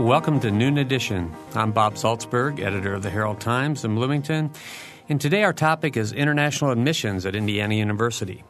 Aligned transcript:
Welcome 0.00 0.40
to 0.40 0.50
Noon 0.50 0.78
Edition. 0.78 1.30
I'm 1.54 1.72
Bob 1.72 1.94
Zaltsberg, 1.94 2.58
editor 2.58 2.94
of 2.94 3.02
the 3.02 3.10
Herald 3.10 3.38
Times 3.38 3.84
in 3.84 3.94
Bloomington, 3.94 4.50
and 5.10 5.20
today 5.20 5.44
our 5.44 5.52
topic 5.52 5.94
is 5.94 6.12
international 6.12 6.70
admissions 6.70 7.26
at 7.26 7.36
Indiana 7.36 7.74
University. 7.74 8.42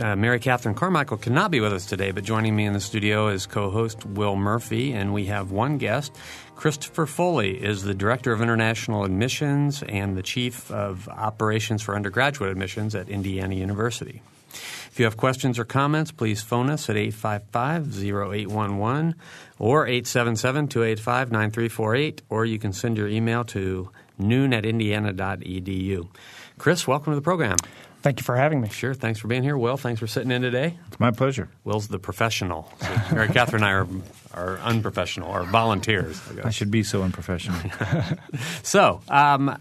Uh, 0.00 0.16
Mary 0.16 0.40
Catherine 0.40 0.74
Carmichael 0.74 1.18
cannot 1.18 1.50
be 1.50 1.60
with 1.60 1.74
us 1.74 1.84
today, 1.84 2.10
but 2.10 2.24
joining 2.24 2.56
me 2.56 2.64
in 2.64 2.72
the 2.72 2.80
studio 2.80 3.28
is 3.28 3.44
co 3.44 3.70
host 3.70 4.06
Will 4.06 4.34
Murphy, 4.34 4.94
and 4.94 5.12
we 5.12 5.26
have 5.26 5.50
one 5.50 5.76
guest. 5.76 6.16
Christopher 6.54 7.04
Foley 7.04 7.62
is 7.62 7.82
the 7.82 7.94
Director 7.94 8.32
of 8.32 8.40
International 8.40 9.04
Admissions 9.04 9.82
and 9.82 10.16
the 10.16 10.22
Chief 10.22 10.70
of 10.70 11.06
Operations 11.10 11.82
for 11.82 11.94
Undergraduate 11.94 12.50
Admissions 12.50 12.94
at 12.94 13.10
Indiana 13.10 13.54
University. 13.54 14.22
If 14.90 14.98
you 14.98 15.04
have 15.04 15.16
questions 15.16 15.58
or 15.58 15.64
comments, 15.64 16.10
please 16.10 16.42
phone 16.42 16.70
us 16.70 16.88
at 16.88 16.96
855 16.96 18.02
0811 18.02 19.14
or 19.58 19.86
877 19.86 20.68
285 20.68 21.30
9348, 21.30 22.22
or 22.28 22.44
you 22.44 22.58
can 22.58 22.72
send 22.72 22.96
your 22.96 23.08
email 23.08 23.44
to 23.44 23.90
noon 24.18 24.52
at 24.52 24.64
indiana.edu. 24.64 26.08
Chris, 26.58 26.86
welcome 26.86 27.12
to 27.12 27.14
the 27.14 27.22
program. 27.22 27.56
Thank 28.02 28.20
you 28.20 28.24
for 28.24 28.36
having 28.36 28.60
me. 28.60 28.68
Sure. 28.68 28.94
Thanks 28.94 29.18
for 29.18 29.28
being 29.28 29.42
here. 29.42 29.58
Will, 29.58 29.76
thanks 29.76 30.00
for 30.00 30.06
sitting 30.06 30.30
in 30.30 30.40
today. 30.40 30.78
It's 30.88 31.00
my 31.00 31.10
pleasure. 31.10 31.48
Will's 31.64 31.88
the 31.88 31.98
professional. 31.98 32.72
So 32.80 33.14
Mary 33.14 33.28
Catherine 33.28 33.64
and 33.64 33.70
I 33.70 33.72
are, 33.72 33.86
are 34.32 34.58
unprofessional, 34.58 35.28
or 35.28 35.42
volunteers. 35.44 36.20
I, 36.42 36.48
I 36.48 36.50
should 36.50 36.70
be 36.70 36.84
so 36.84 37.02
unprofessional. 37.02 37.58
so, 38.62 39.00
um, 39.08 39.60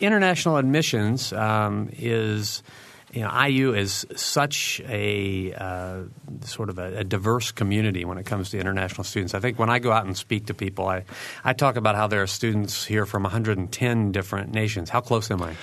international 0.00 0.56
admissions 0.56 1.32
um, 1.32 1.90
is– 1.92 2.62
you 3.14 3.20
know, 3.20 3.44
IU 3.44 3.74
is 3.74 4.06
such 4.16 4.80
a 4.86 5.54
uh, 5.54 6.02
sort 6.42 6.68
of 6.68 6.78
a, 6.78 6.98
a, 6.98 7.04
diverse 7.04 7.52
community 7.52 8.04
when 8.04 8.18
it 8.18 8.26
comes 8.26 8.50
to 8.50 8.58
international 8.58 9.04
students. 9.04 9.34
I 9.34 9.40
think 9.40 9.58
when 9.58 9.70
I 9.70 9.78
go 9.78 9.92
out 9.92 10.04
and 10.04 10.16
speak 10.16 10.46
to 10.46 10.54
people, 10.54 10.88
I, 10.88 11.04
I 11.44 11.52
talk 11.52 11.76
about 11.76 11.94
how 11.94 12.08
there 12.08 12.22
are 12.22 12.26
students 12.26 12.84
here 12.84 13.06
from 13.06 13.22
110 13.22 14.10
different 14.10 14.52
nations. 14.52 14.90
How 14.90 15.00
close 15.00 15.30
am 15.30 15.42
I? 15.42 15.54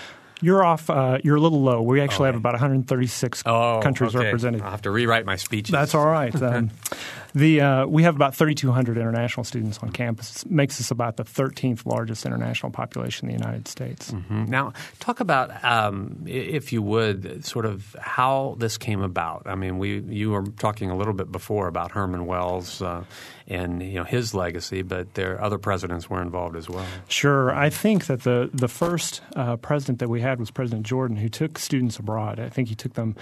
You're 0.41 0.63
off. 0.63 0.89
Uh, 0.89 1.19
you're 1.23 1.35
a 1.35 1.39
little 1.39 1.61
low. 1.61 1.81
We 1.81 2.01
actually 2.01 2.27
have 2.27 2.35
about 2.35 2.53
136 2.53 3.43
oh, 3.45 3.79
countries 3.83 4.15
okay. 4.15 4.25
represented. 4.25 4.61
I'll 4.61 4.71
have 4.71 4.81
to 4.83 4.91
rewrite 4.91 5.25
my 5.25 5.35
speech. 5.35 5.69
That's 5.69 5.93
all 5.93 6.07
right. 6.07 6.33
Um, 6.41 6.71
the 7.33 7.61
uh, 7.61 7.85
we 7.85 8.03
have 8.03 8.15
about 8.15 8.35
3,200 8.35 8.97
international 8.97 9.43
students 9.43 9.79
on 9.79 9.91
campus. 9.91 10.43
It 10.43 10.51
makes 10.51 10.79
us 10.79 10.91
about 10.91 11.17
the 11.17 11.23
13th 11.23 11.85
largest 11.85 12.25
international 12.25 12.71
population 12.71 13.29
in 13.29 13.35
the 13.35 13.43
United 13.43 13.67
States. 13.67 14.11
Mm-hmm. 14.11 14.45
Now, 14.45 14.73
talk 14.99 15.19
about, 15.19 15.63
um, 15.63 16.23
if 16.25 16.73
you 16.73 16.81
would, 16.81 17.45
sort 17.45 17.65
of 17.65 17.95
how 17.99 18.55
this 18.59 18.77
came 18.77 19.01
about. 19.01 19.43
I 19.45 19.55
mean, 19.55 19.77
we 19.77 19.99
you 19.99 20.31
were 20.31 20.43
talking 20.43 20.89
a 20.89 20.97
little 20.97 21.13
bit 21.13 21.31
before 21.31 21.67
about 21.67 21.91
Herman 21.91 22.25
Wells. 22.25 22.81
Uh, 22.81 23.03
and 23.51 23.83
you 23.83 23.95
know 23.95 24.03
his 24.05 24.33
legacy, 24.33 24.81
but 24.81 25.13
there 25.15 25.41
other 25.43 25.57
presidents 25.57 26.09
were 26.09 26.21
involved 26.21 26.55
as 26.55 26.69
well. 26.69 26.85
Sure, 27.07 27.53
I 27.53 27.69
think 27.69 28.05
that 28.05 28.23
the 28.23 28.49
the 28.53 28.69
first 28.69 29.21
uh, 29.35 29.57
president 29.57 29.99
that 29.99 30.09
we 30.09 30.21
had 30.21 30.39
was 30.39 30.49
President 30.49 30.85
Jordan, 30.85 31.17
who 31.17 31.27
took 31.27 31.59
students 31.59 31.99
abroad. 31.99 32.39
I 32.39 32.49
think 32.49 32.69
he 32.69 32.75
took 32.75 32.93
them 32.93 33.15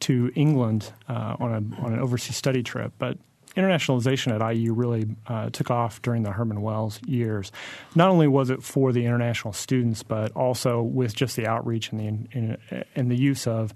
to 0.00 0.32
England 0.34 0.92
uh, 1.08 1.36
on 1.38 1.52
a 1.52 1.84
on 1.84 1.92
an 1.92 2.00
overseas 2.00 2.36
study 2.36 2.62
trip, 2.62 2.92
but. 2.98 3.18
Internationalization 3.56 4.38
at 4.38 4.54
IU 4.54 4.72
really 4.74 5.06
uh, 5.26 5.50
took 5.50 5.70
off 5.70 6.02
during 6.02 6.22
the 6.22 6.32
Herman 6.32 6.60
Wells 6.60 7.00
years. 7.06 7.52
Not 7.94 8.10
only 8.10 8.28
was 8.28 8.50
it 8.50 8.62
for 8.62 8.92
the 8.92 9.04
international 9.06 9.52
students, 9.52 10.02
but 10.02 10.32
also 10.32 10.82
with 10.82 11.14
just 11.14 11.36
the 11.36 11.46
outreach 11.46 11.90
and 11.90 12.28
the 12.30 12.84
and 12.94 13.10
the 13.10 13.16
use 13.16 13.46
of 13.46 13.72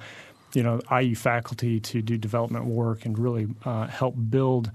you 0.55 0.62
know 0.62 0.81
IU 0.91 1.14
faculty 1.14 1.81
to 1.81 2.03
do 2.03 2.19
development 2.19 2.67
work 2.67 3.05
and 3.05 3.19
really 3.19 3.48
uh, 3.64 3.86
help 3.86 4.14
build 4.28 4.70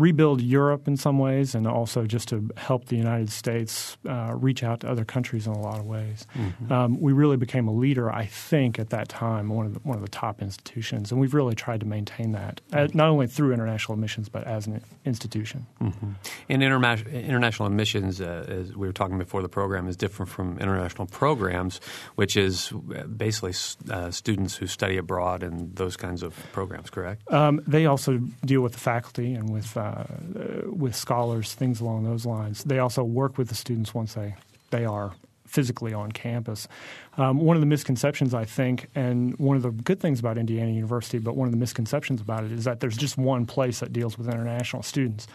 rebuild 0.00 0.40
Europe 0.40 0.88
in 0.88 0.96
some 0.96 1.18
ways, 1.18 1.54
and 1.54 1.66
also 1.66 2.06
just 2.06 2.28
to 2.28 2.48
help 2.56 2.86
the 2.86 2.96
United 2.96 3.30
States 3.30 3.98
uh, 4.08 4.32
reach 4.34 4.62
out 4.62 4.80
to 4.80 4.90
other 4.90 5.04
countries 5.04 5.46
in 5.46 5.52
a 5.52 5.60
lot 5.60 5.78
of 5.78 5.86
ways. 5.86 6.26
Mm-hmm. 6.34 6.72
Um, 6.72 7.00
we 7.00 7.12
really 7.12 7.36
became 7.36 7.68
a 7.68 7.72
leader, 7.72 8.10
I 8.10 8.26
think, 8.26 8.78
at 8.78 8.90
that 8.90 9.08
time, 9.08 9.48
one 9.48 9.66
of 9.66 9.74
the, 9.74 9.80
one 9.80 9.96
of 9.96 10.02
the 10.02 10.08
top 10.08 10.40
institutions, 10.42 11.12
and 11.12 11.20
we've 11.20 11.34
really 11.34 11.54
tried 11.54 11.80
to 11.80 11.86
maintain 11.86 12.32
that, 12.32 12.60
uh, 12.72 12.76
mm-hmm. 12.76 12.96
not 12.96 13.08
only 13.08 13.26
through 13.26 13.52
international 13.52 13.94
admissions, 13.94 14.28
but 14.28 14.44
as 14.44 14.66
an 14.66 14.82
institution. 15.04 15.66
Mm-hmm. 15.80 16.12
And 16.48 16.62
interma- 16.62 17.12
international 17.12 17.66
admissions, 17.68 18.20
uh, 18.20 18.46
as 18.48 18.74
we 18.74 18.86
were 18.86 18.92
talking 18.92 19.18
before 19.18 19.42
the 19.42 19.48
program, 19.48 19.88
is 19.88 19.96
different 19.96 20.30
from 20.30 20.58
international 20.58 21.06
programs, 21.06 21.80
which 22.14 22.36
is 22.36 22.72
uh, 22.72 23.04
basically 23.04 23.54
uh, 23.90 24.10
students 24.10 24.56
who 24.56 24.66
study 24.66 24.96
abroad 24.96 25.42
and 25.42 25.76
those 25.76 25.96
kinds 25.96 26.22
of 26.22 26.34
programs, 26.52 26.90
correct? 26.90 27.30
Um, 27.32 27.60
they 27.66 27.86
also 27.86 28.18
deal 28.44 28.62
with 28.62 28.72
the 28.72 28.80
faculty 28.80 29.34
and 29.34 29.50
with 29.50 29.76
uh, 29.90 30.62
with 30.66 30.94
scholars, 30.94 31.54
things 31.54 31.80
along 31.80 32.04
those 32.04 32.26
lines. 32.26 32.64
They 32.64 32.78
also 32.78 33.02
work 33.02 33.38
with 33.38 33.48
the 33.48 33.54
students 33.54 33.94
once 33.94 34.14
they 34.14 34.34
they 34.70 34.84
are 34.84 35.12
physically 35.46 35.92
on 35.92 36.12
campus. 36.12 36.68
Um, 37.16 37.40
one 37.40 37.56
of 37.56 37.60
the 37.60 37.66
misconceptions, 37.66 38.34
I 38.34 38.44
think, 38.44 38.88
and 38.94 39.36
one 39.38 39.56
of 39.56 39.62
the 39.62 39.70
good 39.70 40.00
things 40.00 40.20
about 40.20 40.38
Indiana 40.38 40.70
University, 40.70 41.18
but 41.18 41.36
one 41.36 41.46
of 41.46 41.52
the 41.52 41.58
misconceptions 41.58 42.20
about 42.20 42.44
it 42.44 42.52
is 42.52 42.64
that 42.64 42.80
there's 42.80 42.96
just 42.96 43.18
one 43.18 43.46
place 43.46 43.80
that 43.80 43.92
deals 43.92 44.16
with 44.16 44.28
international 44.28 44.82
students. 44.82 45.26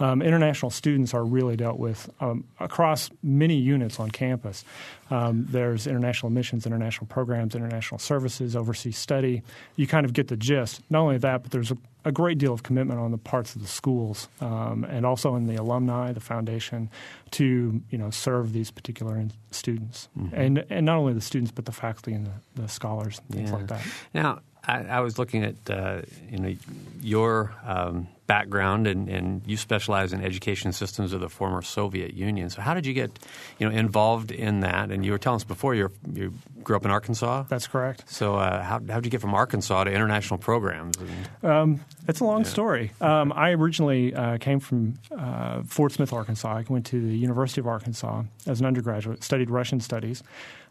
Um, 0.00 0.22
international 0.22 0.70
students 0.70 1.14
are 1.14 1.24
really 1.24 1.56
dealt 1.56 1.78
with 1.78 2.10
um, 2.20 2.44
across 2.58 3.10
many 3.22 3.56
units 3.56 4.00
on 4.00 4.10
campus. 4.10 4.64
Um, 5.10 5.46
there's 5.48 5.86
international 5.86 6.28
admissions, 6.28 6.66
international 6.66 7.06
programs, 7.06 7.54
international 7.54 7.98
services, 7.98 8.54
overseas 8.54 8.96
study. 8.96 9.42
You 9.76 9.86
kind 9.86 10.06
of 10.06 10.12
get 10.12 10.28
the 10.28 10.36
gist. 10.36 10.82
Not 10.88 11.00
only 11.00 11.18
that, 11.18 11.42
but 11.42 11.50
there's 11.50 11.70
a, 11.70 11.76
a 12.04 12.12
great 12.12 12.38
deal 12.38 12.52
of 12.52 12.62
commitment 12.62 13.00
on 13.00 13.10
the 13.10 13.18
parts 13.18 13.54
of 13.54 13.62
the 13.62 13.68
schools 13.68 14.28
um, 14.40 14.84
and 14.84 15.04
also 15.04 15.34
in 15.34 15.46
the 15.46 15.56
alumni, 15.56 16.12
the 16.12 16.20
foundation, 16.20 16.88
to 17.32 17.82
you 17.90 17.98
know 17.98 18.10
serve 18.10 18.52
these 18.52 18.70
particular 18.70 19.22
students, 19.50 20.08
mm-hmm. 20.18 20.34
and 20.34 20.64
and 20.70 20.86
not 20.86 20.96
only 20.96 21.12
the 21.12 21.19
students 21.20 21.50
but 21.50 21.64
the 21.64 21.72
faculty 21.72 22.12
and 22.12 22.26
the, 22.26 22.62
the 22.62 22.68
scholars 22.68 23.20
and 23.20 23.36
things 23.36 23.50
yeah. 23.50 23.56
like 23.56 23.66
that. 23.68 23.82
Now, 24.14 24.40
I, 24.66 24.84
I 24.84 25.00
was 25.00 25.18
looking 25.18 25.44
at 25.44 25.70
uh, 25.70 26.02
you 26.30 26.38
know 26.38 26.54
your 27.00 27.54
um, 27.64 28.08
background, 28.26 28.86
and, 28.86 29.08
and, 29.08 29.42
you 29.46 29.56
specialize 29.56 30.12
in 30.12 30.22
education 30.22 30.72
systems 30.72 31.12
of 31.12 31.20
the 31.20 31.28
former 31.28 31.62
Soviet 31.62 32.14
Union. 32.14 32.50
So, 32.50 32.60
how 32.60 32.74
did 32.74 32.86
you 32.86 32.92
get 32.92 33.10
you 33.58 33.68
know 33.68 33.74
involved 33.74 34.30
in 34.30 34.60
that? 34.60 34.90
And 34.90 35.04
you 35.04 35.12
were 35.12 35.18
telling 35.18 35.36
us 35.36 35.44
before 35.44 35.74
you 35.74 35.90
you 36.12 36.34
grew 36.62 36.76
up 36.76 36.84
in 36.84 36.90
Arkansas. 36.90 37.44
That's 37.48 37.66
correct. 37.66 38.04
So, 38.06 38.36
uh, 38.36 38.62
how 38.62 38.78
did 38.78 39.04
you 39.04 39.10
get 39.10 39.20
from 39.20 39.34
Arkansas 39.34 39.84
to 39.84 39.90
international 39.90 40.38
programs? 40.38 40.96
Um, 41.42 41.80
it's 42.06 42.20
a 42.20 42.24
long 42.24 42.42
yeah. 42.42 42.50
story. 42.50 42.92
Um, 43.00 43.32
I 43.34 43.50
originally 43.50 44.14
uh, 44.14 44.38
came 44.38 44.60
from 44.60 44.98
uh, 45.16 45.62
Fort 45.62 45.92
Smith, 45.92 46.12
Arkansas. 46.12 46.58
I 46.58 46.64
went 46.68 46.86
to 46.86 47.00
the 47.00 47.16
University 47.16 47.60
of 47.60 47.66
Arkansas 47.66 48.24
as 48.46 48.60
an 48.60 48.66
undergraduate, 48.66 49.24
studied 49.24 49.50
Russian 49.50 49.80
studies. 49.80 50.22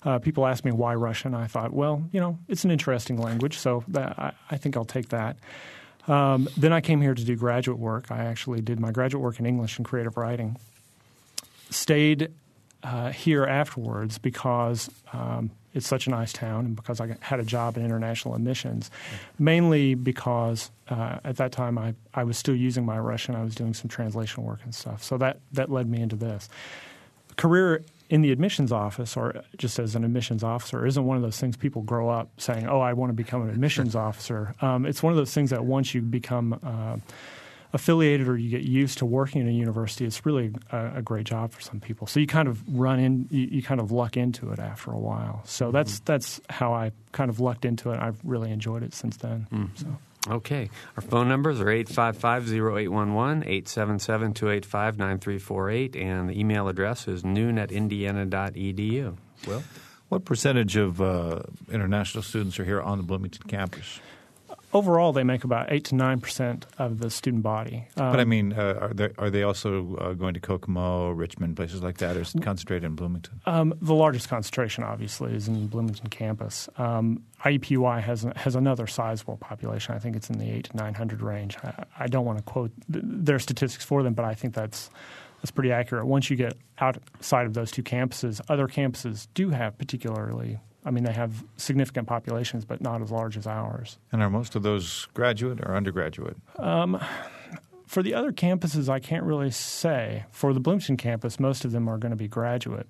Uh, 0.04 0.20
people 0.20 0.46
asked 0.46 0.64
me 0.64 0.72
why 0.72 0.96
Russian. 0.96 1.34
I 1.34 1.48
thought, 1.48 1.74
well, 1.74 2.04
you 2.12 2.20
know, 2.20 2.38
it's 2.48 2.64
an 2.64 2.72
interesting 2.72 3.18
language, 3.18 3.58
so 3.58 3.84
that, 3.90 4.18
I, 4.18 4.32
I, 4.50 4.58
think 4.58 4.78
I'll 4.78 4.86
take 4.86 5.10
that. 5.10 5.38
Um, 6.08 6.48
then 6.56 6.72
I 6.72 6.82
came 6.82 7.02
here 7.02 7.14
to 7.14 7.24
do 7.24 7.36
graduate 7.36 7.78
work. 7.78 8.10
I 8.10 8.26
actually 8.26 8.62
did 8.62 8.80
my 8.80 8.92
graduate 8.92 9.22
work 9.22 9.40
in 9.40 9.46
English 9.46 9.78
and 9.78 9.86
creative 9.86 10.16
writing. 10.16 10.56
Stayed 11.70 12.32
uh, 12.82 13.12
here 13.12 13.46
afterwards 13.46 14.18
because 14.18 14.90
um, 15.12 15.52
it's 15.74 15.88
such 15.88 16.08
a 16.08 16.10
nice 16.10 16.34
town 16.34 16.66
and 16.66 16.76
because 16.76 17.00
I 17.00 17.16
had 17.20 17.40
a 17.40 17.44
job 17.44 17.78
in 17.78 17.86
international 17.86 18.36
admissions, 18.36 18.90
mainly 19.38 19.96
because 19.96 20.72
uh, 20.90 21.20
at 21.24 21.38
that 21.38 21.52
time 21.52 21.78
I, 21.78 21.94
I 22.14 22.24
was 22.24 22.38
still 22.38 22.56
using 22.56 22.86
my 22.86 22.98
Russian. 22.98 23.36
I 23.36 23.44
was 23.44 23.54
doing 23.54 23.74
some 23.74 23.90
translation 23.90 24.44
work 24.44 24.60
and 24.64 24.74
stuff. 24.74 25.04
So 25.04 25.18
that, 25.18 25.40
that 25.52 25.70
led 25.70 25.88
me 25.90 26.02
into 26.02 26.16
this. 26.16 26.50
Career 27.36 27.84
in 28.10 28.22
the 28.22 28.32
admissions 28.32 28.72
office 28.72 29.16
or 29.16 29.44
just 29.58 29.78
as 29.78 29.96
an 29.96 30.04
admissions 30.04 30.44
officer 30.44 30.86
isn't 30.86 31.06
one 31.06 31.16
of 31.16 31.24
those 31.24 31.40
things 31.40 31.56
people 31.56 31.84
grow 31.84 32.10
up 32.10 32.30
saying, 32.38 32.68
oh, 32.68 32.80
I 32.80 32.94
want 32.94 33.12
to 33.12 33.14
become 33.14 33.44
an 33.44 33.50
admissions 33.50 33.96
officer. 33.96 34.56
Um, 34.62 34.86
it's 34.86 35.04
one 35.04 35.14
of 35.14 35.18
those 35.18 35.34
things 35.34 35.52
that 35.52 35.64
once 35.64 35.94
you 35.94 36.02
become 36.02 36.60
uh, 36.64 36.98
affiliated 37.72 38.28
or 38.28 38.36
you 38.36 38.50
get 38.50 38.64
used 38.64 38.98
to 38.98 39.06
working 39.06 39.42
in 39.42 39.48
a 39.48 39.52
university, 39.52 40.06
it's 40.06 40.26
really 40.26 40.52
a, 40.72 40.98
a, 40.98 41.02
great 41.04 41.26
job 41.26 41.52
for 41.52 41.62
some 41.62 41.80
people. 41.80 42.08
So 42.08 42.20
you 42.20 42.26
kind 42.26 42.48
of 42.48 42.62
run 42.68 43.00
in, 43.00 43.28
you, 43.30 43.48
you 43.52 43.62
kind 43.62 43.80
of 43.80 43.92
luck 43.92 44.18
into 44.18 44.52
it 44.52 44.58
after 44.58 44.92
a 44.92 44.98
while. 44.98 45.42
So 45.46 45.66
mm-hmm. 45.66 45.76
that's 45.76 46.00
that's 46.00 46.42
how 46.50 46.74
I 46.74 46.92
kind 47.12 47.30
of 47.30 47.40
lucked 47.40 47.66
into 47.66 47.92
it. 47.92 48.00
I've 48.00 48.20
really 48.24 48.52
enjoyed 48.52 48.82
it 48.82 48.96
since 48.96 49.18
then. 49.18 49.46
Mm-hmm. 49.52 49.76
So. 49.76 49.98
Okay. 50.28 50.70
Our 50.98 51.02
phone 51.02 51.30
numbers 51.30 51.62
are 51.62 51.66
855-0811, 51.66 53.64
877-285-9348, 53.64 55.96
and 55.96 56.30
the 56.30 56.40
email 56.40 56.68
address 56.68 57.08
is 57.08 57.24
noon 57.24 57.58
at 57.58 57.72
indiana.edu. 57.72 59.16
Well, 59.48 59.64
what 60.10 60.26
percentage 60.26 60.76
of 60.76 61.02
uh, 61.02 61.44
international 61.72 62.24
students 62.24 62.60
are 62.60 62.66
here 62.66 62.82
on 62.82 62.98
the 62.98 63.04
Bloomington 63.04 63.48
campus? 63.48 64.02
Overall, 64.74 65.14
they 65.14 65.24
make 65.24 65.44
about 65.44 65.72
eight 65.72 65.86
to 65.86 65.96
nine 65.96 66.20
percent 66.20 66.66
of 66.78 67.00
the 67.00 67.10
student 67.10 67.44
body. 67.44 67.88
Um, 67.98 68.12
but 68.12 68.20
I 68.20 68.26
mean, 68.26 68.54
uh, 68.54 68.78
are 68.82 68.94
they 68.94 69.10
are 69.18 69.30
they 69.30 69.44
also 69.44 69.96
uh, 69.96 70.14
going 70.14 70.34
to 70.34 70.40
Kokomo, 70.40 71.12
Richmond, 71.12 71.56
places 71.56 71.82
like 71.82 71.98
that, 71.98 72.18
or 72.18 72.22
is 72.22 72.36
it 72.36 72.42
concentrated 72.42 72.84
in 72.84 72.96
Bloomington? 72.96 73.42
Um, 73.46 73.74
the 73.82 73.94
largest 73.94 74.30
concentration, 74.30 74.84
obviously, 74.84 75.34
is 75.34 75.48
in 75.48 75.68
Bloomington 75.68 76.08
campus. 76.08 76.70
Um, 76.78 77.24
IUPUI 77.44 78.02
has 78.02 78.26
has 78.36 78.56
another 78.56 78.88
sizable 78.88 79.38
population. 79.38 79.96
I 79.96 80.00
think 80.00 80.16
it's 80.16 80.30
in 80.30 80.38
the 80.38 80.50
eight 80.50 80.66
to 80.66 80.78
nine 80.78 80.94
hundred 80.94 81.22
range. 81.22 81.58
I, 81.64 81.86
I 82.00 82.08
don't 82.08 82.26
want 82.26 82.38
to 82.38 82.44
quote 82.44 82.72
th- 82.92 83.04
their 83.06 83.40
statistics 83.40 83.86
for 83.86 84.04
them, 84.04 84.14
but 84.14 84.26
I 84.26 84.34
think 84.34 84.54
that's 84.54 84.90
that's 85.42 85.52
pretty 85.52 85.72
accurate. 85.72 86.06
Once 86.06 86.30
you 86.30 86.36
get 86.36 86.58
outside 86.80 87.46
of 87.46 87.54
those 87.54 87.72
two 87.72 87.84
campuses, 87.84 88.42
other 88.50 88.68
campuses 88.68 89.28
do 89.34 89.50
have 89.50 89.78
particularly. 89.78 90.60
I 90.86 90.92
mean, 90.92 91.04
they 91.04 91.14
have 91.14 91.44
significant 91.58 92.08
populations, 92.08 92.66
but 92.66 92.82
not 92.82 93.02
as 93.02 93.12
large 93.12 93.38
as 93.38 93.46
ours. 93.46 93.98
And 94.12 94.22
are 94.22 94.30
most 94.30 94.56
of 94.56 94.64
those 94.64 95.08
graduate 95.14 95.60
or 95.62 95.76
undergraduate? 95.76 96.38
Um, 96.58 97.00
for 97.86 98.04
the 98.04 98.14
other 98.14 98.32
campuses, 98.32 98.88
I 98.88 99.00
can't 99.00 99.24
really 99.24 99.52
say. 99.52 100.26
For 100.32 100.54
the 100.54 100.60
Bloomington 100.60 100.96
campus, 100.96 101.40
most 101.40 101.66
of 101.66 101.72
them 101.72 101.90
are 101.90 101.98
going 101.98 102.12
to 102.12 102.16
be 102.16 102.28
graduate. 102.28 102.88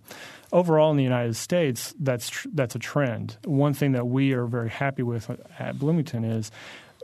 Overall, 0.52 0.92
in 0.92 0.98
the 0.98 1.04
United 1.04 1.36
States, 1.36 1.96
that's 2.00 2.30
tr- 2.30 2.50
that's 2.54 2.76
a 2.76 2.80
trend. 2.80 3.38
One 3.46 3.74
thing 3.74 3.94
that 3.94 4.08
we 4.08 4.34
are 4.34 4.46
very 4.46 4.70
happy 4.70 5.04
with 5.04 5.32
at 5.58 5.80
Bloomington 5.80 6.26
is 6.26 6.52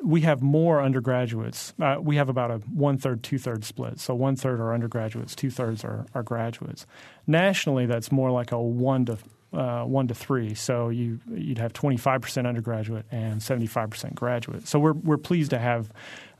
we 0.03 0.21
have 0.21 0.41
more 0.41 0.81
undergraduates. 0.81 1.73
Uh, 1.81 1.95
we 2.01 2.17
have 2.17 2.27
about 2.27 2.51
a 2.51 2.57
one 2.57 2.97
third, 2.97 3.23
two 3.23 3.37
thirds 3.37 3.65
split. 3.65 3.99
So 3.99 4.13
one 4.13 4.35
third 4.35 4.59
are 4.59 4.73
undergraduates, 4.73 5.33
two 5.33 5.49
thirds 5.49 5.85
are, 5.85 6.05
are 6.13 6.23
graduates. 6.23 6.85
Nationally, 7.25 7.85
that's 7.85 8.11
more 8.11 8.29
like 8.29 8.51
a 8.51 8.61
one 8.61 9.05
to 9.05 9.17
uh, 9.55 9.83
one 9.83 10.07
to 10.07 10.15
three. 10.15 10.53
So 10.53 10.89
you 10.89 11.19
you'd 11.33 11.57
have 11.57 11.73
twenty 11.73 11.97
five 11.97 12.21
percent 12.21 12.47
undergraduate 12.47 13.05
and 13.11 13.41
seventy 13.41 13.67
five 13.67 13.89
percent 13.89 14.15
graduate. 14.15 14.67
So 14.67 14.79
we're 14.79 14.93
we're 14.93 15.17
pleased 15.17 15.51
to 15.51 15.59
have 15.59 15.89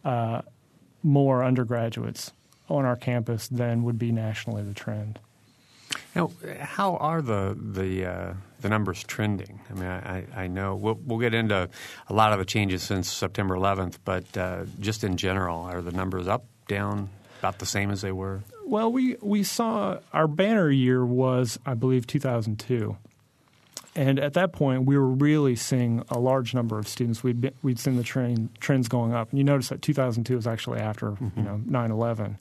uh, 0.03 0.41
more 1.03 1.43
undergraduates 1.43 2.31
on 2.69 2.85
our 2.85 2.95
campus 2.95 3.47
than 3.47 3.83
would 3.83 3.99
be 3.99 4.11
nationally 4.11 4.63
the 4.63 4.73
trend. 4.73 5.19
Now, 6.15 6.31
how 6.59 6.97
are 6.97 7.21
the 7.21 7.57
the 7.59 8.05
uh, 8.05 8.33
the 8.61 8.69
numbers 8.69 9.03
trending? 9.03 9.61
I 9.69 9.73
mean, 9.73 9.83
I, 9.83 10.25
I 10.35 10.47
know 10.47 10.75
we'll, 10.75 10.99
we'll, 11.05 11.19
get 11.19 11.33
into 11.33 11.69
a 12.07 12.13
lot 12.13 12.33
of 12.33 12.39
the 12.39 12.45
changes 12.45 12.83
since 12.83 13.11
September 13.11 13.55
11th, 13.55 13.97
but 14.03 14.37
uh, 14.37 14.65
just 14.79 15.03
in 15.03 15.17
general, 15.17 15.61
are 15.61 15.81
the 15.81 15.91
numbers 15.91 16.27
up, 16.27 16.45
down, 16.67 17.09
about 17.39 17.59
the 17.59 17.65
same 17.65 17.91
as 17.91 18.01
they 18.01 18.11
were? 18.11 18.41
Well, 18.65 18.91
we 18.91 19.15
we 19.21 19.43
saw 19.43 19.99
our 20.11 20.27
banner 20.27 20.69
year 20.71 21.05
was, 21.05 21.59
I 21.65 21.75
believe, 21.75 22.07
2002. 22.07 22.97
And 23.97 24.19
at 24.19 24.33
that 24.33 24.51
point, 24.51 24.85
we 24.85 24.97
were 24.97 25.07
really 25.07 25.55
seeing 25.55 26.03
a 26.09 26.19
large 26.19 26.53
number 26.53 26.77
of 26.77 26.87
students. 26.87 27.23
We'd 27.23 27.39
been, 27.39 27.53
we'd 27.63 27.79
seen 27.79 27.95
the 27.95 28.03
trend, 28.03 28.49
trends 28.59 28.89
going 28.89 29.13
up. 29.13 29.29
And 29.29 29.37
you 29.37 29.45
notice 29.45 29.69
that 29.69 29.81
2002 29.81 30.35
was 30.35 30.45
actually 30.45 30.79
after 30.79 31.11
mm-hmm. 31.11 31.39
you 31.39 31.45
know 31.45 31.61
9/11. 31.65 32.37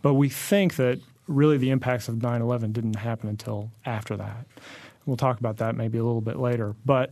But 0.00 0.14
we 0.14 0.28
think 0.28 0.76
that 0.76 1.00
really 1.26 1.58
the 1.58 1.70
impacts 1.70 2.08
of 2.08 2.16
9/11 2.16 2.72
didn't 2.72 2.96
happen 2.96 3.28
until 3.28 3.70
after 3.84 4.16
that. 4.16 4.46
We'll 5.04 5.16
talk 5.16 5.38
about 5.38 5.58
that 5.58 5.76
maybe 5.76 5.98
a 5.98 6.04
little 6.04 6.22
bit 6.22 6.38
later. 6.38 6.74
But 6.84 7.10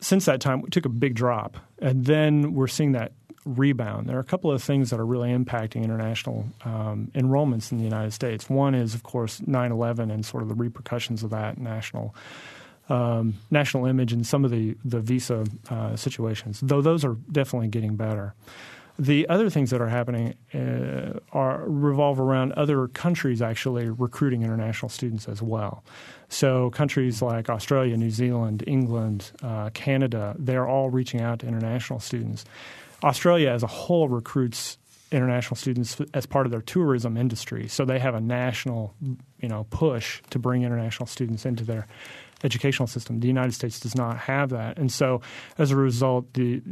since 0.00 0.26
that 0.26 0.40
time, 0.40 0.60
we 0.60 0.68
took 0.68 0.84
a 0.84 0.90
big 0.90 1.14
drop, 1.14 1.56
and 1.80 2.04
then 2.04 2.54
we're 2.54 2.68
seeing 2.68 2.92
that 2.92 3.12
rebound. 3.44 4.08
There 4.08 4.16
are 4.16 4.20
a 4.20 4.24
couple 4.24 4.50
of 4.50 4.62
things 4.62 4.90
that 4.90 5.00
are 5.00 5.06
really 5.06 5.30
impacting 5.30 5.84
international 5.84 6.46
um, 6.64 7.10
enrollments 7.14 7.72
in 7.72 7.78
the 7.78 7.84
United 7.84 8.12
States. 8.12 8.48
One 8.48 8.74
is, 8.74 8.94
of 8.94 9.02
course, 9.02 9.40
9/11 9.40 10.12
and 10.12 10.24
sort 10.24 10.42
of 10.42 10.48
the 10.48 10.54
repercussions 10.54 11.22
of 11.22 11.30
that 11.30 11.58
national 11.58 12.14
um, 12.88 13.34
national 13.50 13.86
image 13.86 14.12
and 14.12 14.26
some 14.26 14.44
of 14.44 14.50
the 14.50 14.76
the 14.84 15.00
visa 15.00 15.46
uh, 15.70 15.96
situations. 15.96 16.60
Though 16.62 16.82
those 16.82 17.04
are 17.04 17.16
definitely 17.30 17.68
getting 17.68 17.96
better. 17.96 18.34
The 18.96 19.28
other 19.28 19.50
things 19.50 19.70
that 19.70 19.80
are 19.80 19.88
happening 19.88 20.34
uh, 20.54 21.18
are 21.32 21.64
revolve 21.66 22.20
around 22.20 22.52
other 22.52 22.86
countries 22.86 23.42
actually 23.42 23.88
recruiting 23.88 24.42
international 24.42 24.88
students 24.88 25.28
as 25.28 25.42
well. 25.42 25.82
So 26.28 26.70
countries 26.70 27.20
like 27.20 27.50
Australia, 27.50 27.96
New 27.96 28.10
Zealand, 28.10 28.62
England, 28.68 29.32
uh, 29.42 29.70
Canada, 29.70 30.36
they're 30.38 30.68
all 30.68 30.90
reaching 30.90 31.20
out 31.20 31.40
to 31.40 31.48
international 31.48 31.98
students. 31.98 32.44
Australia 33.04 33.50
as 33.50 33.62
a 33.62 33.66
whole 33.68 34.08
recruits 34.08 34.78
international 35.12 35.56
students 35.56 35.96
as 36.12 36.26
part 36.26 36.46
of 36.46 36.50
their 36.50 36.62
tourism 36.62 37.16
industry. 37.16 37.68
So 37.68 37.84
they 37.84 37.98
have 37.98 38.14
a 38.14 38.20
national, 38.20 38.94
you 39.40 39.48
know, 39.48 39.66
push 39.70 40.22
to 40.30 40.38
bring 40.38 40.62
international 40.62 41.06
students 41.06 41.46
into 41.46 41.64
their 41.64 41.86
educational 42.42 42.86
system. 42.86 43.20
The 43.20 43.28
United 43.28 43.52
States 43.52 43.78
does 43.78 43.94
not 43.94 44.18
have 44.18 44.50
that, 44.50 44.78
and 44.78 44.90
so 44.90 45.20
as 45.56 45.70
a 45.70 45.76
result, 45.76 46.32
the 46.34 46.62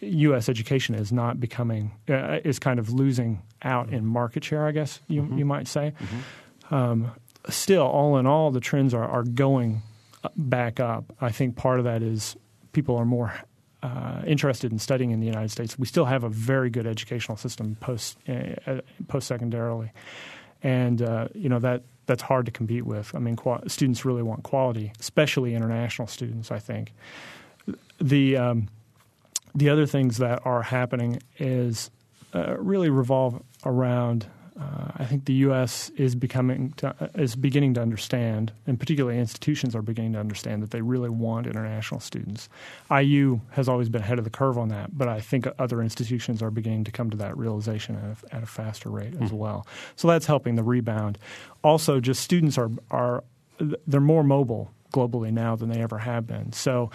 U.S. 0.00 0.48
education 0.48 0.94
is 0.94 1.12
not 1.12 1.40
becoming 1.40 1.92
uh, 2.08 2.38
is 2.44 2.58
kind 2.58 2.78
of 2.78 2.92
losing 2.92 3.42
out 3.62 3.90
in 3.90 4.06
market 4.06 4.44
share. 4.44 4.66
I 4.66 4.72
guess 4.72 5.00
you 5.08 5.22
mm-hmm. 5.22 5.38
you 5.38 5.44
might 5.44 5.68
say. 5.68 5.92
Mm-hmm. 6.00 6.74
Um, 6.74 7.12
still, 7.48 7.86
all 7.86 8.16
in 8.16 8.26
all, 8.26 8.50
the 8.50 8.60
trends 8.60 8.94
are 8.94 9.04
are 9.04 9.24
going 9.24 9.82
back 10.36 10.80
up. 10.80 11.04
I 11.20 11.30
think 11.30 11.56
part 11.56 11.78
of 11.78 11.84
that 11.84 12.02
is 12.02 12.36
people 12.72 12.96
are 12.96 13.04
more 13.04 13.34
uh, 13.82 14.22
interested 14.26 14.72
in 14.72 14.78
studying 14.78 15.10
in 15.10 15.20
the 15.20 15.26
United 15.26 15.50
States. 15.50 15.78
We 15.78 15.86
still 15.86 16.06
have 16.06 16.24
a 16.24 16.28
very 16.28 16.70
good 16.70 16.86
educational 16.86 17.36
system 17.36 17.76
post 17.80 18.18
uh, 18.28 18.80
post 19.08 19.28
secondarily, 19.28 19.92
and 20.62 21.02
uh, 21.02 21.28
you 21.34 21.48
know 21.48 21.58
that 21.60 21.82
that's 22.06 22.22
hard 22.22 22.46
to 22.46 22.52
compete 22.52 22.86
with. 22.86 23.14
I 23.14 23.18
mean, 23.18 23.36
students 23.66 24.04
really 24.04 24.22
want 24.22 24.44
quality, 24.44 24.92
especially 25.00 25.54
international 25.54 26.08
students. 26.08 26.50
I 26.50 26.58
think 26.58 26.92
the 28.00 28.36
um, 28.36 28.68
the 29.54 29.68
other 29.70 29.86
things 29.86 30.18
that 30.18 30.44
are 30.44 30.62
happening 30.62 31.22
is 31.38 31.90
uh, 32.34 32.56
really 32.58 32.90
revolve 32.90 33.42
around 33.64 34.26
uh, 34.58 34.92
I 34.96 35.04
think 35.04 35.26
the 35.26 35.34
U.S. 35.34 35.90
is 35.96 36.14
becoming 36.14 36.72
to, 36.78 36.94
uh, 36.98 37.08
is 37.14 37.36
beginning 37.36 37.74
to 37.74 37.82
understand, 37.82 38.52
and 38.66 38.80
particularly 38.80 39.18
institutions 39.18 39.76
are 39.76 39.82
beginning 39.82 40.14
to 40.14 40.18
understand 40.18 40.62
that 40.62 40.70
they 40.70 40.80
really 40.80 41.10
want 41.10 41.46
international 41.46 42.00
students. 42.00 42.48
IU 42.90 43.40
has 43.50 43.68
always 43.68 43.90
been 43.90 44.00
ahead 44.00 44.18
of 44.18 44.24
the 44.24 44.30
curve 44.30 44.56
on 44.56 44.68
that, 44.68 44.96
but 44.96 45.08
I 45.08 45.20
think 45.20 45.46
other 45.58 45.82
institutions 45.82 46.42
are 46.42 46.50
beginning 46.50 46.84
to 46.84 46.90
come 46.90 47.10
to 47.10 47.16
that 47.18 47.36
realization 47.36 47.96
at 47.96 48.32
a, 48.32 48.36
at 48.36 48.42
a 48.42 48.46
faster 48.46 48.88
rate 48.88 49.12
mm-hmm. 49.12 49.24
as 49.24 49.30
hmm. 49.30 49.36
well. 49.36 49.66
So 49.94 50.08
that's 50.08 50.26
helping 50.26 50.54
the 50.54 50.62
rebound. 50.62 51.18
Also, 51.62 52.00
just 52.00 52.22
students 52.22 52.56
are 52.56 52.70
are 52.90 53.24
they're 53.58 54.00
more 54.00 54.24
mobile 54.24 54.70
globally 54.92 55.32
now 55.32 55.56
than 55.56 55.68
they 55.68 55.82
ever 55.82 55.98
have 55.98 56.26
been. 56.26 56.52
So 56.52 56.90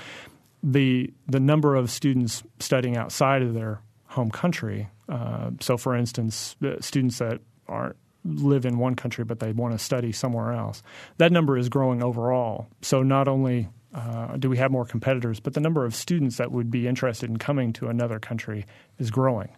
the 0.63 1.13
the 1.27 1.39
number 1.39 1.75
of 1.75 1.91
students 1.91 2.41
studying 2.59 2.97
outside 2.97 3.43
of 3.43 3.53
their 3.53 3.81
home 4.07 4.31
country. 4.31 4.89
Uh, 5.07 5.51
so, 5.59 5.77
for 5.77 5.95
instance, 5.95 6.55
students 6.79 7.17
that 7.19 7.41
aren't 7.71 7.95
live 8.23 8.65
in 8.65 8.77
one 8.77 8.95
country 8.95 9.23
but 9.23 9.39
they 9.39 9.51
want 9.51 9.73
to 9.73 9.79
study 9.79 10.12
somewhere 10.12 10.53
else. 10.53 10.83
That 11.18 11.31
number 11.31 11.57
is 11.57 11.69
growing 11.69 12.03
overall. 12.03 12.68
So 12.81 13.01
not 13.01 13.27
only 13.27 13.69
uh, 13.94 14.38
do 14.38 14.50
we 14.50 14.57
have 14.57 14.71
more 14.71 14.85
competitors, 14.85 15.39
but 15.39 15.53
the 15.53 15.59
number 15.59 15.85
of 15.85 15.95
students 15.95 16.38
that 16.38 16.51
would 16.51 16.71
be 16.71 16.88
interested 16.88 17.29
in 17.29 17.38
coming 17.38 17.73
to 17.73 17.88
another 17.88 18.19
country 18.19 18.65
is 19.00 19.12
growing. 19.12 19.50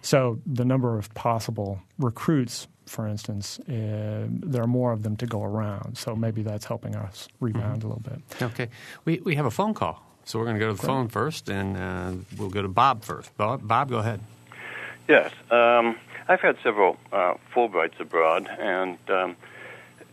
So 0.00 0.38
the 0.46 0.64
number 0.64 0.96
of 0.96 1.12
possible 1.14 1.80
recruits, 1.98 2.68
for 2.86 3.08
instance, 3.08 3.58
uh, 3.60 4.26
there 4.28 4.62
are 4.62 4.68
more 4.68 4.92
of 4.92 5.02
them 5.02 5.16
to 5.16 5.26
go 5.26 5.42
around. 5.42 5.98
So 5.98 6.14
maybe 6.14 6.42
that's 6.42 6.64
helping 6.64 6.94
us 6.94 7.28
rebound 7.40 7.82
mm-hmm. 7.82 7.88
a 7.88 7.94
little 7.94 8.02
bit. 8.02 8.42
Okay, 8.42 8.68
we 9.04 9.20
we 9.24 9.34
have 9.34 9.46
a 9.46 9.50
phone 9.50 9.74
call, 9.74 10.00
so 10.24 10.38
we're 10.38 10.44
going 10.44 10.56
to 10.56 10.60
go 10.60 10.68
to 10.68 10.74
the 10.74 10.80
Great. 10.80 10.86
phone 10.86 11.08
first, 11.08 11.48
and 11.48 11.76
uh, 11.76 12.12
we'll 12.36 12.50
go 12.50 12.62
to 12.62 12.68
Bob 12.68 13.04
first. 13.04 13.36
Bob, 13.36 13.66
Bob 13.66 13.90
go 13.90 13.98
ahead. 13.98 14.20
Yes. 15.08 15.32
Um, 15.50 15.96
I've 16.28 16.40
had 16.40 16.56
several 16.62 16.96
uh, 17.12 17.34
Fulbrights 17.54 17.98
abroad, 17.98 18.48
and 18.58 18.98
um, 19.08 19.36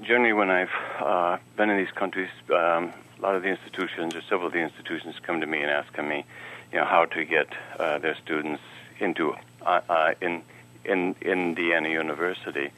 generally, 0.01 0.33
when 0.33 0.49
I've 0.49 0.69
uh, 0.99 1.37
been 1.55 1.69
in 1.69 1.77
these 1.77 1.91
countries, 1.93 2.29
um, 2.49 2.91
a 3.17 3.21
lot 3.21 3.35
of 3.35 3.43
the 3.43 3.49
institutions 3.49 4.15
or 4.15 4.21
several 4.21 4.47
of 4.47 4.53
the 4.53 4.59
institutions 4.59 5.15
come 5.21 5.39
to 5.41 5.47
me 5.47 5.61
and 5.61 5.69
ask 5.69 5.95
me, 5.99 6.25
you 6.71 6.79
know, 6.79 6.85
how 6.85 7.05
to 7.05 7.25
get 7.25 7.47
uh, 7.77 7.99
their 7.99 8.15
students 8.15 8.61
into 8.99 9.35
uh, 9.65 9.81
uh, 9.89 10.13
in 10.21 10.41
in 10.83 11.15
Indiana 11.21 11.89
University, 11.89 12.71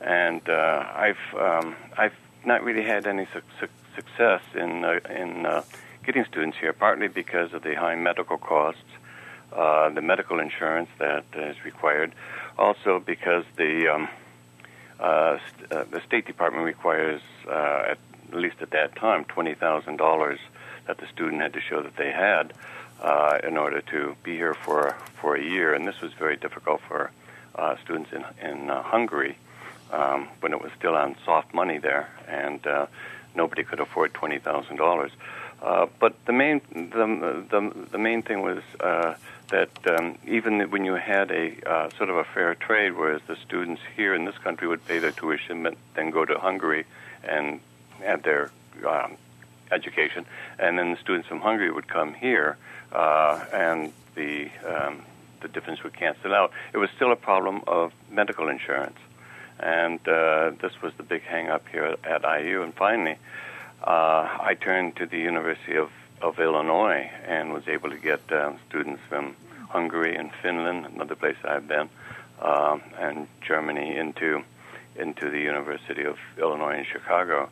and 0.00 0.48
uh, 0.48 0.84
I've 0.94 1.34
um, 1.38 1.76
I've 1.96 2.16
not 2.44 2.64
really 2.64 2.82
had 2.82 3.06
any 3.06 3.26
su- 3.32 3.42
su- 3.60 3.68
success 3.94 4.42
in 4.54 4.84
uh, 4.84 4.98
in 5.08 5.46
uh, 5.46 5.62
getting 6.04 6.24
students 6.24 6.56
here, 6.58 6.72
partly 6.72 7.06
because 7.08 7.52
of 7.52 7.62
the 7.62 7.74
high 7.74 7.94
medical 7.94 8.38
costs, 8.38 8.80
uh, 9.52 9.90
the 9.90 10.02
medical 10.02 10.40
insurance 10.40 10.88
that 10.98 11.24
is 11.34 11.64
required, 11.64 12.12
also 12.58 13.00
because 13.00 13.44
the 13.56 13.88
um, 13.88 14.08
uh, 15.00 15.38
st- 15.48 15.72
uh, 15.72 15.84
the 15.90 16.00
State 16.02 16.26
Department 16.26 16.64
requires, 16.64 17.20
uh, 17.48 17.92
at 17.92 17.98
least 18.32 18.56
at 18.60 18.70
that 18.70 18.94
time, 18.96 19.24
twenty 19.24 19.54
thousand 19.54 19.96
dollars 19.96 20.38
that 20.86 20.98
the 20.98 21.06
student 21.08 21.42
had 21.42 21.52
to 21.52 21.60
show 21.60 21.82
that 21.82 21.96
they 21.96 22.10
had 22.10 22.52
uh, 23.00 23.38
in 23.42 23.56
order 23.56 23.80
to 23.80 24.16
be 24.22 24.36
here 24.36 24.54
for 24.54 24.96
for 25.20 25.34
a 25.36 25.42
year, 25.42 25.74
and 25.74 25.86
this 25.86 26.00
was 26.00 26.12
very 26.12 26.36
difficult 26.36 26.80
for 26.86 27.10
uh, 27.56 27.76
students 27.82 28.10
in 28.12 28.24
in 28.48 28.70
uh, 28.70 28.82
Hungary 28.82 29.36
um, 29.92 30.28
when 30.40 30.52
it 30.52 30.60
was 30.60 30.70
still 30.78 30.94
on 30.94 31.16
soft 31.24 31.52
money 31.52 31.78
there, 31.78 32.08
and 32.28 32.66
uh, 32.66 32.86
nobody 33.34 33.64
could 33.64 33.80
afford 33.80 34.14
twenty 34.14 34.38
thousand 34.38 34.78
uh, 34.80 34.84
dollars. 34.84 35.12
But 35.98 36.14
the 36.26 36.32
main 36.32 36.60
the 36.72 37.44
the, 37.50 37.72
the 37.90 37.98
main 37.98 38.22
thing 38.22 38.42
was. 38.42 38.62
Uh, 38.78 39.14
that 39.52 39.98
um, 39.98 40.18
even 40.26 40.60
when 40.70 40.84
you 40.84 40.94
had 40.94 41.30
a 41.30 41.54
uh, 41.64 41.90
sort 41.96 42.10
of 42.10 42.16
a 42.16 42.24
fair 42.24 42.54
trade, 42.54 42.94
whereas 42.94 43.22
the 43.28 43.36
students 43.36 43.80
here 43.96 44.14
in 44.14 44.24
this 44.24 44.38
country 44.38 44.66
would 44.66 44.84
pay 44.86 44.98
their 44.98 45.12
tuition, 45.12 45.62
but 45.62 45.76
then 45.94 46.10
go 46.10 46.24
to 46.24 46.38
Hungary 46.38 46.84
and 47.22 47.60
have 48.00 48.22
their 48.24 48.50
um, 48.86 49.16
education, 49.70 50.26
and 50.58 50.78
then 50.78 50.90
the 50.92 50.98
students 50.98 51.28
from 51.28 51.40
Hungary 51.40 51.70
would 51.70 51.86
come 51.86 52.14
here, 52.14 52.56
uh, 52.92 53.44
and 53.52 53.92
the 54.14 54.50
um, 54.66 55.02
the 55.42 55.48
difference 55.48 55.82
would 55.82 55.94
cancel 55.94 56.34
out. 56.34 56.52
It 56.72 56.78
was 56.78 56.88
still 56.96 57.12
a 57.12 57.16
problem 57.16 57.62
of 57.66 57.92
medical 58.10 58.48
insurance, 58.48 58.98
And 59.58 60.00
uh, 60.08 60.52
this 60.62 60.80
was 60.82 60.92
the 60.96 61.02
big 61.02 61.22
hang 61.22 61.48
up 61.48 61.64
here 61.68 61.96
at 62.04 62.22
IU. 62.22 62.62
And 62.62 62.74
finally, 62.74 63.16
uh, 63.82 64.38
I 64.50 64.56
turned 64.58 64.96
to 64.96 65.06
the 65.06 65.18
University 65.18 65.76
of, 65.76 65.90
of 66.22 66.38
Illinois 66.38 67.10
and 67.26 67.52
was 67.52 67.66
able 67.68 67.90
to 67.90 67.98
get 67.98 68.20
uh, 68.32 68.52
students 68.68 69.02
from 69.08 69.36
Hungary 69.68 70.16
and 70.16 70.30
Finland, 70.42 70.86
another 70.86 71.16
place 71.16 71.36
I've 71.44 71.66
been, 71.66 71.88
uh, 72.40 72.78
and 72.98 73.26
Germany 73.40 73.96
into 73.96 74.42
into 74.96 75.30
the 75.30 75.40
University 75.40 76.04
of 76.04 76.18
Illinois 76.38 76.78
in 76.78 76.84
Chicago. 76.84 77.48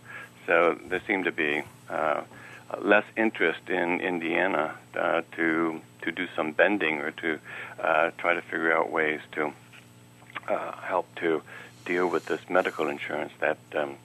So 0.46 0.78
there 0.88 1.00
seemed 1.06 1.24
to 1.24 1.32
be 1.32 1.62
uh, 1.88 2.22
less 2.80 3.04
interest 3.16 3.68
in 3.68 4.00
Indiana 4.00 4.74
uh, 4.94 5.22
to 5.36 5.80
to 6.02 6.12
do 6.12 6.26
some 6.36 6.52
bending 6.52 6.98
or 6.98 7.10
to 7.10 7.38
uh, 7.82 8.10
try 8.18 8.34
to 8.34 8.42
figure 8.42 8.72
out 8.76 8.90
ways 8.90 9.20
to 9.32 9.52
uh, 10.48 10.72
help 10.82 11.06
to 11.16 11.42
deal 11.84 12.06
with 12.08 12.26
this 12.26 12.40
medical 12.48 12.88
insurance 12.88 13.32
that 13.40 13.58
um, 13.74 13.96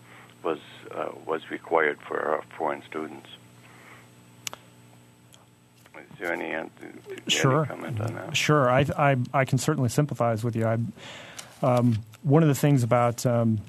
was 0.44 0.60
uh, 0.92 1.10
was 1.26 1.50
required 1.52 2.00
for 2.08 2.20
our 2.20 2.44
foreign 2.58 2.82
students. 2.84 3.30
There 6.20 6.32
any, 6.34 6.56
uh, 6.56 6.66
sure. 7.28 7.60
Any 7.60 7.68
comment 7.68 8.02
on 8.02 8.16
that? 8.16 8.38
Sure, 8.38 8.70
I, 8.70 8.86
I, 8.98 9.18
I 9.34 9.46
can 9.46 9.58
certainly 9.58 9.90
sympathize 9.90 10.44
with 10.44 10.56
you. 10.56 10.66
I, 10.66 10.78
um, 11.62 12.00
one 12.24 12.42
of 12.42 12.50
the 12.50 12.56
things 12.56 12.84
about 12.84 13.26
um, 13.26 13.60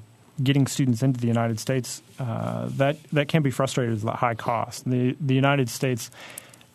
getting 0.43 0.67
students 0.67 1.03
into 1.03 1.21
the 1.21 1.27
United 1.27 1.59
States 1.61 2.03
uh, 2.19 2.69
that 2.73 3.03
that 3.13 3.29
can 3.29 3.43
be 3.43 3.51
frustrating 3.51 3.95
is 3.95 4.03
the 4.03 4.13
high 4.13 4.35
cost. 4.35 4.89
The 4.89 5.17
the 5.21 5.35
United 5.35 5.69
States 5.69 6.11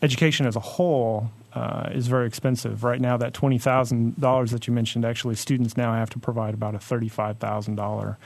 education 0.01 0.45
as 0.45 0.55
a 0.55 0.59
whole 0.59 1.31
uh, 1.53 1.89
is 1.93 2.07
very 2.07 2.27
expensive. 2.27 2.83
Right 2.83 2.99
now, 2.99 3.17
that 3.17 3.33
twenty 3.33 3.57
thousand 3.57 4.19
dollars 4.19 4.51
that 4.51 4.67
you 4.67 4.73
mentioned, 4.73 5.05
actually, 5.05 5.35
students 5.35 5.77
now 5.77 5.93
have 5.93 6.09
to 6.11 6.19
provide 6.19 6.53
about 6.53 6.75
a 6.75 6.79
thirty-five 6.79 7.37
thousand 7.37 7.79
uh, 7.79 7.83
dollar 7.83 8.17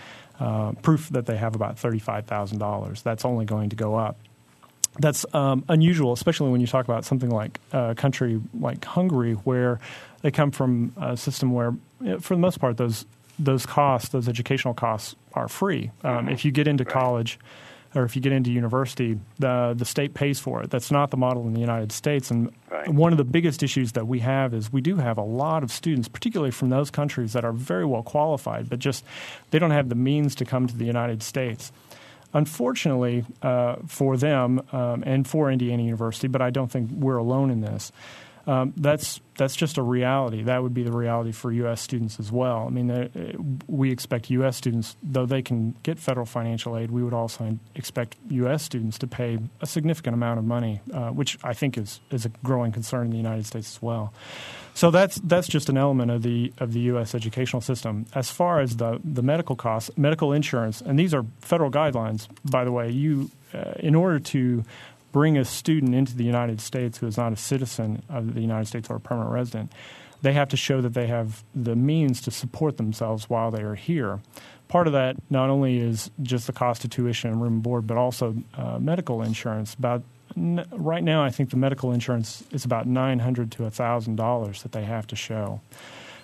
proof 0.82 1.10
that 1.10 1.26
they 1.26 1.38
have 1.38 1.56
about 1.56 1.78
thirty-five 1.78 2.26
thousand 2.26 2.60
dollars. 2.60 3.02
That's 3.02 3.26
only 3.26 3.46
going 3.46 3.70
to 3.70 3.76
go 3.76 3.96
up. 3.96 4.18
That's 5.00 5.26
um, 5.34 5.66
unusual, 5.68 6.14
especially 6.14 6.52
when 6.52 6.62
you 6.62 6.68
talk 6.68 6.86
about 6.86 7.06
something 7.06 7.30
like 7.30 7.60
a 7.72 7.96
country 7.96 8.42
like 8.60 8.84
Hungary, 8.86 9.34
where 9.34 9.80
they 10.22 10.32
come 10.32 10.52
from 10.52 10.94
a 10.98 11.18
system 11.18 11.52
where, 11.52 11.76
for 12.20 12.36
the 12.36 12.42
most 12.42 12.60
part, 12.60 12.78
those 12.78 13.06
those 13.38 13.66
costs, 13.66 14.10
those 14.10 14.30
educational 14.30 14.74
costs, 14.74 15.16
are 15.34 15.48
free. 15.48 15.92
Um, 16.04 16.12
mm-hmm. 16.12 16.30
If 16.30 16.46
you 16.46 16.52
get 16.52 16.68
into 16.68 16.86
college 16.86 17.38
or 17.94 18.04
if 18.04 18.16
you 18.16 18.22
get 18.22 18.34
into 18.34 18.52
university, 18.52 19.18
the 19.40 19.74
the 19.76 19.86
state 19.86 20.14
pays 20.14 20.40
for 20.40 20.62
it. 20.62 20.70
That's 20.70 20.92
not 20.92 21.12
the 21.12 21.18
model 21.18 21.48
in 21.48 21.54
the 21.54 21.60
United 21.62 21.92
States. 21.92 22.30
And 22.30 22.52
right. 22.70 22.90
one 22.90 23.14
of 23.14 23.18
the 23.18 23.24
biggest 23.24 23.64
issues 23.64 23.94
that 23.94 24.08
we 24.08 24.20
have 24.20 24.54
is 24.54 24.72
we 24.72 24.82
do 24.82 24.98
have 24.98 25.18
a 25.18 25.24
lot 25.24 25.64
of 25.64 25.72
students, 25.72 26.08
particularly 26.08 26.52
from 26.52 26.70
those 26.70 26.92
countries 26.92 27.34
that 27.34 27.46
are 27.46 27.54
very 27.54 27.86
well 27.86 28.04
qualified, 28.04 28.70
but 28.70 28.80
just 28.80 29.06
they 29.52 29.60
don't 29.60 29.72
have 29.72 29.90
the 29.90 29.96
means 29.96 30.36
to 30.36 30.46
come 30.46 30.68
to 30.68 30.76
the 30.76 30.86
United 30.86 31.24
States. 31.24 31.72
Unfortunately 32.36 33.24
uh, 33.42 33.78
for 33.88 34.18
them 34.18 34.62
um, 34.74 35.04
and 35.06 35.26
for 35.26 35.50
Indiana 35.50 35.82
University, 35.84 36.28
but 36.28 36.42
I 36.42 36.50
don't 36.50 36.70
think 36.70 36.92
we're 36.92 37.16
alone 37.16 37.50
in 37.50 37.62
this. 37.62 37.94
Um, 38.46 38.74
that's 38.76 39.22
that's 39.38 39.56
just 39.56 39.78
a 39.78 39.82
reality. 39.82 40.44
That 40.44 40.62
would 40.62 40.74
be 40.74 40.84
the 40.84 40.92
reality 40.92 41.32
for 41.32 41.52
U.S. 41.52 41.82
students 41.82 42.20
as 42.20 42.32
well. 42.32 42.66
I 42.68 42.70
mean, 42.70 42.92
uh, 42.92 43.08
we 43.68 43.92
expect 43.92 44.30
U.S. 44.30 44.56
students, 44.58 44.96
though 45.02 45.26
they 45.26 45.42
can 45.42 45.76
get 45.82 45.98
federal 45.98 46.26
financial 46.26 46.78
aid, 46.78 46.92
we 46.92 47.04
would 47.04 47.14
also 47.14 47.58
expect 47.74 48.18
U.S. 48.30 48.64
students 48.64 49.00
to 49.00 49.08
pay 49.08 49.40
a 49.62 49.66
significant 49.66 50.14
amount 50.14 50.40
of 50.40 50.46
money, 50.46 50.82
uh, 50.94 51.10
which 51.10 51.38
I 51.44 51.54
think 51.54 51.78
is 51.78 52.02
is 52.12 52.26
a 52.26 52.30
growing 52.44 52.72
concern 52.72 53.06
in 53.06 53.12
the 53.12 53.18
United 53.18 53.46
States 53.46 53.78
as 53.78 53.82
well. 53.82 54.14
So 54.76 54.92
that's 54.92 55.16
that's 55.24 55.48
just 55.48 55.70
an 55.70 55.78
element 55.78 56.12
of 56.12 56.22
the 56.22 56.52
of 56.58 56.74
the 56.74 56.82
U.S. 56.92 57.16
educational 57.16 57.62
system. 57.62 58.06
As 58.14 58.30
far 58.30 58.60
as 58.60 58.76
the 58.76 59.00
the 59.06 59.22
medical 59.22 59.56
costs, 59.56 59.90
medical 59.98 60.34
insurance, 60.34 60.82
and 60.82 61.00
these 61.00 61.14
are 61.14 61.26
federal 61.40 61.72
guidelines, 61.72 62.28
by 62.44 62.66
the 62.66 62.74
way. 62.74 62.92
You, 62.92 63.32
uh, 63.54 63.72
in 63.80 63.96
order 63.96 64.20
to 64.20 64.66
bring 65.14 65.38
a 65.38 65.46
student 65.46 65.96
into 65.96 66.14
the 66.14 66.26
United 66.26 66.60
States 66.60 66.98
who 66.98 67.08
is 67.08 67.16
not 67.16 67.32
a 67.32 67.38
citizen 67.38 68.04
of 68.10 68.34
the 68.36 68.42
United 68.42 68.66
States 68.66 68.90
or 68.90 68.98
a 68.98 69.00
permanent 69.00 69.32
resident, 69.32 69.72
they 70.22 70.34
have 70.34 70.50
to 70.50 70.58
show 70.58 70.82
that 70.82 70.94
they 70.94 71.08
have 71.08 71.42
the 71.56 71.78
means 71.78 72.20
to 72.24 72.32
support 72.32 72.76
themselves 72.76 73.30
while 73.30 73.52
they 73.52 73.64
are 73.64 73.76
here. 73.76 74.20
Part 74.68 74.88
of 74.88 74.94
that 74.94 75.16
not 75.30 75.50
only 75.50 75.78
is 75.80 76.12
just 76.22 76.48
the 76.48 76.54
cost 76.54 76.84
of 76.84 76.90
tuition 76.90 77.32
and 77.32 77.42
room 77.42 77.54
and 77.54 77.64
board, 77.64 77.88
but 77.88 77.96
also 77.96 78.36
uh, 78.56 78.78
medical 78.80 79.22
insurance. 79.22 79.74
About 79.74 80.04
n- 80.36 80.66
right 80.72 81.04
now, 81.04 81.24
I 81.24 81.30
think 81.30 81.50
the 81.50 81.58
medical 81.58 81.92
insurance 81.92 82.44
is 82.52 82.66
about 82.66 82.88
nine 82.88 83.20
hundred 83.20 83.52
to 83.54 83.70
thousand 83.70 84.16
dollars 84.16 84.64
that 84.64 84.72
they 84.72 84.84
have 84.84 85.08
to 85.08 85.16
show. 85.16 85.62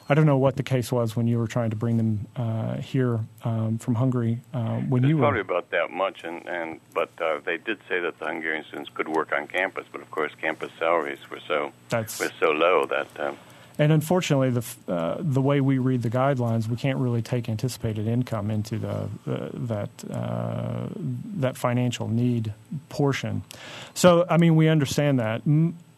I 0.09 0.13
don't 0.13 0.25
know 0.25 0.37
what 0.37 0.57
the 0.57 0.63
case 0.63 0.91
was 0.91 1.15
when 1.15 1.27
you 1.27 1.37
were 1.37 1.47
trying 1.47 1.69
to 1.69 1.75
bring 1.77 1.95
them 1.95 2.27
uh, 2.35 2.77
here 2.77 3.19
um, 3.45 3.77
from 3.77 3.95
Hungary. 3.95 4.39
Uh, 4.53 4.79
when 4.79 5.03
it's 5.03 5.09
you 5.09 5.17
probably 5.17 5.37
were 5.37 5.41
about 5.41 5.69
that 5.71 5.89
much, 5.89 6.23
and, 6.25 6.45
and 6.47 6.81
but 6.93 7.09
uh, 7.21 7.39
they 7.45 7.57
did 7.57 7.79
say 7.87 7.99
that 8.01 8.19
the 8.19 8.25
Hungarian 8.25 8.65
students 8.65 8.89
could 8.93 9.07
work 9.07 9.31
on 9.31 9.47
campus, 9.47 9.85
but 9.91 10.01
of 10.01 10.11
course, 10.11 10.33
campus 10.41 10.71
salaries 10.77 11.19
were 11.29 11.39
so 11.47 11.71
That's, 11.89 12.19
were 12.19 12.31
so 12.39 12.51
low 12.51 12.85
that. 12.85 13.07
Um, 13.19 13.37
and 13.77 13.91
unfortunately, 13.91 14.49
the 14.49 14.91
uh, 14.91 15.17
the 15.19 15.41
way 15.41 15.61
we 15.61 15.77
read 15.77 16.01
the 16.01 16.09
guidelines, 16.09 16.67
we 16.67 16.75
can't 16.75 16.97
really 16.97 17.21
take 17.21 17.49
anticipated 17.49 18.07
income 18.07 18.51
into 18.51 18.77
the 18.77 19.09
uh, 19.27 19.49
that 19.53 19.89
uh, 20.09 20.87
that 21.37 21.57
financial 21.57 22.07
need 22.07 22.53
portion. 22.89 23.43
So, 23.93 24.25
I 24.29 24.37
mean, 24.37 24.55
we 24.55 24.67
understand 24.67 25.19
that 25.19 25.41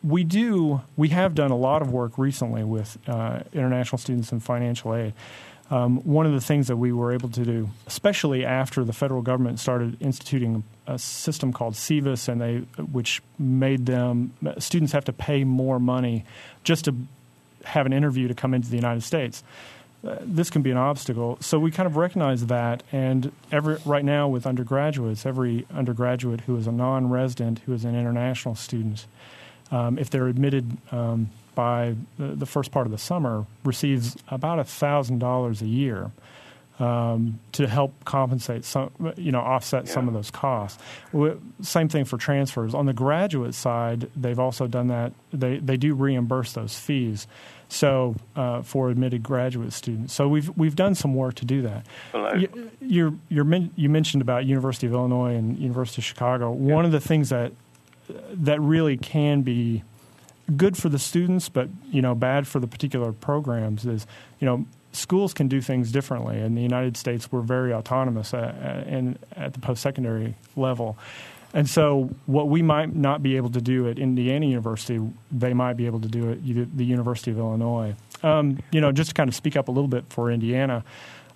we 0.04 0.24
do 0.24 0.82
we 0.96 1.10
have 1.10 1.34
done 1.34 1.52
a 1.52 1.58
lot 1.58 1.82
of 1.82 1.92
work 1.92 2.18
recently 2.18 2.64
with 2.64 2.98
uh, 3.08 3.40
international 3.54 3.98
students 3.98 4.32
and 4.32 4.44
financial 4.44 4.94
aid. 4.94 5.14
Um, 5.72 6.02
one 6.04 6.26
of 6.26 6.34
the 6.34 6.42
things 6.42 6.68
that 6.68 6.76
we 6.76 6.92
were 6.92 7.14
able 7.14 7.30
to 7.30 7.44
do, 7.44 7.70
especially 7.88 8.46
after 8.46 8.84
the 8.84 8.94
federal 8.94 9.22
government 9.22 9.60
started 9.60 9.98
instituting 10.02 10.64
a 10.86 11.00
system 11.00 11.54
called 11.54 11.74
SEVIS, 11.74 12.28
and 12.28 12.42
they 12.42 12.58
which 12.92 13.24
made 13.40 13.86
them 13.86 14.34
students 14.60 14.92
have 14.92 15.06
to 15.06 15.14
pay 15.14 15.44
more 15.46 15.80
money 15.80 16.26
just 16.64 16.86
to 16.86 16.96
have 17.64 17.86
an 17.86 17.94
interview 17.94 18.28
to 18.28 18.34
come 18.34 18.54
into 18.54 18.70
the 18.70 18.76
United 18.76 19.02
States. 19.04 19.44
Uh, 20.06 20.18
this 20.22 20.50
can 20.50 20.62
be 20.62 20.72
an 20.72 20.78
obstacle. 20.78 21.38
So 21.40 21.60
we 21.60 21.72
kind 21.72 21.88
of 21.88 21.96
recognize 21.96 22.48
that, 22.48 22.84
and 22.92 23.32
every 23.52 23.78
right 23.86 24.04
now 24.04 24.28
with 24.28 24.46
undergraduates, 24.46 25.26
every 25.26 25.66
undergraduate 25.74 26.42
who 26.42 26.58
is 26.58 26.68
a 26.68 26.72
non-resident, 26.72 27.60
who 27.60 27.74
is 27.74 27.86
an 27.86 27.96
international 27.96 28.56
student, 28.56 29.06
um, 29.72 29.98
if 29.98 30.10
they're 30.10 30.28
admitted 30.28 30.78
um, 30.92 31.30
by 31.56 31.96
the, 32.18 32.28
the, 32.36 32.46
first 32.46 32.72
part 32.72 32.86
of 32.86 32.92
the 32.92 32.98
summer, 32.98 33.46
receives 33.64 34.18
about 34.28 34.66
thousand 34.68 35.20
dollars 35.20 35.62
a 35.62 35.68
year 35.68 36.12
um, 36.80 37.40
to 37.52 37.68
help 37.68 37.94
compensate 38.04 38.66
some, 38.66 38.90
you 39.16 39.32
know, 39.32 39.40
offset 39.40 39.86
yeah. 39.86 39.94
some 39.94 40.08
of 40.08 40.14
those 40.14 40.32
costs. 40.32 40.82
Same 41.62 41.88
thing 41.88 42.06
for 42.06 42.18
transfers. 42.18 42.74
On 42.74 42.86
the 42.86 42.94
graduate 42.94 43.54
side, 43.54 44.10
they've 44.16 44.40
also 44.40 44.68
done 44.68 44.88
that. 44.88 45.14
They 45.32 45.58
they 45.58 45.78
do 45.78 45.94
reimburse 45.94 46.54
those 46.54 46.78
fees. 46.78 47.28
So 47.70 48.16
uh, 48.36 48.62
for 48.62 48.90
admitted 48.90 49.24
graduate 49.24 49.74
students, 49.74 50.14
so 50.14 50.28
we've 50.28 50.56
we've 50.58 50.76
done 50.76 50.94
some 50.94 51.16
work 51.16 51.36
to 51.36 51.46
do 51.46 51.64
that. 51.64 51.86
Well, 52.14 52.40
you, 52.40 52.72
you're, 52.80 53.14
you're, 53.30 53.70
you 53.76 53.90
mentioned 53.90 54.22
about 54.22 54.46
University 54.46 54.86
of 54.86 54.94
Illinois 54.94 55.36
and 55.36 55.58
University 55.58 56.02
of 56.02 56.06
Chicago. 56.06 56.54
Yeah. 56.54 56.74
One 56.76 56.86
of 56.86 56.92
the 56.92 57.00
things 57.00 57.30
that 57.30 57.52
that 58.34 58.62
really 58.62 58.98
can 58.98 59.42
be 59.42 59.84
good 60.56 60.78
for 60.78 60.90
the 60.90 61.00
students, 61.00 61.50
but 61.50 61.70
you 61.90 62.02
know 62.02 62.14
bad 62.16 62.48
for 62.48 62.60
the 62.60 62.68
particular 62.68 63.12
programs 63.12 63.86
is 63.86 64.06
you 64.40 64.46
know 64.46 64.66
schools 64.94 65.34
can 65.34 65.48
do 65.48 65.62
things 65.62 65.92
differently. 65.92 66.40
In 66.40 66.56
the 66.56 66.62
United 66.62 66.98
States, 66.98 67.32
we're 67.32 67.42
very 67.42 67.74
autonomous 67.74 68.34
at, 68.34 68.56
at, 68.56 69.18
at 69.36 69.54
the 69.54 69.60
post 69.60 69.82
secondary 69.82 70.36
level. 70.56 70.98
And 71.54 71.70
so, 71.70 72.10
what 72.26 72.48
we 72.48 72.64
might 72.64 72.96
not 72.96 73.22
be 73.22 73.38
able 73.38 73.52
to 73.52 73.62
do 73.62 73.88
at 73.88 74.00
Indiana 74.00 74.46
University, 74.46 75.00
they 75.32 75.54
might 75.54 75.74
be 75.74 75.86
able 75.86 76.00
to 76.00 76.08
do 76.08 76.32
at 76.32 76.44
the 76.44 76.86
University 76.86 77.30
of 77.30 77.38
Illinois. 77.38 77.96
Um, 78.24 78.60
you 78.72 78.82
know, 78.82 78.92
just 78.92 79.10
to 79.10 79.14
kind 79.14 79.28
of 79.28 79.36
speak 79.36 79.56
up 79.56 79.68
a 79.68 79.72
little 79.72 79.88
bit 79.88 80.06
for 80.10 80.32
Indiana, 80.32 80.84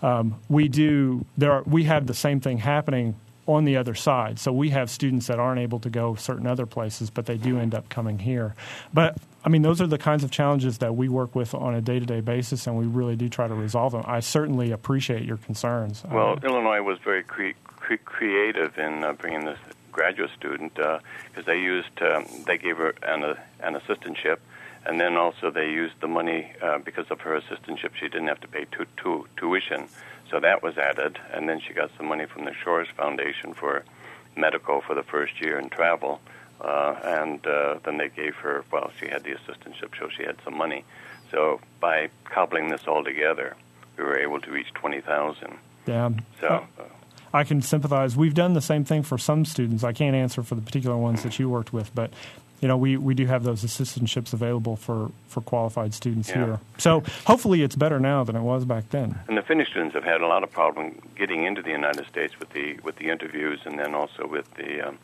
um, 0.01 0.39
we 0.49 0.69
do 0.69 1.23
there. 1.37 1.51
Are, 1.51 1.63
we 1.63 1.83
have 1.83 2.07
the 2.07 2.15
same 2.15 2.39
thing 2.39 2.57
happening 2.57 3.15
on 3.47 3.63
the 3.63 3.77
other 3.77 3.95
side. 3.95 4.37
So 4.37 4.51
we 4.51 4.69
have 4.69 4.89
students 4.89 5.27
that 5.27 5.39
aren't 5.39 5.59
able 5.59 5.79
to 5.79 5.89
go 5.89 6.15
certain 6.15 6.45
other 6.45 6.65
places, 6.65 7.09
but 7.09 7.25
they 7.25 7.37
do 7.37 7.57
end 7.57 7.73
up 7.73 7.89
coming 7.89 8.19
here. 8.19 8.55
But 8.93 9.17
I 9.43 9.49
mean, 9.49 9.61
those 9.61 9.81
are 9.81 9.87
the 9.87 9.97
kinds 9.97 10.23
of 10.23 10.31
challenges 10.31 10.79
that 10.79 10.95
we 10.95 11.07
work 11.07 11.33
with 11.33 11.55
on 11.55 11.73
a 11.73 11.81
day 11.81 11.99
to 11.99 12.05
day 12.05 12.19
basis, 12.19 12.67
and 12.67 12.77
we 12.77 12.85
really 12.85 13.15
do 13.15 13.29
try 13.29 13.47
to 13.47 13.55
resolve 13.55 13.93
them. 13.93 14.03
I 14.05 14.19
certainly 14.19 14.71
appreciate 14.71 15.23
your 15.23 15.37
concerns. 15.37 16.03
Well, 16.03 16.33
uh, 16.33 16.47
Illinois 16.47 16.81
was 16.81 16.99
very 16.99 17.23
cre- 17.23 17.57
cre- 17.65 17.95
creative 18.03 18.77
in 18.77 19.03
uh, 19.03 19.13
bringing 19.13 19.45
this 19.45 19.59
graduate 19.91 20.29
student 20.37 20.75
because 20.75 21.01
uh, 21.37 21.41
they 21.45 21.59
used 21.59 22.01
um, 22.01 22.25
they 22.45 22.57
gave 22.57 22.77
her 22.77 22.93
an, 23.01 23.23
uh, 23.23 23.35
an 23.61 23.75
assistantship. 23.75 24.37
And 24.85 25.01
then 25.01 25.17
also 25.17 25.51
they 25.51 25.69
used 25.69 25.95
the 25.99 26.07
money 26.07 26.53
uh, 26.61 26.77
because 26.77 27.07
of 27.09 27.19
her 27.21 27.41
assistantship. 27.41 27.95
She 27.95 28.07
didn't 28.07 28.27
have 28.27 28.39
to 28.41 28.47
pay 28.47 28.65
tu- 28.71 28.85
tu- 28.95 29.27
tuition, 29.35 29.89
so 30.29 30.39
that 30.39 30.61
was 30.63 30.77
added, 30.77 31.19
and 31.31 31.47
then 31.47 31.59
she 31.59 31.73
got 31.73 31.91
some 31.97 32.07
money 32.07 32.25
from 32.25 32.45
the 32.45 32.51
Soros 32.51 32.91
Foundation 32.93 33.53
for 33.53 33.83
medical 34.35 34.81
for 34.81 34.93
the 34.93 35.03
first 35.03 35.41
year 35.41 35.57
and 35.57 35.71
travel. 35.71 36.19
Uh, 36.59 36.95
and 37.03 37.45
uh, 37.45 37.77
then 37.83 37.97
they 37.97 38.09
gave 38.09 38.35
her, 38.35 38.63
well, 38.71 38.91
she 38.99 39.07
had 39.07 39.23
the 39.23 39.31
assistantship, 39.31 39.91
so 39.99 40.09
she 40.09 40.23
had 40.23 40.35
some 40.43 40.57
money. 40.57 40.83
So 41.31 41.59
by 41.79 42.09
cobbling 42.25 42.69
this 42.69 42.87
all 42.87 43.03
together, 43.03 43.55
we 43.97 44.03
were 44.03 44.17
able 44.17 44.41
to 44.41 44.51
reach 44.51 44.73
20,000. 44.73 45.57
Yeah. 45.85 46.09
So. 46.41 46.65
Uh, 46.79 46.83
I 47.33 47.43
can 47.43 47.61
sympathize. 47.61 48.15
We've 48.15 48.33
done 48.33 48.53
the 48.53 48.61
same 48.61 48.85
thing 48.85 49.03
for 49.03 49.17
some 49.17 49.45
students. 49.45 49.83
I 49.83 49.91
can't 49.91 50.15
answer 50.15 50.41
for 50.43 50.55
the 50.55 50.61
particular 50.61 50.97
ones 50.97 51.23
that 51.23 51.37
you 51.37 51.49
worked 51.49 51.73
with, 51.73 51.93
but 51.93 52.11
you 52.61 52.67
know, 52.67 52.77
we, 52.77 52.97
we 52.97 53.13
do 53.13 53.25
have 53.27 53.43
those 53.43 53.63
assistantships 53.63 54.33
available 54.33 54.75
for, 54.75 55.11
for 55.27 55.41
qualified 55.41 55.93
students 55.93 56.29
Yeah. 56.29 56.35
here. 56.45 56.59
So 56.77 57.03
hopefully 57.25 57.61
it's 57.61 57.75
better 57.75 57.99
now 57.99 58.23
than 58.23 58.35
it 58.35 58.41
was 58.41 58.65
back 58.65 58.89
then. 58.89 59.19
And 59.27 59.37
the 59.37 59.43
Finnish 59.43 59.69
students 59.69 59.93
have 59.93 60.03
had 60.03 60.21
a 60.21 60.27
lot 60.27 60.43
of 60.43 60.51
problem 60.51 60.99
getting 61.15 61.43
into 61.43 61.61
the 61.61 61.69
United 61.71 62.07
States 62.07 62.39
with 62.39 62.49
the 62.51 62.79
with 62.83 62.95
the 62.97 63.09
interviews, 63.09 63.59
and 63.65 63.77
then 63.77 63.93
also 63.93 64.25
with 64.27 64.51
the 64.55 64.81
um, 64.87 64.97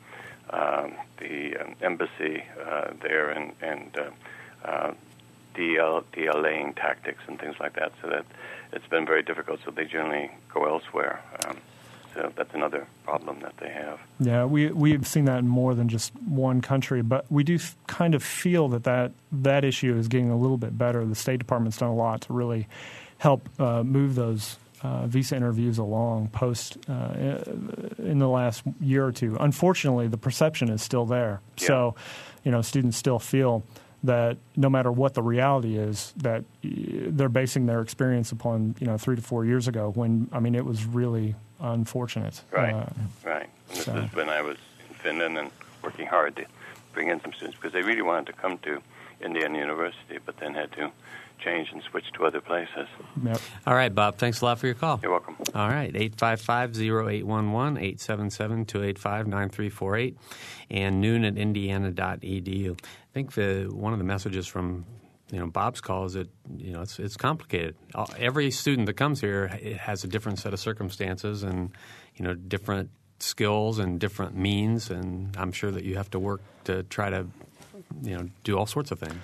um, 0.50 0.93
the 1.19 1.57
um, 1.57 1.75
embassy 1.81 2.43
uh, 2.65 2.91
there, 3.01 3.29
and 3.29 3.53
and 3.62 3.98
uh, 3.98 4.67
uh, 4.67 4.93
DL, 5.55 6.03
DLAing 6.13 6.75
tactics 6.75 7.22
and 7.27 7.39
things 7.39 7.55
like 7.60 7.74
that. 7.74 7.91
So 8.01 8.10
that 8.10 8.25
it's 8.72 8.88
been 8.88 9.05
very 9.05 9.22
difficult. 9.24 9.60
So 9.63 9.72
they 9.72 9.86
generally 9.86 10.31
go 10.53 10.65
elsewhere. 10.65 11.22
Um, 11.45 11.57
that's 12.36 12.53
another 12.53 12.88
problem 13.03 13.39
that 13.41 13.58
they 13.58 13.70
have. 13.70 14.00
Yeah, 14.20 14.46
we 14.46 14.72
we've 14.72 15.08
seen 15.08 15.25
that 15.25 15.39
in 15.39 15.48
more 15.48 15.75
than 15.75 15.89
just 15.89 16.15
one 16.15 16.62
country, 16.62 17.01
but 17.01 17.25
we 17.32 17.43
do 17.43 17.55
f- 17.55 17.75
kind 17.88 18.15
of 18.15 18.24
feel 18.24 18.67
that, 18.70 18.84
that 18.84 19.12
that 19.32 19.63
issue 19.63 19.98
is 19.98 20.08
getting 20.08 20.29
a 20.29 20.38
little 20.38 20.58
bit 20.58 20.77
better. 20.77 21.05
The 21.05 21.15
State 21.15 21.39
Department's 21.39 21.77
done 21.77 21.89
a 21.89 21.96
lot 21.96 22.22
to 22.22 22.34
really 22.34 22.67
help 23.17 23.48
uh, 23.60 23.84
move 23.84 24.15
those 24.15 24.58
uh, 24.84 25.08
visa 25.08 25.36
interviews 25.36 25.77
along 25.77 26.27
post 26.29 26.77
uh, 26.89 27.39
in 27.98 28.20
the 28.20 28.27
last 28.27 28.63
year 28.82 29.05
or 29.05 29.12
two. 29.12 29.38
Unfortunately, 29.39 30.08
the 30.08 30.17
perception 30.17 30.70
is 30.70 30.82
still 30.82 31.05
there. 31.05 31.41
Yeah. 31.58 31.67
So, 31.67 31.96
you 32.43 32.51
know, 32.51 32.62
students 32.62 32.98
still 32.98 33.20
feel 33.20 33.63
that 34.03 34.38
no 34.58 34.70
matter 34.70 34.91
what 34.91 35.13
the 35.13 35.24
reality 35.24 35.77
is, 35.77 36.13
that 36.17 36.41
uh, 36.41 36.67
they're 37.08 37.29
basing 37.29 37.65
their 37.65 37.79
experience 37.79 38.32
upon 38.32 38.75
you 38.79 38.88
know 38.88 38.98
three 38.98 39.15
to 39.15 39.22
four 39.22 39.46
years 39.46 39.67
ago. 39.67 39.91
When 39.96 40.29
I 40.32 40.39
mean, 40.39 40.55
it 40.55 40.65
was 40.65 40.86
really 40.86 41.36
unfortunate. 41.72 42.41
Right. 42.51 42.74
Uh, 42.74 42.86
Right. 43.25 43.50
And 43.70 43.77
this 43.77 43.86
So- 43.86 43.96
is 43.98 44.13
when 44.13 44.29
I 44.29 44.41
was 44.41 44.58
in 44.89 44.96
Finland 44.96 45.38
and 45.38 45.51
working 45.82 46.05
hard 46.08 46.36
to 46.36 46.46
bring 46.93 47.08
in 47.10 47.20
some 47.22 47.34
students 47.34 47.58
because 47.60 47.74
they 47.74 47.82
really 47.82 48.01
wanted 48.03 48.27
to 48.27 48.34
come 48.34 48.58
to 48.60 48.82
Indiana 49.22 49.58
University, 49.58 50.20
but 50.25 50.38
then 50.38 50.53
had 50.53 50.72
to 50.74 50.91
change 51.39 51.72
and 51.74 51.82
switch 51.84 52.05
to 52.13 52.25
other 52.25 52.39
places. 52.41 52.88
yep. 53.24 53.39
All 53.65 53.74
right, 53.74 53.93
Bob. 53.93 54.17
Thanks 54.17 54.41
a 54.41 54.46
lot 54.46 54.60
for 54.60 54.67
your 54.67 54.75
call. 54.75 55.00
You're 55.01 55.12
welcome. 55.12 55.36
All 55.55 55.67
right, 55.70 55.93
855-0811, 55.93 57.77
877-285-9348, 57.79 60.15
and 60.70 61.01
noon 61.01 61.25
at 61.25 61.38
indiana.edu. 61.38 62.77
I 62.79 63.13
think 63.13 63.34
the, 63.34 63.67
one 63.72 63.93
of 63.93 64.00
the 64.00 64.05
messages 64.05 64.48
from 64.48 64.86
you 65.32 65.39
know 65.39 65.48
Bob's 65.48 65.82
calls 65.82 66.15
it, 66.15 66.30
you 66.58 66.74
know 66.74 66.82
it's 66.82 67.00
it's 67.00 67.18
complicated. 67.18 67.75
Every 68.18 68.51
student 68.51 68.88
that 68.88 68.94
comes 68.94 69.22
here 69.22 69.48
has 69.80 70.03
a 70.03 70.08
different 70.08 70.39
set 70.39 70.53
of 70.53 70.60
circumstances 70.60 71.44
and 71.44 71.72
you 72.15 72.25
know 72.25 72.34
different 72.34 72.89
skills 73.20 73.80
and 73.80 74.00
different 74.00 74.36
means, 74.36 74.89
and 74.89 75.36
I'm 75.38 75.51
sure 75.51 75.72
that 75.72 75.84
you 75.84 75.96
have 75.96 76.10
to 76.12 76.20
work 76.20 76.42
to 76.65 76.84
try 76.84 77.10
to 77.10 77.27
you 78.01 78.18
know 78.18 78.30
do 78.44 78.58
all 78.58 78.65
sorts 78.65 78.92
of 78.92 79.00
things. 79.00 79.22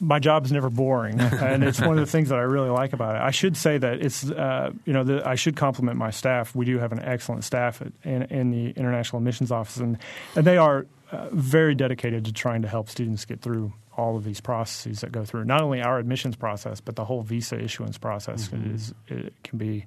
my 0.00 0.18
job 0.18 0.44
is 0.44 0.52
never 0.52 0.70
boring, 0.70 1.20
and 1.20 1.64
it's 1.64 1.80
one 1.80 1.98
of 1.98 2.04
the 2.04 2.10
things 2.10 2.28
that 2.28 2.38
I 2.38 2.42
really 2.42 2.70
like 2.70 2.92
about 2.92 3.16
it. 3.16 3.22
I 3.22 3.30
should 3.30 3.56
say 3.56 3.78
that 3.78 4.04
it's 4.04 4.28
uh, 4.30 4.72
you 4.84 4.92
know 4.92 5.04
the, 5.04 5.26
I 5.26 5.36
should 5.36 5.56
compliment 5.56 5.98
my 5.98 6.10
staff. 6.10 6.54
We 6.54 6.64
do 6.64 6.78
have 6.78 6.92
an 6.92 7.00
excellent 7.00 7.44
staff 7.44 7.80
at, 7.80 7.92
in, 8.04 8.22
in 8.24 8.50
the 8.50 8.70
International 8.70 9.18
Admissions 9.18 9.52
Office, 9.52 9.78
and, 9.78 9.98
and 10.36 10.44
they 10.44 10.56
are 10.56 10.86
uh, 11.12 11.28
very 11.30 11.74
dedicated 11.74 12.24
to 12.24 12.32
trying 12.32 12.62
to 12.62 12.68
help 12.68 12.88
students 12.88 13.24
get 13.24 13.40
through 13.40 13.72
all 13.96 14.16
of 14.16 14.24
these 14.24 14.40
processes 14.40 15.02
that 15.02 15.12
go 15.12 15.24
through. 15.24 15.44
Not 15.44 15.60
only 15.60 15.82
our 15.82 15.98
admissions 15.98 16.36
process, 16.36 16.80
but 16.80 16.96
the 16.96 17.04
whole 17.04 17.22
visa 17.22 17.60
issuance 17.60 17.98
process 17.98 18.50
is 18.52 18.94
it 19.08 19.34
can 19.44 19.58
be 19.58 19.84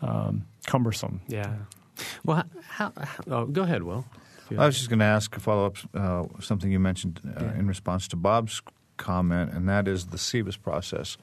um, 0.00 0.46
cumbersome. 0.66 1.20
Yeah. 1.26 1.52
Well, 2.24 2.44
how, 2.68 2.92
how, 2.96 3.24
oh, 3.28 3.44
go 3.46 3.62
ahead, 3.62 3.82
Will. 3.82 4.04
I 4.56 4.66
was 4.66 4.76
just 4.76 4.88
going 4.88 4.98
to 4.98 5.04
ask 5.04 5.34
a 5.36 5.40
follow 5.40 5.66
up 5.66 5.76
uh, 5.94 6.24
something 6.40 6.70
you 6.70 6.78
mentioned 6.78 7.20
uh, 7.40 7.58
in 7.58 7.66
response 7.66 8.06
to 8.08 8.16
Bob's 8.16 8.60
comment, 8.98 9.52
and 9.52 9.68
that 9.68 9.88
is 9.88 10.06
the 10.06 10.18
SEVIS 10.18 10.60
process. 10.60 11.16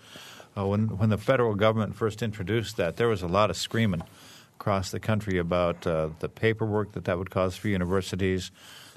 Uh, 0.58 0.66
when 0.66 0.98
when 0.98 1.10
the 1.10 1.18
federal 1.18 1.54
government 1.56 1.96
first 1.96 2.24
introduced 2.24 2.76
that, 2.78 2.98
there 2.98 3.08
was 3.08 3.22
a 3.22 3.28
lot 3.28 3.50
of 3.50 3.58
screaming 3.58 4.02
across 4.60 4.92
the 4.92 5.00
country 5.00 5.38
about 5.38 5.88
uh, 5.88 6.10
the 6.20 6.28
paperwork 6.28 6.92
that 6.92 7.06
that 7.06 7.18
would 7.18 7.30
cause 7.30 7.56
for 7.56 7.70
universities, 7.70 8.52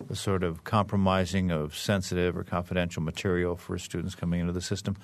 the 0.09 0.17
sort 0.17 0.43
of 0.43 0.65
compromising 0.65 1.53
of 1.53 1.77
sensitive 1.77 2.37
or 2.37 2.43
confidential 2.43 3.01
material 3.01 3.55
for 3.55 3.79
students 3.79 4.17
coming 4.17 4.41
into 4.41 4.53
the 4.53 4.61
system. 4.61 4.97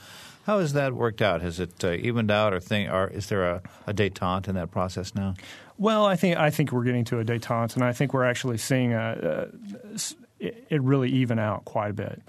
How 0.46 0.58
has 0.58 0.72
that 0.72 0.94
worked 0.94 1.22
out? 1.22 1.42
Has 1.42 1.60
it 1.60 1.84
uh, 1.84 1.92
evened 1.92 2.32
out, 2.32 2.52
or 2.52 2.58
thing, 2.58 2.88
or 2.88 3.06
is 3.06 3.28
there 3.28 3.48
a, 3.48 3.62
a 3.86 3.94
détente 3.94 4.48
in 4.48 4.56
that 4.56 4.72
process 4.72 5.14
now? 5.14 5.34
Well, 5.76 6.04
I 6.04 6.16
think 6.16 6.36
I 6.36 6.50
think 6.50 6.72
we're 6.72 6.84
getting 6.84 7.04
to 7.04 7.20
a 7.20 7.24
détente, 7.24 7.76
and 7.76 7.84
I 7.84 7.92
think 7.92 8.12
we're 8.12 8.24
actually 8.24 8.58
seeing 8.58 8.94
a, 8.94 9.48
a, 9.60 9.98
it 10.40 10.82
really 10.82 11.10
even 11.10 11.38
out 11.38 11.66
quite 11.66 11.90
a 11.90 11.94
bit. 11.94 12.20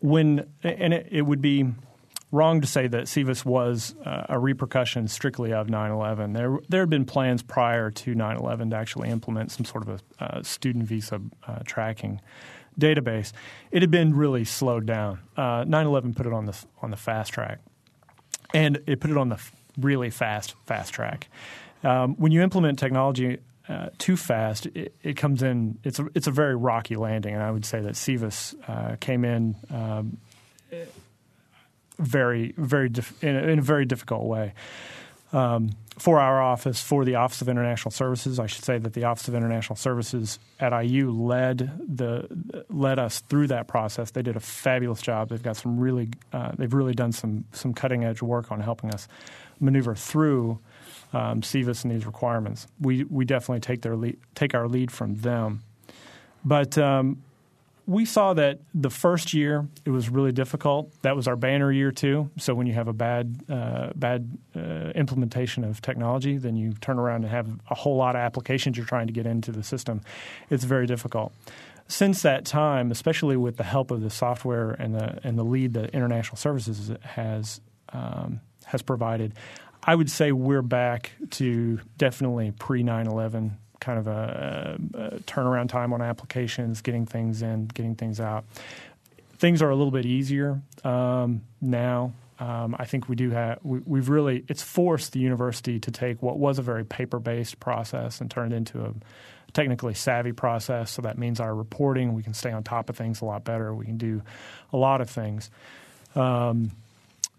When 0.00 0.46
and 0.62 0.92
it, 0.92 1.08
it 1.10 1.22
would 1.22 1.40
be 1.40 1.64
wrong 2.32 2.60
to 2.60 2.66
say 2.66 2.86
that 2.86 3.04
SEVIS 3.04 3.44
was 3.44 3.94
uh, 4.04 4.26
a 4.28 4.38
repercussion 4.38 5.08
strictly 5.08 5.52
of 5.52 5.66
9/11. 5.66 6.34
There 6.34 6.58
there 6.68 6.80
had 6.80 6.90
been 6.90 7.04
plans 7.04 7.42
prior 7.42 7.90
to 7.90 8.14
9/11 8.14 8.70
to 8.70 8.76
actually 8.76 9.08
implement 9.08 9.52
some 9.52 9.64
sort 9.64 9.88
of 9.88 10.02
a 10.20 10.24
uh, 10.24 10.42
student 10.42 10.84
visa 10.86 11.20
uh, 11.46 11.60
tracking 11.64 12.20
database. 12.78 13.32
It 13.70 13.82
had 13.82 13.90
been 13.90 14.14
really 14.14 14.44
slowed 14.44 14.86
down. 14.86 15.20
Uh, 15.36 15.64
9/11 15.64 16.14
put 16.14 16.26
it 16.26 16.32
on 16.32 16.46
the 16.46 16.64
on 16.82 16.90
the 16.90 16.96
fast 16.96 17.32
track 17.32 17.60
and 18.54 18.80
it 18.86 19.00
put 19.00 19.10
it 19.10 19.16
on 19.16 19.28
the 19.28 19.40
really 19.78 20.10
fast 20.10 20.54
fast 20.66 20.92
track. 20.92 21.28
Um, 21.82 22.14
when 22.16 22.32
you 22.32 22.42
implement 22.42 22.78
technology 22.78 23.38
uh, 23.68 23.90
too 23.98 24.16
fast, 24.16 24.66
it, 24.66 24.94
it 25.02 25.16
comes 25.16 25.42
in. 25.42 25.78
It's 25.84 25.98
a 25.98 26.08
it's 26.14 26.26
a 26.26 26.30
very 26.30 26.56
rocky 26.56 26.96
landing, 26.96 27.34
and 27.34 27.42
I 27.42 27.50
would 27.50 27.64
say 27.64 27.80
that 27.80 27.94
SEVIS 27.94 28.54
uh, 28.68 28.96
came 28.96 29.24
in 29.24 29.56
um, 29.70 30.18
very 32.00 32.54
very 32.56 32.88
dif- 32.88 33.22
in, 33.22 33.36
a, 33.36 33.42
in 33.42 33.58
a 33.58 33.62
very 33.62 33.84
difficult 33.84 34.24
way. 34.24 34.54
Um, 35.32 35.70
for 35.96 36.18
our 36.18 36.42
office, 36.42 36.80
for 36.80 37.04
the 37.04 37.16
Office 37.16 37.42
of 37.42 37.48
International 37.48 37.90
Services, 37.90 38.40
I 38.40 38.46
should 38.46 38.64
say 38.64 38.78
that 38.78 38.94
the 38.94 39.04
Office 39.04 39.28
of 39.28 39.34
International 39.34 39.76
Services 39.76 40.38
at 40.58 40.72
IU 40.72 41.10
led 41.10 41.78
the 41.86 42.26
led 42.68 42.98
us 42.98 43.20
through 43.20 43.48
that 43.48 43.68
process. 43.68 44.10
They 44.10 44.22
did 44.22 44.34
a 44.34 44.40
fabulous 44.40 45.02
job. 45.02 45.28
They've 45.28 45.42
got 45.42 45.56
some 45.56 45.78
really 45.78 46.08
uh, 46.32 46.52
they've 46.56 46.72
really 46.72 46.94
done 46.94 47.12
some 47.12 47.44
some 47.52 47.74
cutting 47.74 48.02
edge 48.02 48.22
work 48.22 48.50
on 48.50 48.60
helping 48.60 48.92
us 48.92 49.06
maneuver 49.60 49.94
through 49.94 50.58
um, 51.12 51.42
SEVIS 51.42 51.84
and 51.84 51.92
these 51.92 52.06
requirements. 52.06 52.66
We 52.80 53.04
we 53.04 53.24
definitely 53.24 53.60
take 53.60 53.82
their 53.82 53.96
lead, 53.96 54.18
take 54.34 54.54
our 54.54 54.68
lead 54.68 54.90
from 54.90 55.16
them, 55.16 55.62
but. 56.44 56.76
Um, 56.78 57.22
we 57.86 58.04
saw 58.04 58.34
that 58.34 58.60
the 58.74 58.90
first 58.90 59.34
year 59.34 59.66
it 59.84 59.90
was 59.90 60.08
really 60.08 60.32
difficult. 60.32 60.92
That 61.02 61.16
was 61.16 61.26
our 61.26 61.36
banner 61.36 61.72
year 61.72 61.90
too. 61.90 62.30
So 62.38 62.54
when 62.54 62.66
you 62.66 62.74
have 62.74 62.88
a 62.88 62.92
bad 62.92 63.42
uh, 63.48 63.90
bad 63.94 64.38
uh, 64.54 64.92
implementation 64.94 65.64
of 65.64 65.82
technology, 65.82 66.36
then 66.36 66.56
you 66.56 66.72
turn 66.74 66.98
around 66.98 67.24
and 67.24 67.32
have 67.32 67.48
a 67.68 67.74
whole 67.74 67.96
lot 67.96 68.14
of 68.14 68.20
applications 68.20 68.76
you're 68.76 68.86
trying 68.86 69.06
to 69.06 69.12
get 69.12 69.26
into 69.26 69.52
the 69.52 69.62
system. 69.62 70.00
It's 70.50 70.64
very 70.64 70.86
difficult. 70.86 71.32
Since 71.88 72.22
that 72.22 72.44
time, 72.44 72.92
especially 72.92 73.36
with 73.36 73.56
the 73.56 73.64
help 73.64 73.90
of 73.90 74.00
the 74.00 74.10
software 74.10 74.70
and 74.70 74.94
the 74.94 75.18
and 75.24 75.38
the 75.38 75.44
lead 75.44 75.74
that 75.74 75.90
International 75.90 76.36
Services 76.36 76.92
has 77.02 77.60
um, 77.92 78.40
has 78.66 78.82
provided, 78.82 79.34
I 79.82 79.94
would 79.94 80.10
say 80.10 80.32
we're 80.32 80.62
back 80.62 81.12
to 81.32 81.80
definitely 81.96 82.52
pre 82.52 82.82
9/11 82.82 83.52
kind 83.80 83.98
of 83.98 84.06
a, 84.06 84.78
a 84.94 85.18
turnaround 85.20 85.68
time 85.68 85.92
on 85.92 86.02
applications, 86.02 86.80
getting 86.82 87.06
things 87.06 87.42
in, 87.42 87.66
getting 87.66 87.94
things 87.94 88.20
out. 88.20 88.44
Things 89.38 89.62
are 89.62 89.70
a 89.70 89.74
little 89.74 89.90
bit 89.90 90.06
easier 90.06 90.60
um, 90.84 91.42
now. 91.60 92.12
Um, 92.38 92.74
I 92.78 92.86
think 92.86 93.08
we 93.08 93.16
do 93.16 93.30
have 93.30 93.58
we, 93.62 93.80
we've 93.84 94.08
really 94.08 94.44
it's 94.48 94.62
forced 94.62 95.12
the 95.12 95.20
university 95.20 95.78
to 95.80 95.90
take 95.90 96.22
what 96.22 96.38
was 96.38 96.58
a 96.58 96.62
very 96.62 96.84
paper 96.84 97.18
based 97.18 97.60
process 97.60 98.20
and 98.20 98.30
turn 98.30 98.52
it 98.52 98.56
into 98.56 98.82
a 98.82 98.94
technically 99.52 99.94
savvy 99.94 100.32
process. 100.32 100.90
So 100.90 101.02
that 101.02 101.18
means 101.18 101.38
our 101.38 101.54
reporting 101.54 102.14
we 102.14 102.22
can 102.22 102.32
stay 102.32 102.50
on 102.50 102.62
top 102.62 102.88
of 102.88 102.96
things 102.96 103.20
a 103.20 103.26
lot 103.26 103.44
better. 103.44 103.74
We 103.74 103.84
can 103.84 103.98
do 103.98 104.22
a 104.72 104.76
lot 104.76 105.00
of 105.00 105.10
things. 105.10 105.50
Um, 106.14 106.72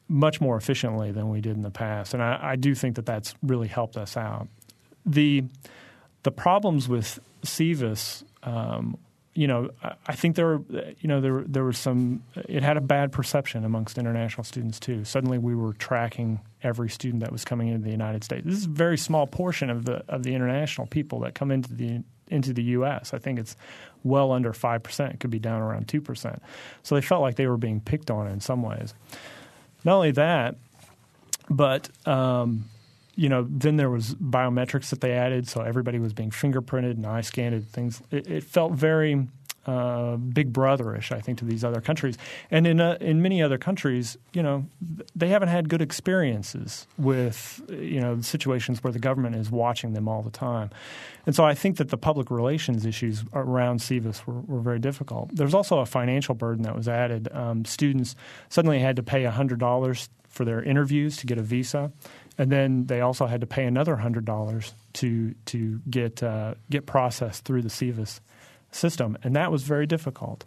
much 0.08 0.42
more 0.42 0.58
efficiently 0.58 1.12
than 1.12 1.30
we 1.30 1.40
did 1.40 1.56
in 1.56 1.62
the 1.62 1.72
past, 1.72 2.14
and 2.14 2.22
I, 2.22 2.40
I 2.42 2.56
do 2.58 2.76
think 2.76 2.98
that 2.98 3.06
that's 3.06 3.34
really 3.42 3.70
helped 3.70 3.96
us 3.96 4.18
out. 4.18 4.50
The 5.06 5.46
the 6.24 6.32
problems 6.32 6.88
with 6.88 7.20
SEVIS, 7.44 8.24
um, 8.44 8.98
you 9.34 9.48
know, 9.48 9.70
I, 9.84 9.94
I 10.08 10.16
think 10.16 10.36
there, 10.36 10.58
were, 10.58 10.64
you 11.00 11.08
know, 11.08 11.22
there 11.22 11.44
there 11.48 11.64
was 11.64 11.78
some. 11.78 12.24
It 12.36 12.64
had 12.64 12.78
a 12.78 12.82
bad 12.82 13.12
perception 13.12 13.64
amongst 13.64 13.98
international 13.98 14.44
students 14.44 14.80
too. 14.80 15.06
Suddenly, 15.06 15.38
we 15.38 15.56
were 15.56 15.74
tracking 15.74 16.40
every 16.64 16.90
student 16.90 17.24
that 17.24 17.32
was 17.32 17.46
coming 17.46 17.70
into 17.70 17.84
the 17.86 17.92
United 17.92 18.24
States. 18.24 18.46
This 18.46 18.56
is 18.56 18.66
a 18.66 18.70
very 18.70 18.98
small 18.98 19.28
portion 19.28 19.70
of 19.70 19.86
the 19.86 20.04
of 20.10 20.24
the 20.24 20.36
international 20.36 20.88
people 20.88 21.22
that 21.22 21.34
come 21.34 21.52
into 21.52 21.74
the 21.74 22.04
into 22.28 22.54
the 22.54 22.64
U.S. 22.64 23.14
I 23.14 23.20
think 23.20 23.40
it's 23.40 23.56
well 24.04 24.32
under 24.32 24.54
five 24.54 24.84
percent. 24.84 25.14
It 25.14 25.20
could 25.20 25.32
be 25.32 25.40
down 25.40 25.62
around 25.62 25.88
two 25.88 26.02
percent. 26.02 26.42
So 26.84 26.96
they 26.96 27.02
felt 27.02 27.22
like 27.22 27.36
they 27.36 27.48
were 27.48 27.58
being 27.58 27.80
picked 27.80 28.12
on 28.12 28.28
in 28.28 28.42
some 28.42 28.62
ways. 28.62 28.94
Not 29.84 29.96
only 29.96 30.12
that, 30.12 30.56
but 31.50 31.90
um, 32.08 32.66
you 33.16 33.30
know, 33.30 33.46
then 33.50 33.78
there 33.78 33.90
was 33.90 34.16
biometrics 34.16 34.90
that 34.90 35.02
they 35.02 35.12
added, 35.12 35.48
so 35.48 35.62
everybody 35.62 36.00
was 36.00 36.14
being 36.14 36.32
fingerprinted 36.32 36.92
and 36.92 37.06
eye 37.06 37.22
scanned. 37.22 37.68
Things. 37.70 38.02
It, 38.12 38.28
it 38.28 38.44
felt 38.44 38.74
very 38.74 39.28
uh, 39.66 40.16
big 40.16 40.52
brotherish, 40.52 41.12
I 41.12 41.20
think, 41.20 41.38
to 41.40 41.46
these 41.46 41.64
other 41.64 41.82
countries. 41.82 42.18
And 42.50 42.66
in 42.66 42.82
uh, 42.82 42.98
in 43.00 43.22
many 43.22 43.44
other 43.44 43.58
countries, 43.58 44.18
you 44.34 44.42
know, 44.42 44.66
they 45.16 45.28
haven't 45.28 45.50
had 45.50 45.70
good 45.70 45.82
experiences 45.82 46.88
with 46.98 47.62
you 47.70 48.00
know 48.00 48.22
situations 48.22 48.84
where 48.84 48.92
the 48.92 49.00
government 49.00 49.36
is 49.36 49.52
watching 49.52 49.94
them 49.94 50.08
all 50.08 50.22
the 50.24 50.32
time. 50.32 50.70
And 51.28 51.36
so 51.36 51.46
I 51.46 51.54
think 51.54 51.78
that 51.78 51.90
the 51.90 51.98
public 51.98 52.32
relations 52.32 52.86
issues 52.86 53.24
around 53.34 53.80
SEVIS 53.80 54.26
were, 54.26 54.42
were 54.42 54.62
very 54.62 54.80
difficult. 54.80 55.30
There's 55.36 55.54
also 55.54 55.78
a 55.80 55.86
financial 55.86 56.34
burden 56.34 56.64
that 56.64 56.76
was 56.76 56.88
added. 56.88 57.30
Um, 57.32 57.64
students 57.66 58.16
suddenly 58.50 58.80
had 58.80 58.96
to 58.96 59.04
pay 59.04 59.24
hundred 59.26 59.60
dollars 59.60 60.10
for 60.28 60.46
their 60.46 60.64
interviews 60.64 61.18
to 61.18 61.28
get 61.28 61.38
a 61.38 61.42
visa, 61.42 61.92
and 62.42 62.52
then 62.52 62.88
they 62.88 63.02
also 63.02 63.28
had 63.28 63.42
to 63.42 63.48
pay 63.48 63.66
another 63.66 63.96
hundred 63.96 64.26
dollars 64.26 64.74
to 64.94 65.36
to 65.46 65.80
get 65.88 66.24
uh, 66.24 66.56
get 66.72 66.88
processed 66.88 67.46
through 67.46 67.62
the 67.62 67.70
SEVIS 67.70 68.20
system, 68.72 69.16
and 69.22 69.36
that 69.36 69.52
was 69.52 69.62
very 69.62 69.86
difficult. 69.86 70.44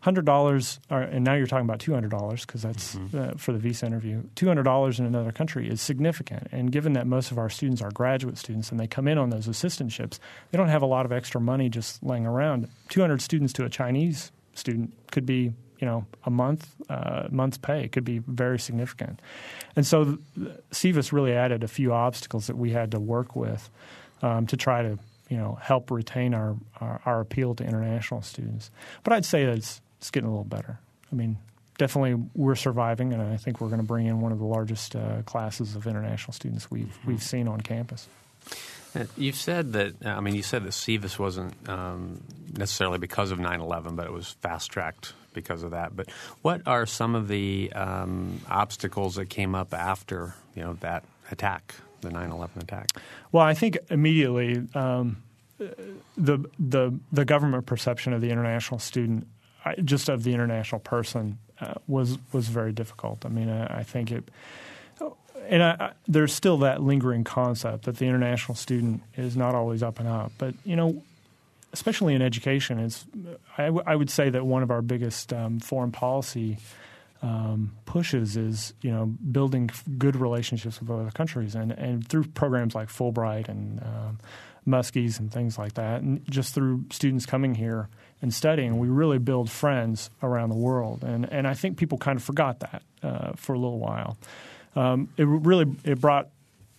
Hundred 0.00 0.24
dollars, 0.24 0.80
and 0.90 1.22
now 1.22 1.34
you're 1.34 1.46
talking 1.46 1.64
about 1.64 1.78
two 1.78 1.94
hundred 1.94 2.10
dollars 2.10 2.44
because 2.44 2.62
that's 2.62 2.96
mm-hmm. 2.96 3.16
uh, 3.16 3.30
for 3.36 3.52
the 3.52 3.60
visa 3.60 3.86
interview. 3.86 4.24
Two 4.34 4.48
hundred 4.48 4.64
dollars 4.64 4.98
in 4.98 5.06
another 5.06 5.30
country 5.30 5.68
is 5.68 5.80
significant, 5.80 6.48
and 6.50 6.72
given 6.72 6.94
that 6.94 7.06
most 7.06 7.30
of 7.30 7.38
our 7.38 7.48
students 7.48 7.80
are 7.80 7.92
graduate 7.92 8.38
students 8.38 8.72
and 8.72 8.80
they 8.80 8.88
come 8.88 9.06
in 9.06 9.16
on 9.16 9.30
those 9.30 9.46
assistantships, 9.46 10.18
they 10.50 10.58
don't 10.58 10.68
have 10.68 10.82
a 10.82 10.86
lot 10.86 11.06
of 11.06 11.12
extra 11.12 11.40
money 11.40 11.68
just 11.68 12.02
laying 12.02 12.26
around. 12.26 12.68
Two 12.88 13.02
hundred 13.02 13.22
students 13.22 13.52
to 13.52 13.64
a 13.64 13.68
Chinese 13.68 14.32
student 14.54 14.92
could 15.12 15.26
be 15.26 15.52
you 15.78 15.86
know 15.86 16.06
a 16.24 16.30
month 16.30 16.68
uh, 16.88 17.28
month's 17.30 17.58
pay 17.58 17.88
could 17.88 18.04
be 18.04 18.18
very 18.18 18.58
significant, 18.58 19.20
and 19.74 19.86
so 19.86 20.18
SEVIS 20.70 21.12
really 21.12 21.32
added 21.32 21.64
a 21.64 21.68
few 21.68 21.92
obstacles 21.92 22.46
that 22.46 22.56
we 22.56 22.70
had 22.70 22.90
to 22.92 23.00
work 23.00 23.36
with 23.36 23.70
um, 24.22 24.46
to 24.46 24.56
try 24.56 24.82
to 24.82 24.98
you 25.28 25.36
know 25.36 25.58
help 25.60 25.90
retain 25.90 26.34
our, 26.34 26.56
our, 26.80 27.00
our 27.04 27.20
appeal 27.20 27.54
to 27.54 27.64
international 27.64 28.22
students. 28.22 28.70
But 29.04 29.12
I'd 29.12 29.24
say 29.24 29.44
that 29.44 29.56
it's 29.56 29.80
it's 29.98 30.10
getting 30.10 30.28
a 30.28 30.30
little 30.30 30.44
better. 30.44 30.78
I 31.10 31.14
mean, 31.14 31.38
definitely 31.78 32.28
we're 32.34 32.54
surviving, 32.54 33.12
and 33.12 33.22
I 33.22 33.36
think 33.36 33.60
we're 33.60 33.68
going 33.68 33.80
to 33.80 33.86
bring 33.86 34.06
in 34.06 34.20
one 34.20 34.32
of 34.32 34.38
the 34.38 34.44
largest 34.44 34.96
uh, 34.96 35.22
classes 35.22 35.76
of 35.76 35.86
international 35.86 36.32
students 36.32 36.70
we've 36.70 36.86
mm-hmm. 36.86 37.08
we've 37.08 37.22
seen 37.22 37.48
on 37.48 37.60
campus. 37.60 38.08
Uh, 38.94 39.04
you've 39.16 39.36
said 39.36 39.72
that 39.72 39.94
I 40.04 40.20
mean 40.20 40.34
you 40.34 40.42
said 40.42 40.64
that 40.64 40.72
SEVIS 40.72 41.18
wasn't 41.18 41.54
um, 41.68 42.22
necessarily 42.56 42.98
because 42.98 43.30
of 43.30 43.38
9/11, 43.38 43.96
but 43.96 44.06
it 44.06 44.12
was 44.12 44.36
fast 44.40 44.70
tracked 44.70 45.12
because 45.36 45.62
of 45.62 45.70
that. 45.70 45.94
But 45.94 46.10
what 46.42 46.62
are 46.66 46.84
some 46.84 47.14
of 47.14 47.28
the 47.28 47.72
um, 47.74 48.40
obstacles 48.50 49.14
that 49.14 49.30
came 49.30 49.54
up 49.54 49.72
after 49.72 50.34
you 50.56 50.62
know 50.62 50.72
that 50.80 51.04
attack? 51.30 51.76
the 52.00 52.10
9/11 52.10 52.62
attack? 52.62 52.88
Well, 53.32 53.44
I 53.44 53.54
think 53.54 53.78
immediately 53.90 54.66
um, 54.74 55.22
the 55.58 56.44
the 56.58 56.98
the 57.12 57.24
government 57.24 57.66
perception 57.66 58.12
of 58.12 58.20
the 58.20 58.30
international 58.30 58.78
student, 58.78 59.26
just 59.84 60.08
of 60.08 60.22
the 60.22 60.32
international 60.32 60.80
person, 60.80 61.38
uh, 61.60 61.74
was 61.86 62.18
was 62.32 62.48
very 62.48 62.72
difficult. 62.72 63.24
I 63.24 63.28
mean, 63.28 63.48
I, 63.48 63.78
I 63.78 63.82
think 63.82 64.10
it. 64.10 64.28
And 65.48 65.62
I, 65.62 65.92
there's 66.08 66.34
still 66.34 66.58
that 66.58 66.82
lingering 66.82 67.22
concept 67.22 67.84
that 67.84 67.98
the 67.98 68.06
international 68.06 68.56
student 68.56 69.02
is 69.16 69.36
not 69.36 69.54
always 69.54 69.80
up 69.80 70.00
and 70.00 70.08
up. 70.08 70.32
But 70.38 70.54
you 70.64 70.74
know, 70.74 71.04
especially 71.72 72.14
in 72.14 72.22
education, 72.22 72.78
it's 72.78 73.04
I, 73.58 73.66
w- 73.66 73.84
I 73.86 73.96
would 73.96 74.10
say 74.10 74.30
that 74.30 74.46
one 74.46 74.62
of 74.62 74.70
our 74.70 74.82
biggest 74.82 75.32
um, 75.32 75.60
foreign 75.60 75.92
policy 75.92 76.58
um, 77.22 77.72
pushes 77.86 78.36
is 78.36 78.74
you 78.82 78.90
know 78.90 79.06
building 79.06 79.70
good 79.98 80.16
relationships 80.16 80.80
with 80.80 80.90
other 80.90 81.10
countries 81.10 81.54
and 81.54 81.72
and 81.72 82.06
through 82.06 82.24
programs 82.24 82.74
like 82.74 82.88
Fulbright 82.88 83.48
and 83.48 83.82
um, 83.82 84.18
Muskies 84.66 85.20
and 85.20 85.32
things 85.32 85.58
like 85.58 85.74
that, 85.74 86.02
and 86.02 86.24
just 86.28 86.54
through 86.54 86.84
students 86.90 87.24
coming 87.24 87.54
here 87.54 87.88
and 88.20 88.34
studying, 88.34 88.78
we 88.78 88.88
really 88.88 89.18
build 89.18 89.50
friends 89.50 90.10
around 90.22 90.48
the 90.48 90.56
world, 90.56 91.04
and 91.04 91.30
and 91.32 91.46
I 91.46 91.54
think 91.54 91.78
people 91.78 91.98
kind 91.98 92.16
of 92.16 92.24
forgot 92.24 92.60
that 92.60 92.82
uh, 93.02 93.32
for 93.36 93.54
a 93.54 93.58
little 93.58 93.78
while. 93.78 94.16
Um, 94.74 95.08
it 95.16 95.24
really 95.24 95.66
it 95.84 96.00
brought 96.00 96.28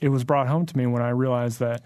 it 0.02 0.10
was 0.10 0.24
brought 0.24 0.48
home 0.48 0.66
to 0.66 0.78
me 0.78 0.86
when 0.86 1.02
I 1.02 1.10
realized 1.10 1.60
that 1.60 1.82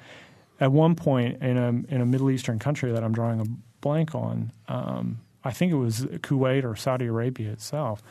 at 0.61 0.71
one 0.71 0.95
point 0.95 1.41
in 1.41 1.57
a 1.57 1.67
in 1.93 1.99
a 1.99 2.05
Middle 2.05 2.31
Eastern 2.31 2.59
country 2.59 2.93
that 2.93 3.03
I'm 3.03 3.11
drawing 3.11 3.41
a 3.41 3.45
blank 3.81 4.15
on, 4.15 4.53
um, 4.69 5.19
I 5.43 5.51
think 5.51 5.73
it 5.73 5.75
was 5.75 6.05
Kuwait 6.05 6.63
or 6.63 6.77
Saudi 6.77 7.07
Arabia 7.07 7.51
itself 7.51 8.01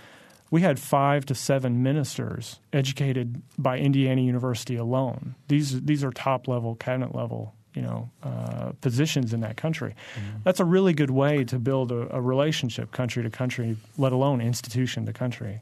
we 0.50 0.62
had 0.62 0.78
five 0.78 1.24
to 1.26 1.34
seven 1.34 1.82
ministers 1.82 2.58
educated 2.72 3.40
by 3.56 3.78
Indiana 3.78 4.20
University 4.20 4.76
alone. 4.76 5.34
These 5.48 5.82
these 5.82 6.02
are 6.02 6.10
top 6.10 6.48
level, 6.48 6.74
cabinet 6.74 7.14
level, 7.14 7.54
you 7.74 7.82
know, 7.82 8.10
uh, 8.22 8.72
positions 8.80 9.32
in 9.32 9.40
that 9.40 9.56
country. 9.56 9.94
Mm-hmm. 10.14 10.38
That's 10.44 10.60
a 10.60 10.64
really 10.64 10.92
good 10.92 11.10
way 11.10 11.44
to 11.44 11.58
build 11.58 11.92
a, 11.92 12.16
a, 12.16 12.20
relationship, 12.20 12.90
country 12.90 13.22
to 13.22 13.30
country, 13.30 13.76
let 13.96 14.12
alone 14.12 14.40
institution 14.40 15.06
to 15.06 15.12
country. 15.12 15.60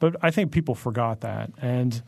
But 0.00 0.16
I 0.20 0.32
think 0.32 0.50
people 0.50 0.74
forgot 0.74 1.20
that, 1.20 1.50
and 1.62 2.02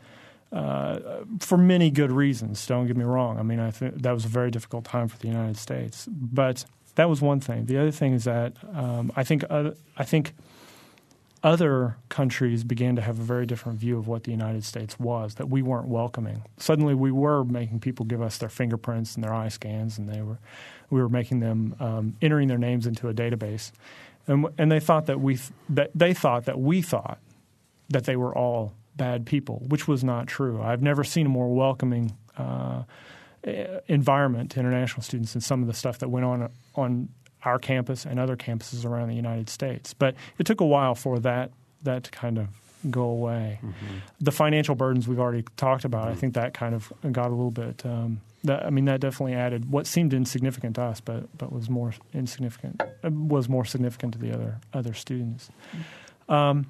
for 0.51 1.57
many 1.57 1.89
good 1.89 2.11
reasons. 2.11 2.65
Don't 2.65 2.87
get 2.87 2.97
me 2.97 3.03
wrong. 3.03 3.39
I 3.39 3.43
mean, 3.43 3.59
I 3.59 3.71
think 3.71 4.01
that 4.01 4.11
was 4.11 4.25
a 4.25 4.29
very 4.29 4.51
difficult 4.51 4.85
time 4.85 5.07
for 5.07 5.17
the 5.17 5.27
United 5.27 5.57
States, 5.57 6.07
but 6.09 6.65
that 6.95 7.09
was 7.09 7.21
one 7.21 7.39
thing. 7.39 7.65
The 7.65 7.77
other 7.77 7.91
thing 7.91 8.13
is 8.13 8.23
that 8.23 8.53
um, 8.73 9.11
I 9.15 9.23
think 9.23 9.43
uh, 9.49 9.71
I 9.97 10.03
think 10.03 10.33
other 11.43 11.97
countries 12.09 12.63
began 12.63 12.95
to 12.95 13.01
have 13.01 13.19
a 13.19 13.23
very 13.23 13.45
different 13.45 13.79
view 13.79 13.97
of 13.97 14.07
what 14.07 14.23
the 14.23 14.31
United 14.31 14.63
States 14.63 14.99
was, 14.99 15.35
that 15.35 15.49
we 15.49 15.61
weren't 15.61 15.87
welcoming. 15.87 16.43
Suddenly 16.57 16.95
we 16.95 17.11
were 17.11 17.43
making 17.43 17.79
people 17.79 18.05
give 18.05 18.21
us 18.21 18.37
their 18.39 18.49
fingerprints 18.49 19.15
and 19.15 19.23
their 19.23 19.33
eye 19.33 19.49
scans, 19.49 19.97
and 19.97 20.09
they 20.09 20.21
were, 20.21 20.39
we 20.89 20.99
were 20.99 21.09
making 21.09 21.39
them 21.39 21.75
um, 21.79 22.15
entering 22.21 22.47
their 22.47 22.57
names 22.57 22.87
into 22.87 23.07
a 23.07 23.13
database. 23.13 23.71
And, 24.25 24.47
and 24.57 24.71
they 24.71 24.79
thought 24.79 25.05
that 25.05 25.21
we 25.21 25.39
that 25.69 25.91
they 25.93 26.13
thought 26.13 26.45
that 26.45 26.59
we 26.59 26.81
thought 26.81 27.19
that 27.89 28.05
they 28.05 28.15
were 28.15 28.35
all 28.35 28.73
bad 28.97 29.25
people, 29.25 29.63
which 29.67 29.87
was 29.87 30.03
not 30.03 30.27
true. 30.27 30.61
I've 30.61 30.81
never 30.81 31.03
seen 31.03 31.27
a 31.27 31.29
more 31.29 31.53
welcoming 31.53 32.17
uh, 32.37 32.83
environment 33.87 34.51
to 34.51 34.59
international 34.59 35.01
students 35.03 35.33
than 35.33 35.41
some 35.41 35.61
of 35.61 35.67
the 35.67 35.73
stuff 35.73 35.99
that 35.99 36.09
went 36.09 36.25
on 36.25 36.49
on 36.75 37.09
our 37.43 37.59
campus 37.59 38.05
and 38.05 38.19
other 38.19 38.35
campuses 38.35 38.83
around 38.83 39.09
the 39.09 39.15
United 39.15 39.49
States. 39.49 39.93
But 39.93 40.15
it 40.37 40.45
took 40.45 40.59
a 40.59 40.65
while 40.65 40.95
for 40.95 41.19
that 41.19 41.51
that 41.83 42.03
to 42.05 42.11
kind 42.11 42.37
of 42.37 42.47
go 42.89 43.03
away. 43.03 43.59
Mm-hmm. 43.63 43.97
The 44.19 44.31
financial 44.31 44.75
burdens 44.75 45.07
we've 45.07 45.19
already 45.19 45.45
talked 45.55 45.85
about. 45.85 46.03
Mm-hmm. 46.03 46.11
I 46.11 46.15
think 46.15 46.33
that 46.33 46.53
kind 46.53 46.75
of 46.75 46.91
got 47.11 47.27
a 47.27 47.35
little 47.35 47.51
bit. 47.51 47.85
Um, 47.85 48.21
that, 48.43 48.65
I 48.65 48.69
mean, 48.69 48.85
that 48.85 48.99
definitely 48.99 49.33
added 49.33 49.71
what 49.71 49.87
seemed 49.87 50.13
insignificant 50.13 50.75
to 50.75 50.83
us, 50.83 50.99
but 50.99 51.37
but 51.37 51.51
was 51.51 51.69
more 51.69 51.93
insignificant 52.13 52.81
uh, 52.81 53.09
was 53.09 53.47
more 53.47 53.65
significant 53.65 54.13
to 54.13 54.19
the 54.19 54.33
other 54.33 54.59
other 54.73 54.93
students. 54.93 55.49
Mm-hmm. 55.71 56.33
Um, 56.33 56.65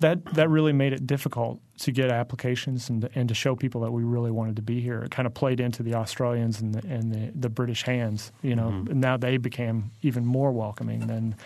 that 0.00 0.24
that 0.34 0.50
really 0.50 0.72
made 0.72 0.92
it 0.92 1.06
difficult 1.06 1.60
to 1.78 1.92
get 1.92 2.10
applications 2.10 2.88
and 2.90 3.08
and 3.14 3.28
to 3.28 3.34
show 3.34 3.56
people 3.56 3.82
that 3.82 3.90
we 3.90 4.02
really 4.02 4.30
wanted 4.30 4.56
to 4.56 4.62
be 4.62 4.80
here. 4.80 5.02
It 5.02 5.10
kind 5.10 5.26
of 5.26 5.34
played 5.34 5.60
into 5.60 5.82
the 5.82 5.94
Australians 5.94 6.60
and 6.60 6.74
the 6.74 6.86
and 6.86 7.12
the, 7.12 7.32
the 7.34 7.48
British 7.48 7.82
hands. 7.82 8.30
You 8.42 8.56
know, 8.56 8.68
mm-hmm. 8.68 9.00
now 9.00 9.16
they 9.16 9.38
became 9.38 9.90
even 10.02 10.26
more 10.26 10.52
welcoming 10.52 11.06
than 11.06 11.36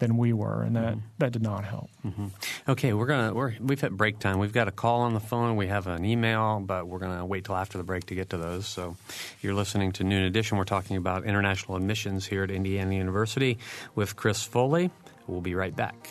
than 0.00 0.16
we 0.16 0.32
were, 0.32 0.62
and 0.62 0.76
that, 0.76 0.94
mm-hmm. 0.94 1.06
that 1.18 1.32
did 1.32 1.42
not 1.42 1.64
help. 1.64 1.88
Mm-hmm. 2.04 2.26
Okay, 2.68 2.92
we're 2.92 3.06
gonna 3.06 3.32
we're 3.32 3.54
we've 3.60 3.80
hit 3.80 3.92
break 3.92 4.18
time. 4.18 4.38
We've 4.38 4.52
got 4.52 4.68
a 4.68 4.72
call 4.72 5.02
on 5.02 5.14
the 5.14 5.20
phone. 5.20 5.56
We 5.56 5.68
have 5.68 5.86
an 5.86 6.04
email, 6.04 6.60
but 6.60 6.86
we're 6.86 6.98
gonna 6.98 7.24
wait 7.24 7.44
till 7.44 7.56
after 7.56 7.78
the 7.78 7.84
break 7.84 8.06
to 8.06 8.14
get 8.14 8.30
to 8.30 8.36
those. 8.36 8.66
So, 8.66 8.96
you're 9.40 9.54
listening 9.54 9.92
to 9.92 10.04
Noon 10.04 10.24
Edition. 10.24 10.58
We're 10.58 10.64
talking 10.64 10.96
about 10.96 11.24
international 11.24 11.76
admissions 11.76 12.26
here 12.26 12.42
at 12.42 12.50
Indiana 12.50 12.94
University 12.94 13.58
with 13.94 14.16
Chris 14.16 14.42
Foley. 14.42 14.90
We'll 15.26 15.40
be 15.40 15.54
right 15.54 15.74
back. 15.74 16.10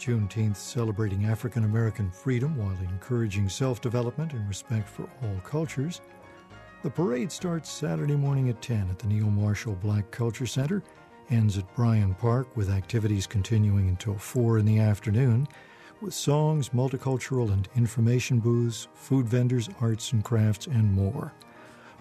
Juneteenth 0.00 0.56
celebrating 0.56 1.26
African 1.26 1.62
American 1.64 2.10
freedom 2.10 2.56
while 2.56 2.76
encouraging 2.80 3.48
self 3.48 3.80
development 3.80 4.32
and 4.32 4.48
respect 4.48 4.88
for 4.88 5.08
all 5.22 5.40
cultures. 5.44 6.00
The 6.82 6.90
parade 6.90 7.30
starts 7.30 7.70
Saturday 7.70 8.16
morning 8.16 8.48
at 8.48 8.60
10 8.60 8.90
at 8.90 8.98
the 8.98 9.06
Neal 9.06 9.30
Marshall 9.30 9.76
Black 9.76 10.10
Culture 10.10 10.46
Center, 10.46 10.82
ends 11.30 11.56
at 11.56 11.72
Bryan 11.76 12.16
Park 12.16 12.56
with 12.56 12.68
activities 12.68 13.28
continuing 13.28 13.88
until 13.88 14.18
4 14.18 14.58
in 14.58 14.64
the 14.64 14.80
afternoon, 14.80 15.46
with 16.02 16.12
songs, 16.12 16.70
multicultural 16.70 17.52
and 17.52 17.68
information 17.76 18.40
booths, 18.40 18.88
food 18.94 19.26
vendors, 19.26 19.68
arts 19.80 20.12
and 20.12 20.24
crafts, 20.24 20.66
and 20.66 20.92
more. 20.92 21.32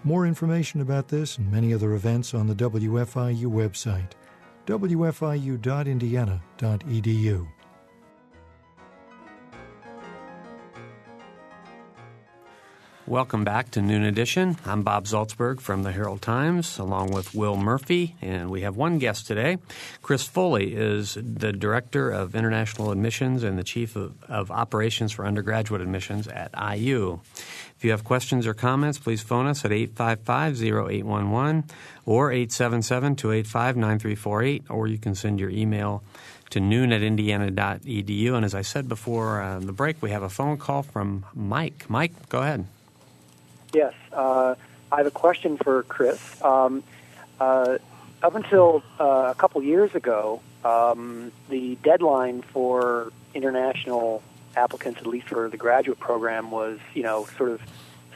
More 0.03 0.25
information 0.25 0.81
about 0.81 1.07
this 1.07 1.37
and 1.37 1.51
many 1.51 1.71
other 1.73 1.93
events 1.93 2.33
on 2.33 2.47
the 2.47 2.55
WFIU 2.55 3.45
website, 3.45 4.11
wfiu.indiana.edu. 4.65 7.47
Welcome 13.11 13.43
back 13.43 13.71
to 13.71 13.81
Noon 13.81 14.05
Edition. 14.05 14.55
I'm 14.65 14.83
Bob 14.83 15.03
Zaltsberg 15.03 15.59
from 15.59 15.83
the 15.83 15.91
Herald 15.91 16.21
Times, 16.21 16.79
along 16.79 17.11
with 17.11 17.35
Will 17.35 17.57
Murphy, 17.57 18.15
and 18.21 18.49
we 18.49 18.61
have 18.61 18.77
one 18.77 18.99
guest 18.99 19.27
today. 19.27 19.57
Chris 20.01 20.25
Foley 20.25 20.73
is 20.73 21.17
the 21.21 21.51
Director 21.51 22.09
of 22.09 22.35
International 22.35 22.89
Admissions 22.89 23.43
and 23.43 23.59
the 23.59 23.65
Chief 23.65 23.97
of, 23.97 24.13
of 24.29 24.49
Operations 24.49 25.11
for 25.11 25.25
Undergraduate 25.25 25.81
Admissions 25.81 26.29
at 26.29 26.51
IU. 26.77 27.19
If 27.75 27.83
you 27.83 27.91
have 27.91 28.05
questions 28.05 28.47
or 28.47 28.53
comments, 28.53 28.97
please 28.97 29.21
phone 29.21 29.45
us 29.45 29.65
at 29.65 29.71
855-0811 29.71 31.69
or 32.05 32.31
877-285-9348, 32.31 34.63
or 34.69 34.87
you 34.87 34.97
can 34.97 35.15
send 35.15 35.37
your 35.37 35.49
email 35.49 36.01
to 36.51 36.61
noon 36.61 36.93
at 36.93 37.01
indiana.edu. 37.01 38.35
And 38.35 38.45
as 38.45 38.55
I 38.55 38.61
said 38.61 38.87
before 38.87 39.41
uh, 39.41 39.59
the 39.59 39.73
break, 39.73 40.01
we 40.01 40.11
have 40.11 40.23
a 40.23 40.29
phone 40.29 40.55
call 40.55 40.83
from 40.83 41.25
Mike. 41.35 41.89
Mike, 41.89 42.29
go 42.29 42.39
ahead. 42.39 42.65
Yes, 43.73 43.93
uh, 44.11 44.55
I 44.91 44.97
have 44.97 45.07
a 45.07 45.11
question 45.11 45.57
for 45.57 45.83
Chris. 45.83 46.19
Um, 46.43 46.83
uh, 47.39 47.77
up 48.21 48.35
until 48.35 48.83
uh, 48.99 49.29
a 49.31 49.35
couple 49.35 49.63
years 49.63 49.95
ago, 49.95 50.41
um, 50.63 51.31
the 51.49 51.75
deadline 51.83 52.41
for 52.41 53.11
international 53.33 54.21
applicants, 54.55 54.99
at 54.99 55.07
least 55.07 55.27
for 55.27 55.49
the 55.49 55.57
graduate 55.57 55.99
program, 55.99 56.51
was 56.51 56.79
you 56.93 57.03
know 57.03 57.25
sort 57.37 57.51
of 57.51 57.61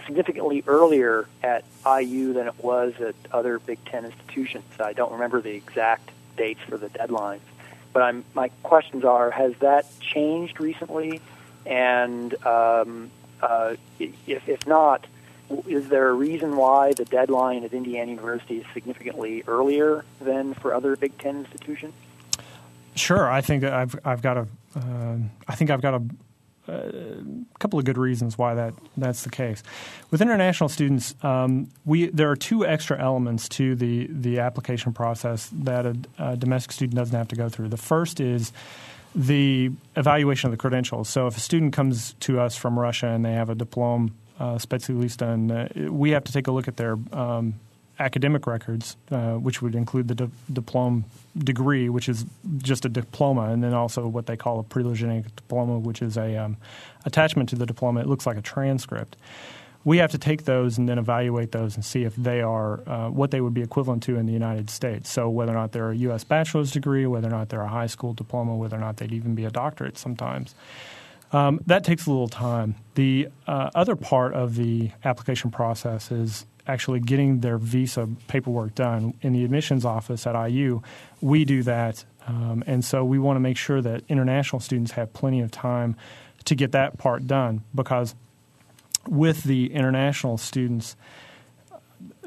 significantly 0.05 0.63
earlier 0.67 1.27
at 1.41 1.63
IU 1.85 2.33
than 2.33 2.47
it 2.47 2.63
was 2.63 2.93
at 2.99 3.15
other 3.31 3.57
Big 3.59 3.83
Ten 3.85 4.05
institutions. 4.05 4.65
I 4.79 4.93
don't 4.93 5.13
remember 5.13 5.41
the 5.41 5.55
exact 5.55 6.11
dates 6.37 6.59
for 6.67 6.77
the 6.77 6.89
deadlines, 6.89 7.39
but 7.93 8.03
I'm, 8.03 8.25
my 8.33 8.49
questions 8.63 9.05
are: 9.05 9.31
Has 9.31 9.53
that 9.59 9.85
changed 10.01 10.59
recently? 10.59 11.21
And 11.65 12.33
um, 12.45 13.09
uh, 13.41 13.75
if, 13.99 14.47
if 14.47 14.67
not, 14.67 15.07
is 15.67 15.89
there 15.89 16.09
a 16.09 16.13
reason 16.13 16.55
why 16.55 16.93
the 16.93 17.05
deadline 17.05 17.63
at 17.63 17.73
Indiana 17.73 18.11
University 18.11 18.57
is 18.57 18.65
significantly 18.73 19.43
earlier 19.47 20.03
than 20.19 20.53
for 20.55 20.73
other 20.73 20.95
Big 20.95 21.17
Ten 21.17 21.37
institutions? 21.37 21.93
Sure, 22.95 23.29
I 23.29 23.41
think 23.41 23.63
I've 23.63 23.95
I've 24.05 24.21
got 24.21 24.37
a 24.37 24.47
uh, 24.75 25.17
I 25.47 25.55
think 25.55 25.69
I've 25.69 25.81
got 25.81 25.93
a, 25.95 26.01
a, 26.71 27.23
couple 27.59 27.77
of 27.77 27.85
good 27.85 27.97
reasons 27.97 28.37
why 28.37 28.55
that 28.55 28.73
that's 28.97 29.23
the 29.23 29.29
case. 29.29 29.63
With 30.11 30.21
international 30.21 30.69
students, 30.69 31.13
um, 31.21 31.69
we 31.83 32.07
there 32.07 32.31
are 32.31 32.35
two 32.35 32.65
extra 32.65 32.99
elements 32.99 33.49
to 33.49 33.75
the 33.75 34.07
the 34.09 34.39
application 34.39 34.93
process 34.93 35.49
that 35.53 35.85
a, 35.85 35.97
a 36.17 36.37
domestic 36.37 36.71
student 36.71 36.95
doesn't 36.95 37.15
have 37.15 37.27
to 37.29 37.35
go 37.35 37.49
through. 37.49 37.69
The 37.69 37.77
first 37.77 38.19
is 38.19 38.53
the 39.13 39.71
evaluation 39.95 40.47
of 40.47 40.51
the 40.51 40.57
credentials. 40.57 41.07
So 41.07 41.27
if 41.27 41.37
a 41.37 41.39
student 41.39 41.73
comes 41.73 42.13
to 42.21 42.39
us 42.39 42.55
from 42.57 42.77
Russia 42.77 43.07
and 43.07 43.23
they 43.23 43.31
have 43.33 43.49
a 43.49 43.55
diploma 43.55 44.09
uh, 44.39 44.55
Specialista, 44.55 45.33
and 45.33 45.51
uh, 45.51 45.91
we 45.91 46.11
have 46.11 46.23
to 46.25 46.31
take 46.31 46.47
a 46.47 46.51
look 46.51 46.67
at 46.67 46.77
their 46.77 46.97
um, 47.13 47.55
academic 47.99 48.47
records, 48.47 48.97
uh, 49.11 49.33
which 49.33 49.61
would 49.61 49.75
include 49.75 50.07
the 50.07 50.15
di- 50.15 50.29
diploma 50.51 51.03
degree, 51.37 51.89
which 51.89 52.09
is 52.09 52.25
just 52.57 52.85
a 52.85 52.89
diploma, 52.89 53.49
and 53.51 53.63
then 53.63 53.73
also 53.73 54.07
what 54.07 54.25
they 54.25 54.35
call 54.35 54.59
a 54.59 54.63
preloginetic 54.63 55.35
diploma, 55.35 55.79
which 55.79 56.01
is 56.01 56.17
a 56.17 56.35
um, 56.35 56.57
attachment 57.05 57.49
to 57.49 57.55
the 57.55 57.65
diploma. 57.65 58.01
It 58.01 58.07
looks 58.07 58.25
like 58.25 58.37
a 58.37 58.41
transcript. 58.41 59.15
We 59.83 59.99
have 59.99 60.11
to 60.11 60.17
take 60.17 60.45
those 60.45 60.79
and 60.79 60.89
then 60.89 60.97
evaluate 60.97 61.51
those 61.51 61.75
and 61.75 61.85
see 61.85 62.03
if 62.03 62.15
they 62.15 62.41
are 62.41 62.81
uh, 62.89 63.09
what 63.09 63.29
they 63.29 63.39
would 63.39 63.53
be 63.53 63.61
equivalent 63.61 64.01
to 64.03 64.17
in 64.17 64.25
the 64.25 64.33
United 64.33 64.71
States. 64.71 65.11
So 65.11 65.29
whether 65.29 65.51
or 65.51 65.55
not 65.55 65.73
they're 65.73 65.91
a 65.91 65.95
U.S. 65.95 66.23
bachelor's 66.23 66.71
degree, 66.71 67.05
whether 67.05 67.27
or 67.27 67.31
not 67.31 67.49
they're 67.49 67.61
a 67.61 67.67
high 67.67 67.85
school 67.85 68.13
diploma, 68.13 68.55
whether 68.55 68.75
or 68.75 68.79
not 68.79 68.97
they'd 68.97 69.11
even 69.11 69.35
be 69.35 69.45
a 69.45 69.51
doctorate 69.51 69.99
sometimes. 69.99 70.55
Um, 71.31 71.59
that 71.65 71.83
takes 71.83 72.05
a 72.05 72.11
little 72.11 72.27
time. 72.27 72.75
The 72.95 73.29
uh, 73.47 73.69
other 73.75 73.95
part 73.95 74.33
of 74.33 74.55
the 74.55 74.91
application 75.03 75.51
process 75.51 76.11
is 76.11 76.45
actually 76.67 76.99
getting 76.99 77.41
their 77.41 77.57
visa 77.57 78.07
paperwork 78.27 78.75
done. 78.75 79.13
In 79.21 79.33
the 79.33 79.43
admissions 79.43 79.85
office 79.85 80.25
at 80.25 80.49
IU, 80.49 80.81
we 81.21 81.45
do 81.45 81.63
that. 81.63 82.05
Um, 82.27 82.63
and 82.65 82.83
so 82.83 83.03
we 83.03 83.19
want 83.19 83.35
to 83.35 83.39
make 83.39 83.57
sure 83.57 83.81
that 83.81 84.03
international 84.09 84.59
students 84.59 84.91
have 84.91 85.13
plenty 85.13 85.41
of 85.41 85.51
time 85.51 85.95
to 86.45 86.55
get 86.55 86.71
that 86.71 86.97
part 86.97 87.27
done 87.27 87.63
because 87.73 88.15
with 89.07 89.43
the 89.43 89.71
international 89.73 90.37
students, 90.37 90.95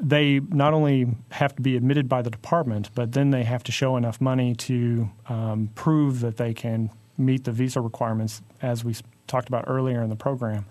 they 0.01 0.39
not 0.39 0.73
only 0.73 1.07
have 1.31 1.55
to 1.55 1.61
be 1.61 1.75
admitted 1.75 2.07
by 2.07 2.21
the 2.21 2.29
department, 2.29 2.89
but 2.95 3.11
then 3.11 3.31
they 3.31 3.43
have 3.43 3.63
to 3.63 3.71
show 3.71 3.97
enough 3.97 4.21
money 4.21 4.55
to 4.55 5.09
um, 5.27 5.69
prove 5.75 6.21
that 6.21 6.37
they 6.37 6.53
can 6.53 6.89
meet 7.19 7.43
the 7.43 7.51
visa 7.51 7.81
requirements 7.81 8.41
as 8.61 8.83
we 8.83 8.95
talked 9.27 9.47
about 9.47 9.65
earlier 9.67 10.01
in 10.01 10.09
the 10.09 10.15
program. 10.15 10.65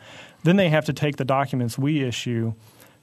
Then 0.45 0.57
they 0.57 0.69
have 0.69 0.85
to 0.87 0.93
take 0.93 1.17
the 1.17 1.25
documents 1.25 1.79
we 1.79 2.03
issue 2.03 2.55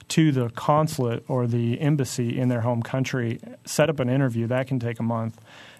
to 0.10 0.32
the 0.32 0.50
consulate 0.50 1.24
or 1.28 1.48
the 1.48 1.80
embassy 1.80 2.38
in 2.38 2.50
their 2.50 2.62
home 2.62 2.84
country, 2.84 3.40
set 3.66 3.90
up 3.90 4.00
an 4.00 4.10
interview. 4.10 4.48
That 4.48 4.68
can 4.68 4.80
take 4.80 5.00
a 5.00 5.04
month. 5.04 5.40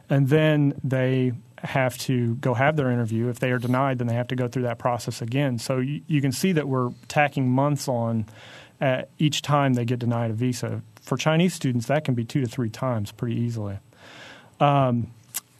And 0.10 0.30
then 0.30 0.80
they 0.84 1.34
have 1.60 1.98
to 2.00 2.36
go 2.36 2.54
have 2.54 2.76
their 2.76 2.92
interview. 2.92 3.30
If 3.30 3.40
they 3.40 3.52
are 3.52 3.58
denied, 3.58 4.00
then 4.00 4.08
they 4.08 4.14
have 4.14 4.28
to 4.30 4.36
go 4.36 4.48
through 4.48 4.64
that 4.64 4.78
process 4.78 5.22
again. 5.22 5.58
So 5.58 5.80
you, 5.80 6.02
you 6.08 6.22
can 6.22 6.32
see 6.32 6.52
that 6.54 6.68
we're 6.68 6.92
tacking 7.08 7.50
months 7.50 7.88
on 7.88 8.26
uh, 8.82 9.04
each 9.18 9.42
time 9.42 9.74
they 9.74 9.86
get 9.86 10.00
denied 10.00 10.32
a 10.32 10.34
visa. 10.34 10.82
For 11.02 11.18
Chinese 11.18 11.54
students, 11.54 11.88
that 11.88 12.04
can 12.04 12.14
be 12.14 12.24
two 12.24 12.42
to 12.42 12.48
three 12.48 12.70
times 12.70 13.12
pretty 13.12 13.36
easily. 13.36 13.80
Um, 14.60 15.12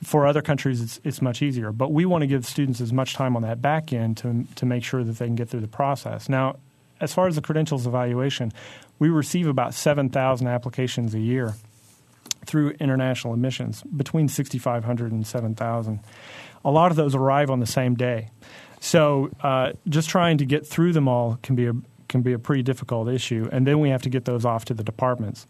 for 0.04 0.28
other 0.28 0.42
countries, 0.42 0.82
it's, 0.82 1.00
it's 1.04 1.22
much 1.22 1.42
easier. 1.42 1.72
But 1.72 1.92
we 1.92 2.06
want 2.06 2.22
to 2.22 2.28
give 2.28 2.46
students 2.46 2.82
as 2.82 2.94
much 2.94 3.14
time 3.14 3.36
on 3.36 3.42
that 3.42 3.62
back 3.62 3.92
end 3.94 4.18
to, 4.18 4.46
to 4.56 4.66
make 4.66 4.84
sure 4.84 5.04
that 5.04 5.18
they 5.18 5.26
can 5.26 5.36
get 5.36 5.50
through 5.50 5.62
the 5.62 5.68
process. 5.68 6.30
Now, 6.30 6.58
as 7.02 7.14
far 7.14 7.28
as 7.28 7.36
the 7.36 7.42
credentials 7.42 7.88
evaluation, 7.88 8.52
we 9.00 9.10
receive 9.10 9.48
about 9.48 9.74
7,000 9.74 10.48
applications 10.48 11.14
a 11.14 11.20
year 11.20 11.56
through 12.46 12.72
international 12.80 13.34
admissions, 13.34 13.82
between 13.84 14.28
6,500 14.28 15.12
and 15.12 15.26
7,000. 15.26 16.00
A 16.64 16.72
lot 16.72 16.92
of 16.92 16.98
those 16.98 17.16
arrive 17.16 17.50
on 17.50 17.60
the 17.60 17.66
same 17.66 17.96
day. 17.96 18.30
So 18.80 19.30
uh, 19.42 19.74
just 19.90 20.10
trying 20.10 20.38
to 20.38 20.46
get 20.46 20.66
through 20.66 20.94
them 20.94 21.08
all 21.08 21.40
can 21.42 21.56
be 21.56 21.68
a 21.68 21.74
can 22.08 22.22
be 22.22 22.34
a 22.34 22.40
pretty 22.40 22.62
difficult 22.62 23.10
issue, 23.10 23.50
and 23.52 23.66
then 23.66 23.80
we 23.80 23.90
have 23.90 24.04
to 24.04 24.10
get 24.10 24.26
those 24.26 24.46
off 24.46 24.66
to 24.66 24.76
the 24.76 24.84
departments 24.84 25.48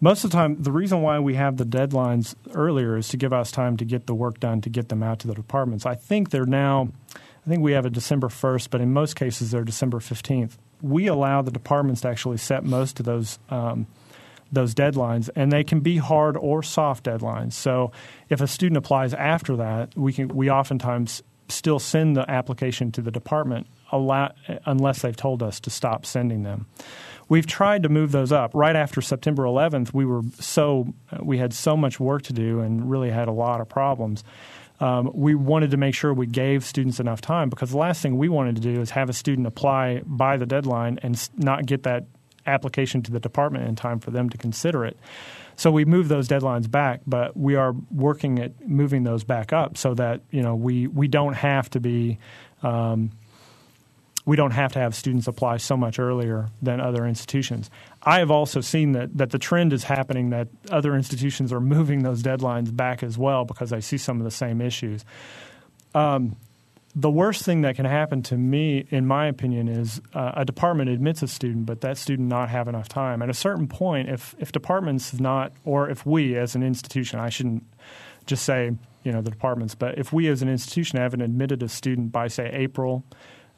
most 0.00 0.24
of 0.24 0.30
the 0.30 0.36
time, 0.36 0.62
the 0.62 0.72
reason 0.72 1.02
why 1.02 1.18
we 1.18 1.34
have 1.34 1.56
the 1.56 1.64
deadlines 1.64 2.34
earlier 2.54 2.96
is 2.96 3.08
to 3.08 3.16
give 3.16 3.32
us 3.32 3.50
time 3.50 3.76
to 3.76 3.84
get 3.84 4.06
the 4.06 4.14
work 4.14 4.40
done 4.40 4.60
to 4.62 4.70
get 4.70 4.88
them 4.88 5.02
out 5.02 5.18
to 5.20 5.26
the 5.26 5.34
departments. 5.34 5.84
I 5.84 5.94
think 5.94 6.30
they're 6.30 6.46
now, 6.46 6.90
I 7.14 7.48
think 7.48 7.62
we 7.62 7.72
have 7.72 7.84
a 7.84 7.90
December 7.90 8.28
1st, 8.28 8.70
but 8.70 8.80
in 8.80 8.92
most 8.92 9.14
cases 9.14 9.50
they're 9.50 9.64
December 9.64 9.98
15th. 9.98 10.52
We 10.80 11.06
allow 11.06 11.42
the 11.42 11.50
departments 11.50 12.00
to 12.02 12.08
actually 12.08 12.38
set 12.38 12.64
most 12.64 13.00
of 13.00 13.06
those. 13.06 13.38
Um, 13.50 13.86
those 14.52 14.74
deadlines, 14.74 15.30
and 15.36 15.52
they 15.52 15.62
can 15.62 15.78
be 15.78 15.98
hard 15.98 16.36
or 16.36 16.60
soft 16.60 17.04
deadlines. 17.04 17.52
So, 17.52 17.92
if 18.28 18.40
a 18.40 18.48
student 18.48 18.78
applies 18.78 19.14
after 19.14 19.54
that, 19.58 19.96
we 19.96 20.12
can 20.12 20.26
we 20.26 20.50
oftentimes 20.50 21.22
still 21.46 21.78
send 21.78 22.16
the 22.16 22.28
application 22.28 22.90
to 22.92 23.00
the 23.00 23.12
department, 23.12 23.68
unless 23.92 25.02
they've 25.02 25.16
told 25.16 25.42
us 25.42 25.60
to 25.60 25.70
stop 25.70 26.06
sending 26.06 26.42
them. 26.42 26.66
We've 27.30 27.46
tried 27.46 27.84
to 27.84 27.88
move 27.88 28.10
those 28.10 28.32
up. 28.32 28.50
Right 28.54 28.74
after 28.74 29.00
September 29.00 29.44
11th, 29.44 29.94
we 29.94 30.04
were 30.04 30.22
so 30.40 30.92
we 31.22 31.38
had 31.38 31.54
so 31.54 31.76
much 31.76 32.00
work 32.00 32.22
to 32.22 32.32
do 32.32 32.58
and 32.58 32.90
really 32.90 33.08
had 33.08 33.28
a 33.28 33.32
lot 33.32 33.60
of 33.60 33.68
problems. 33.68 34.24
Um, 34.80 35.12
we 35.14 35.36
wanted 35.36 35.70
to 35.70 35.76
make 35.76 35.94
sure 35.94 36.12
we 36.12 36.26
gave 36.26 36.64
students 36.64 36.98
enough 36.98 37.20
time 37.20 37.48
because 37.48 37.70
the 37.70 37.76
last 37.76 38.02
thing 38.02 38.18
we 38.18 38.28
wanted 38.28 38.56
to 38.56 38.62
do 38.62 38.80
is 38.80 38.90
have 38.90 39.08
a 39.08 39.12
student 39.12 39.46
apply 39.46 40.02
by 40.04 40.38
the 40.38 40.46
deadline 40.46 40.98
and 41.04 41.28
not 41.36 41.66
get 41.66 41.84
that 41.84 42.06
application 42.46 43.00
to 43.02 43.12
the 43.12 43.20
department 43.20 43.68
in 43.68 43.76
time 43.76 44.00
for 44.00 44.10
them 44.10 44.28
to 44.30 44.36
consider 44.36 44.84
it. 44.84 44.98
So 45.54 45.70
we 45.70 45.84
moved 45.84 46.08
those 46.08 46.26
deadlines 46.26 46.68
back, 46.68 47.02
but 47.06 47.36
we 47.36 47.54
are 47.54 47.76
working 47.92 48.40
at 48.40 48.66
moving 48.66 49.04
those 49.04 49.22
back 49.22 49.52
up 49.52 49.76
so 49.76 49.94
that 49.94 50.22
you 50.32 50.42
know 50.42 50.56
we 50.56 50.88
we 50.88 51.06
don't 51.06 51.34
have 51.34 51.70
to 51.70 51.80
be 51.80 52.18
um, 52.64 53.12
we 54.30 54.36
don't 54.36 54.52
have 54.52 54.70
to 54.70 54.78
have 54.78 54.94
students 54.94 55.26
apply 55.26 55.56
so 55.56 55.76
much 55.76 55.98
earlier 55.98 56.50
than 56.62 56.80
other 56.80 57.04
institutions. 57.04 57.68
I 58.00 58.20
have 58.20 58.30
also 58.30 58.60
seen 58.60 58.92
that, 58.92 59.18
that 59.18 59.30
the 59.30 59.40
trend 59.40 59.72
is 59.72 59.82
happening 59.82 60.30
that 60.30 60.46
other 60.70 60.94
institutions 60.94 61.52
are 61.52 61.58
moving 61.58 62.04
those 62.04 62.22
deadlines 62.22 62.74
back 62.74 63.02
as 63.02 63.18
well 63.18 63.44
because 63.44 63.72
I 63.72 63.80
see 63.80 63.98
some 63.98 64.18
of 64.18 64.24
the 64.24 64.30
same 64.30 64.60
issues. 64.60 65.04
Um, 65.96 66.36
the 66.94 67.10
worst 67.10 67.44
thing 67.44 67.62
that 67.62 67.74
can 67.74 67.86
happen 67.86 68.22
to 68.22 68.36
me, 68.36 68.86
in 68.90 69.04
my 69.04 69.26
opinion, 69.26 69.66
is 69.66 70.00
uh, 70.14 70.30
a 70.36 70.44
department 70.44 70.90
admits 70.90 71.24
a 71.24 71.26
student, 71.26 71.66
but 71.66 71.80
that 71.80 71.98
student 71.98 72.28
not 72.28 72.50
have 72.50 72.68
enough 72.68 72.86
time. 72.86 73.22
At 73.22 73.30
a 73.30 73.34
certain 73.34 73.66
point, 73.66 74.08
if 74.08 74.36
if 74.38 74.52
departments 74.52 75.12
not, 75.18 75.52
or 75.64 75.90
if 75.90 76.06
we 76.06 76.36
as 76.36 76.54
an 76.54 76.62
institution, 76.62 77.18
I 77.18 77.30
shouldn't 77.30 77.64
just 78.26 78.44
say 78.44 78.76
you 79.02 79.10
know 79.10 79.22
the 79.22 79.30
departments, 79.30 79.74
but 79.74 79.98
if 79.98 80.12
we 80.12 80.28
as 80.28 80.40
an 80.40 80.48
institution 80.48 81.00
haven't 81.00 81.20
admitted 81.20 81.64
a 81.64 81.68
student 81.68 82.12
by 82.12 82.28
say 82.28 82.48
April, 82.52 83.04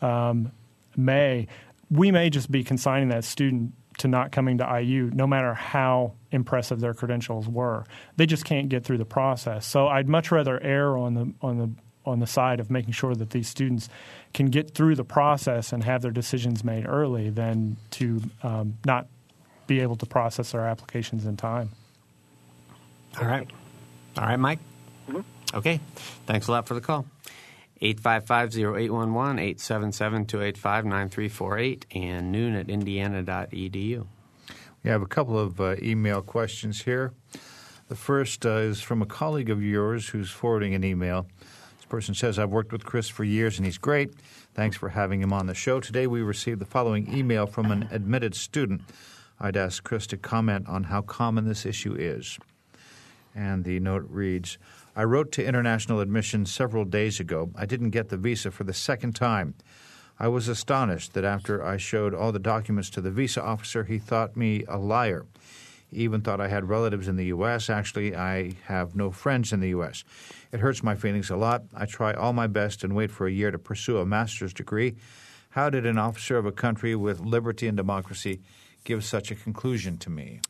um, 0.00 0.50
May, 0.96 1.46
we 1.90 2.10
may 2.10 2.30
just 2.30 2.50
be 2.50 2.64
consigning 2.64 3.08
that 3.10 3.24
student 3.24 3.72
to 3.98 4.08
not 4.08 4.32
coming 4.32 4.58
to 4.58 4.80
IU, 4.80 5.10
no 5.12 5.26
matter 5.26 5.54
how 5.54 6.14
impressive 6.30 6.80
their 6.80 6.94
credentials 6.94 7.48
were. 7.48 7.84
They 8.16 8.26
just 8.26 8.44
can't 8.44 8.68
get 8.68 8.84
through 8.84 8.98
the 8.98 9.04
process. 9.04 9.66
So 9.66 9.88
I'd 9.88 10.08
much 10.08 10.30
rather 10.30 10.60
err 10.62 10.96
on 10.96 11.14
the 11.14 11.32
on 11.42 11.58
the 11.58 11.70
on 12.04 12.18
the 12.18 12.26
side 12.26 12.58
of 12.58 12.70
making 12.70 12.92
sure 12.92 13.14
that 13.14 13.30
these 13.30 13.48
students 13.48 13.88
can 14.34 14.46
get 14.46 14.74
through 14.74 14.96
the 14.96 15.04
process 15.04 15.72
and 15.72 15.84
have 15.84 16.02
their 16.02 16.10
decisions 16.10 16.64
made 16.64 16.84
early 16.86 17.30
than 17.30 17.76
to 17.90 18.20
um, 18.42 18.76
not 18.84 19.06
be 19.66 19.80
able 19.80 19.94
to 19.96 20.06
process 20.06 20.52
their 20.52 20.66
applications 20.66 21.26
in 21.26 21.36
time. 21.36 21.70
All 23.20 23.26
right. 23.26 23.48
All 24.18 24.24
right, 24.24 24.38
Mike? 24.38 24.58
Mm-hmm. 25.08 25.56
Okay. 25.56 25.80
Thanks 26.26 26.48
a 26.48 26.50
lot 26.50 26.66
for 26.66 26.74
the 26.74 26.80
call. 26.80 27.06
855-0811, 27.82 29.56
877-285-9348, 29.56 31.84
and 31.94 32.30
noon 32.30 32.54
at 32.54 32.70
indiana.edu. 32.70 34.06
We 34.84 34.90
have 34.90 35.02
a 35.02 35.06
couple 35.06 35.38
of 35.38 35.60
uh, 35.60 35.76
email 35.82 36.22
questions 36.22 36.82
here. 36.82 37.12
The 37.88 37.96
first 37.96 38.46
uh, 38.46 38.56
is 38.56 38.80
from 38.80 39.02
a 39.02 39.06
colleague 39.06 39.50
of 39.50 39.62
yours 39.62 40.08
who's 40.08 40.30
forwarding 40.30 40.74
an 40.74 40.84
email. 40.84 41.26
This 41.76 41.86
person 41.88 42.14
says, 42.14 42.38
I've 42.38 42.50
worked 42.50 42.72
with 42.72 42.84
Chris 42.84 43.08
for 43.08 43.24
years 43.24 43.58
and 43.58 43.66
he's 43.66 43.78
great. 43.78 44.14
Thanks 44.54 44.76
for 44.76 44.88
having 44.88 45.20
him 45.20 45.32
on 45.32 45.46
the 45.46 45.54
show. 45.54 45.80
Today 45.80 46.06
we 46.06 46.22
received 46.22 46.60
the 46.60 46.66
following 46.66 47.12
email 47.14 47.46
from 47.46 47.70
an 47.70 47.88
admitted 47.90 48.34
student. 48.34 48.82
I'd 49.40 49.56
ask 49.56 49.82
Chris 49.82 50.06
to 50.08 50.16
comment 50.16 50.68
on 50.68 50.84
how 50.84 51.02
common 51.02 51.46
this 51.46 51.66
issue 51.66 51.94
is. 51.98 52.38
And 53.34 53.64
the 53.64 53.80
note 53.80 54.06
reads 54.08 54.58
I 54.94 55.04
wrote 55.04 55.32
to 55.32 55.44
international 55.44 56.00
admissions 56.00 56.52
several 56.52 56.84
days 56.84 57.18
ago. 57.18 57.50
I 57.56 57.64
didn't 57.64 57.90
get 57.90 58.10
the 58.10 58.16
visa 58.16 58.50
for 58.50 58.64
the 58.64 58.74
second 58.74 59.14
time. 59.14 59.54
I 60.18 60.28
was 60.28 60.48
astonished 60.48 61.14
that 61.14 61.24
after 61.24 61.64
I 61.64 61.78
showed 61.78 62.14
all 62.14 62.30
the 62.30 62.38
documents 62.38 62.90
to 62.90 63.00
the 63.00 63.10
visa 63.10 63.42
officer, 63.42 63.84
he 63.84 63.98
thought 63.98 64.36
me 64.36 64.64
a 64.68 64.76
liar. 64.76 65.24
He 65.90 66.02
even 66.02 66.20
thought 66.20 66.40
I 66.40 66.48
had 66.48 66.68
relatives 66.68 67.08
in 67.08 67.16
the 67.16 67.26
U.S. 67.26 67.68
Actually, 67.68 68.14
I 68.14 68.52
have 68.66 68.94
no 68.94 69.10
friends 69.10 69.52
in 69.52 69.60
the 69.60 69.70
U.S. 69.70 70.04
It 70.52 70.60
hurts 70.60 70.82
my 70.82 70.94
feelings 70.94 71.30
a 71.30 71.36
lot. 71.36 71.64
I 71.74 71.86
try 71.86 72.12
all 72.12 72.32
my 72.32 72.46
best 72.46 72.84
and 72.84 72.94
wait 72.94 73.10
for 73.10 73.26
a 73.26 73.32
year 73.32 73.50
to 73.50 73.58
pursue 73.58 73.98
a 73.98 74.06
master's 74.06 74.54
degree. 74.54 74.96
How 75.50 75.68
did 75.68 75.84
an 75.84 75.98
officer 75.98 76.38
of 76.38 76.46
a 76.46 76.52
country 76.52 76.94
with 76.94 77.20
liberty 77.20 77.66
and 77.66 77.76
democracy 77.76 78.40
give 78.84 79.04
such 79.04 79.30
a 79.30 79.34
conclusion 79.34 79.98
to 79.98 80.10
me? 80.10 80.40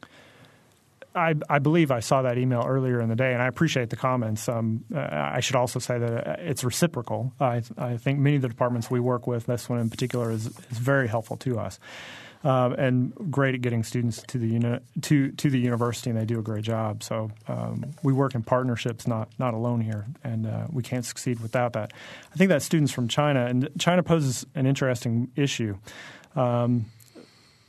I, 1.15 1.35
I, 1.49 1.59
believe 1.59 1.91
I 1.91 2.01
saw 2.01 2.23
that 2.23 2.39
email 2.39 2.65
earlier 2.67 3.01
in 3.01 3.09
the 3.09 3.17
day, 3.17 3.33
and 3.33 3.43
I 3.43 3.47
appreciate 3.47 3.91
the 3.91 3.97
comments. 3.97 4.49
Um, 4.49 4.85
uh, 4.95 5.01
I 5.11 5.41
should 5.41 5.57
also 5.57 5.79
say 5.79 5.99
that 5.99 6.27
uh, 6.27 6.37
it's 6.39 6.65
reciprocal. 6.65 7.33
I, 7.41 7.63
I, 7.77 7.97
think 7.97 8.19
many 8.19 8.37
of 8.37 8.43
the 8.43 8.49
departments 8.49 8.91
we 8.91 9.01
work 9.01 9.27
with, 9.27 9.47
this 9.47 9.69
one 9.69 9.79
in 9.79 9.91
particular, 9.91 10.31
is, 10.31 10.47
is 10.47 10.79
very 10.79 11.09
helpful 11.09 11.37
to 11.39 11.59
us. 11.59 11.79
Um, 12.45 12.73
and 12.73 13.31
great 13.31 13.55
at 13.55 13.61
getting 13.61 13.85
students 13.85 14.21
to 14.27 14.37
the 14.37 14.49
uni- 14.49 14.81
to 15.03 15.31
to 15.31 15.49
the 15.49 15.61
university, 15.61 16.11
and 16.11 16.19
they 16.19 16.25
do 16.25 16.41
a 16.41 16.43
great 16.43 16.65
job. 16.65 17.05
So 17.05 17.31
um, 17.47 17.93
we 18.03 18.13
work 18.13 18.35
in 18.35 18.43
partnerships, 18.43 19.07
not 19.07 19.29
not 19.39 19.55
alone 19.55 19.81
here, 19.81 20.07
and 20.25 20.49
uh, 20.49 20.67
we 20.73 20.83
can't 20.83 21.05
succeed 21.05 21.39
without 21.39 21.75
that. 21.75 21.93
I 22.33 22.37
think 22.37 22.49
that 22.49 22.63
students 22.63 22.91
from 22.91 23.07
China 23.07 23.47
and 23.47 23.69
China 23.79 24.03
poses 24.03 24.45
an 24.57 24.67
interesting 24.67 25.31
issue. 25.37 25.77
Um, 26.35 26.87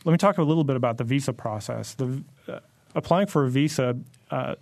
let 0.06 0.12
me 0.12 0.18
talk 0.18 0.40
a 0.40 0.44
little 0.44 0.64
bit 0.64 0.76
about 0.76 0.98
the 0.98 1.04
visa 1.04 1.34
process. 1.34 1.94
The 1.94 2.24
applying 2.96 3.28
for 3.28 3.46
a 3.46 3.50
visa, 3.50 3.98
uh, 4.32 4.56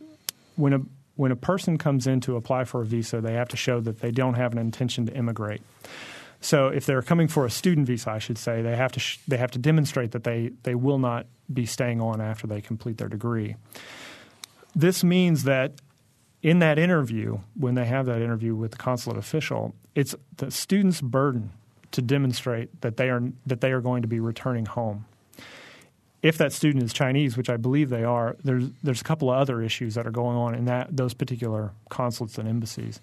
when 0.56 0.74
a 0.74 0.82
when 1.15 1.32
a 1.32 1.36
person 1.36 1.78
comes 1.78 2.08
in 2.08 2.20
to 2.22 2.36
apply 2.36 2.63
for 2.63 2.82
a 2.82 2.86
visa, 2.86 3.22
they 3.22 3.34
have 3.34 3.50
to 3.50 3.58
show 3.58 3.80
that 3.82 4.00
they 4.00 4.12
don't 4.12 4.36
have 4.36 4.54
an 4.54 4.58
intention 4.58 5.06
to 5.06 5.13
immigrate. 5.13 5.62
So 6.39 6.70
if 6.70 6.86
they're 6.86 7.04
coming 7.04 7.28
for 7.28 7.46
a 7.46 7.50
student 7.52 7.86
visa, 7.86 8.10
I 8.10 8.20
should 8.20 8.38
say, 8.38 8.63
they 8.63 8.76
have 8.76 8.91
to 8.94 9.00
sh- 9.00 9.20
they 9.28 9.38
have 9.38 9.52
to 9.52 9.60
demonstrate 9.60 10.12
that 10.12 10.24
they 10.24 10.52
they 10.63 10.76
will 10.76 10.98
not 10.98 11.28
be 11.52 11.65
staying 11.65 12.02
on 12.02 12.22
after 12.22 12.48
they 12.48 12.62
complete 12.62 12.98
their 12.98 13.10
degree. 13.10 13.56
This 14.76 15.04
means 15.04 15.44
that 15.44 15.74
in 16.41 16.60
that 16.60 16.80
interview, 16.80 17.39
when 17.56 17.76
they 17.76 17.86
have 17.86 18.08
that 18.08 18.22
interview 18.22 18.56
with 18.56 18.72
the 18.72 18.78
consulate 18.78 19.17
official, 19.17 19.76
it's 19.94 20.15
the 20.38 20.50
student's 20.50 21.02
burden 21.02 21.52
to 21.91 22.02
demonstrate 22.02 22.82
that 22.82 22.98
they 22.98 23.10
are 23.10 23.22
that 23.46 23.62
they 23.62 23.72
are 23.72 23.82
going 23.82 24.02
to 24.02 24.08
be 24.08 24.20
returning 24.20 24.65
home 24.65 25.06
if 26.21 26.38
that 26.38 26.53
student 26.53 26.84
is 26.84 26.93
Chinese, 26.93 27.36
which 27.36 27.49
I 27.49 27.57
believe 27.57 27.89
they 27.89 28.03
are, 28.03 28.36
there's 28.43 28.69
there's 28.84 29.01
a 29.01 29.03
couple 29.03 29.31
of 29.31 29.38
other 29.38 29.62
issues 29.62 29.95
that 29.95 30.05
are 30.05 30.12
going 30.12 30.38
on 30.38 30.55
in 30.55 30.65
that 30.65 30.95
those 30.95 31.13
particular 31.13 31.71
consulates 31.89 32.38
and 32.38 32.47
embassies. 32.47 32.99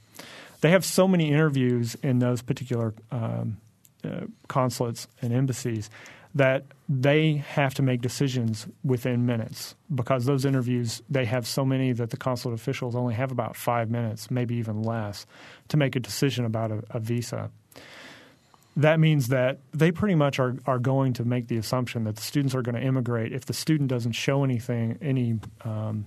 They 0.61 0.71
have 0.71 0.85
so 0.85 1.07
many 1.07 1.31
interviews 1.31 1.97
in 2.03 2.19
those 2.19 2.43
particular 2.43 2.95
um, 3.11 3.59
uh, 4.05 4.27
consulates 4.49 5.09
and 5.23 5.33
embassies 5.33 5.91
that 6.35 6.65
they 6.89 7.35
have 7.35 7.75
to 7.75 7.83
make 7.83 8.01
decisions 8.01 8.67
within 8.85 9.27
minutes 9.27 9.75
because 9.93 10.25
those 10.25 10.45
interviews 10.45 11.03
they 11.09 11.25
have 11.25 11.47
so 11.47 11.65
many 11.65 11.93
that 11.93 12.11
the 12.11 12.17
consulate 12.17 12.55
officials 12.55 12.95
only 12.95 13.15
have 13.15 13.33
about 13.33 13.57
five 13.57 13.91
minutes, 13.91 14.31
maybe 14.31 14.55
even 14.55 14.83
less, 14.83 15.27
to 15.69 15.77
make 15.77 15.97
a 15.97 16.01
decision 16.01 16.45
about 16.45 16.71
a, 16.71 16.83
a 16.91 17.01
visa 17.01 17.51
that 18.77 19.01
means 19.01 19.29
that 19.29 19.59
they 19.73 19.91
pretty 19.91 20.15
much 20.15 20.39
are, 20.39 20.57
are 20.67 20.79
going 20.79 21.13
to 21.15 21.25
make 21.25 21.49
the 21.49 21.57
assumption 21.57 22.05
that 22.05 22.17
the 22.17 22.23
students 22.23 22.55
are 22.55 22.63
going 22.63 22.77
to 22.77 22.83
immigrate 22.83 23.33
if 23.33 23.45
the 23.45 23.53
student 23.53 23.89
doesn't 23.89 24.13
show 24.13 24.45
anything, 24.45 24.99
any 25.03 25.39
um, 25.65 26.07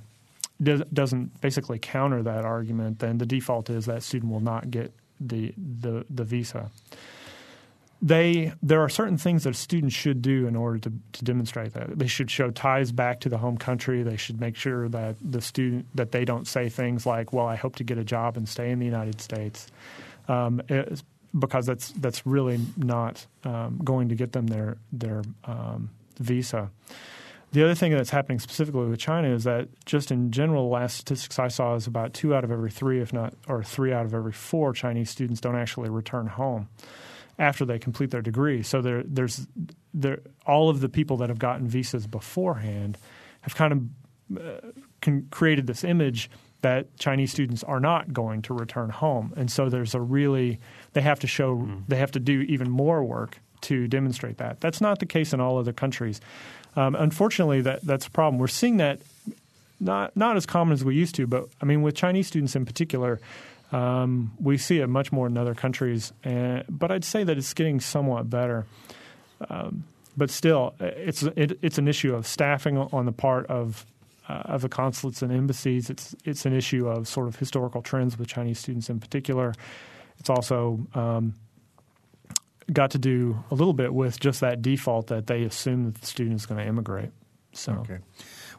does, 0.62 0.82
doesn't 0.94 1.42
basically 1.42 1.80
counter 1.80 2.24
that 2.24 2.46
argument, 2.46 3.00
then 3.00 3.18
the 3.18 3.26
default 3.26 3.70
is 3.70 3.86
that 3.86 4.04
student 4.04 4.32
will 4.32 4.40
not 4.40 4.72
get 4.72 4.94
the 5.20 5.54
the, 5.58 6.06
the 6.10 6.24
visa. 6.24 6.70
They 8.02 8.54
there 8.64 8.82
are 8.82 8.90
certain 8.90 9.18
things 9.18 9.44
that 9.44 9.56
students 9.56 9.94
should 9.94 10.22
do 10.22 10.48
in 10.48 10.56
order 10.56 10.80
to, 10.80 10.92
to 11.14 11.24
demonstrate 11.24 11.74
that. 11.74 12.00
They 12.00 12.08
should 12.08 12.32
show 12.32 12.50
ties 12.50 12.92
back 12.92 13.20
to 13.22 13.30
the 13.30 13.38
home 13.38 13.58
country. 13.58 14.02
They 14.02 14.18
should 14.18 14.40
make 14.40 14.56
sure 14.56 14.90
that 14.90 15.18
the 15.22 15.42
student 15.42 15.86
that 15.96 16.12
they 16.12 16.26
don't 16.26 16.48
say 16.48 16.70
things 16.70 17.06
like, 17.06 17.32
"Well, 17.32 17.46
I 17.46 17.56
hope 17.56 17.76
to 17.76 17.84
get 17.84 18.00
a 18.00 18.04
job 18.04 18.38
and 18.38 18.50
stay 18.50 18.72
in 18.72 18.80
the 18.80 18.86
United 18.86 19.22
States." 19.22 19.68
Um, 20.28 20.62
because 21.38 21.66
that's 21.66 21.92
that's 21.94 22.26
really 22.26 22.60
not 22.78 23.26
um, 23.44 23.80
going 23.84 24.10
to 24.10 24.16
get 24.16 24.32
them 24.32 24.48
their 24.48 24.78
their 24.92 25.24
um, 25.46 25.90
visa. 26.20 26.70
The 27.54 27.64
other 27.64 27.76
thing 27.76 27.92
that's 27.92 28.10
happening 28.10 28.40
specifically 28.40 28.86
with 28.86 29.00
China 29.00 29.28
is 29.28 29.44
that 29.44 29.68
just 29.86 30.10
in 30.10 30.32
general, 30.32 30.70
the 30.70 30.74
last 30.74 30.96
statistics 30.98 31.38
I 31.38 31.50
saw 31.50 31.76
is 31.76 31.86
about 31.86 32.14
two 32.14 32.34
out 32.34 32.46
of 32.46 32.52
every 32.52 32.72
three, 32.72 33.02
if 33.02 33.12
not 33.12 33.34
or 33.48 33.62
three 33.62 33.92
out 33.92 34.06
of 34.06 34.14
every 34.14 34.32
four 34.32 34.72
Chinese 34.72 35.10
students 35.10 35.42
don't 35.42 35.58
actually 35.58 35.90
return 35.90 36.28
home 36.28 36.70
after 37.38 37.66
they 37.66 37.78
complete 37.78 38.12
their 38.12 38.22
degree. 38.22 38.64
So 38.64 38.82
there, 38.82 39.04
there's 39.06 39.48
there, 39.94 40.20
all 40.46 40.70
of 40.70 40.80
the 40.80 40.88
people 40.88 41.18
that 41.18 41.30
have 41.30 41.40
gotten 41.40 41.68
visas 41.68 42.08
beforehand 42.08 42.98
have 43.42 43.56
kind 43.56 43.74
of 43.74 44.38
uh, 44.40 44.72
con- 45.02 45.28
created 45.32 45.68
this 45.68 45.84
image 45.84 46.30
that 46.62 46.96
Chinese 46.98 47.32
students 47.32 47.64
are 47.64 47.80
not 47.80 48.14
going 48.14 48.44
to 48.44 48.54
return 48.54 48.92
home, 48.92 49.34
and 49.36 49.52
so 49.52 49.68
there's 49.68 49.96
a 49.96 50.00
really 50.00 50.60
they 50.94 51.02
have 51.02 51.20
to 51.20 51.28
show 51.28 51.58
mm. 51.58 51.84
they 51.88 51.98
have 51.98 52.12
to 52.12 52.20
do 52.20 52.42
even 52.42 52.70
more 52.70 53.04
work 53.04 53.40
to 53.62 53.88
demonstrate 53.88 54.38
that. 54.38 54.60
That's 54.60 54.82
not 54.82 55.00
the 55.00 55.06
case 55.06 55.34
in 55.34 55.40
all 55.40 55.58
other 55.58 55.74
countries. 55.74 56.20
Um, 56.76 56.96
unfortunately, 56.96 57.62
that 57.62 57.82
that's 57.82 58.08
a 58.08 58.12
problem. 58.12 58.40
We're 58.40 58.48
seeing 58.48 58.78
that 58.78 59.00
not 59.80 60.16
not 60.16 60.38
as 60.38 60.46
common 60.46 60.74
as 60.74 60.84
we 60.84 60.96
used 60.96 61.16
to, 61.16 61.28
but 61.28 61.48
I 61.62 61.66
mean 61.66 61.82
with 61.82 61.96
Chinese 61.96 62.28
students 62.28 62.56
in 62.56 62.66
particular. 62.66 63.20
Um, 63.72 64.34
we 64.38 64.58
see 64.58 64.80
it 64.80 64.88
much 64.88 65.14
more 65.14 65.28
in 65.28 65.38
other 65.38 65.56
countries, 65.56 66.12
and, 66.26 66.66
but 66.68 66.92
I'd 66.92 67.06
say 67.06 67.24
that 67.24 67.38
it's 67.38 67.54
getting 67.54 67.80
somewhat 67.80 68.30
better. 68.30 68.66
Um, 69.50 69.86
but 70.18 70.30
still, 70.30 70.74
it's 70.80 71.24
it, 71.24 71.58
it's 71.62 71.78
an 71.78 71.88
issue 71.88 72.14
of 72.14 72.28
staffing 72.28 72.78
on 72.78 73.06
the 73.06 73.14
part 73.14 73.48
of 73.48 73.86
uh, 74.28 74.44
of 74.46 74.62
the 74.62 74.70
consulates 74.70 75.22
and 75.22 75.32
embassies. 75.32 75.90
It's 75.90 76.16
it's 76.26 76.46
an 76.46 76.54
issue 76.54 76.88
of 76.88 77.08
sort 77.08 77.28
of 77.28 77.38
historical 77.38 77.82
trends 77.82 78.18
with 78.18 78.28
Chinese 78.28 78.60
students 78.60 78.90
in 78.90 79.00
particular. 79.00 79.54
It's 80.22 80.30
also 80.30 80.86
um, 80.94 81.34
got 82.72 82.92
to 82.92 83.00
do 83.00 83.44
a 83.50 83.56
little 83.56 83.74
bit 83.74 83.92
with 83.92 84.20
just 84.20 84.40
that 84.42 84.62
default 84.62 85.08
that 85.08 85.26
they 85.26 85.42
assume 85.42 85.86
that 85.86 85.96
the 85.96 86.06
student 86.06 86.36
is 86.36 86.46
going 86.46 86.62
to 86.62 86.68
immigrate. 86.68 87.10
So, 87.54 87.72
okay. 87.82 87.98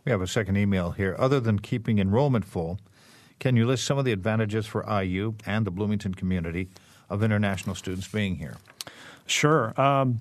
We 0.04 0.10
have 0.10 0.20
a 0.20 0.26
second 0.26 0.56
email 0.56 0.90
here. 0.90 1.14
Other 1.20 1.38
than 1.38 1.60
keeping 1.60 2.00
enrollment 2.00 2.44
full, 2.44 2.80
can 3.38 3.56
you 3.56 3.64
list 3.64 3.84
some 3.84 3.96
of 3.96 4.04
the 4.04 4.10
advantages 4.10 4.66
for 4.66 4.84
IU 4.90 5.34
and 5.46 5.64
the 5.64 5.70
Bloomington 5.70 6.14
community 6.14 6.68
of 7.08 7.22
international 7.22 7.76
students 7.76 8.08
being 8.08 8.34
here? 8.34 8.56
Sure. 9.26 9.72
Um, 9.80 10.20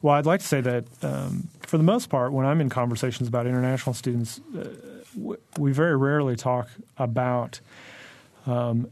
well, 0.00 0.14
I'd 0.14 0.26
like 0.26 0.38
to 0.42 0.46
say 0.46 0.60
that 0.60 0.84
um, 1.02 1.48
for 1.62 1.76
the 1.76 1.82
most 1.82 2.08
part, 2.08 2.32
when 2.32 2.46
I'm 2.46 2.60
in 2.60 2.68
conversations 2.68 3.28
about 3.28 3.48
international 3.48 3.94
students, 3.94 4.40
uh, 4.56 4.68
we 5.58 5.72
very 5.72 5.96
rarely 5.96 6.36
talk 6.36 6.68
about 6.98 7.58
um, 8.46 8.88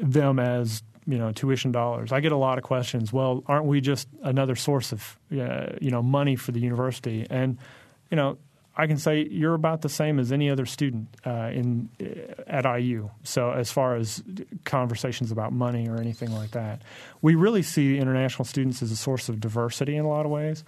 them 0.00 0.38
as 0.38 0.84
you 1.10 1.18
know 1.18 1.32
tuition 1.32 1.72
dollars. 1.72 2.12
I 2.12 2.20
get 2.20 2.32
a 2.32 2.36
lot 2.36 2.56
of 2.56 2.64
questions. 2.64 3.12
Well, 3.12 3.42
aren't 3.46 3.66
we 3.66 3.80
just 3.80 4.08
another 4.22 4.54
source 4.54 4.92
of 4.92 5.18
uh, 5.32 5.72
you 5.80 5.90
know 5.90 6.02
money 6.02 6.36
for 6.36 6.52
the 6.52 6.60
university? 6.60 7.26
And 7.28 7.58
you 8.10 8.16
know, 8.16 8.38
I 8.76 8.86
can 8.86 8.96
say 8.96 9.26
you're 9.28 9.54
about 9.54 9.82
the 9.82 9.88
same 9.88 10.20
as 10.20 10.30
any 10.30 10.48
other 10.48 10.66
student 10.66 11.08
uh, 11.26 11.50
in 11.52 11.88
uh, 12.00 12.42
at 12.46 12.64
IU. 12.64 13.10
So 13.24 13.50
as 13.50 13.72
far 13.72 13.96
as 13.96 14.22
conversations 14.64 15.32
about 15.32 15.52
money 15.52 15.88
or 15.88 15.98
anything 15.98 16.32
like 16.32 16.52
that, 16.52 16.82
we 17.20 17.34
really 17.34 17.62
see 17.62 17.98
international 17.98 18.44
students 18.44 18.80
as 18.80 18.92
a 18.92 18.96
source 18.96 19.28
of 19.28 19.40
diversity 19.40 19.96
in 19.96 20.04
a 20.04 20.08
lot 20.08 20.26
of 20.26 20.30
ways. 20.30 20.64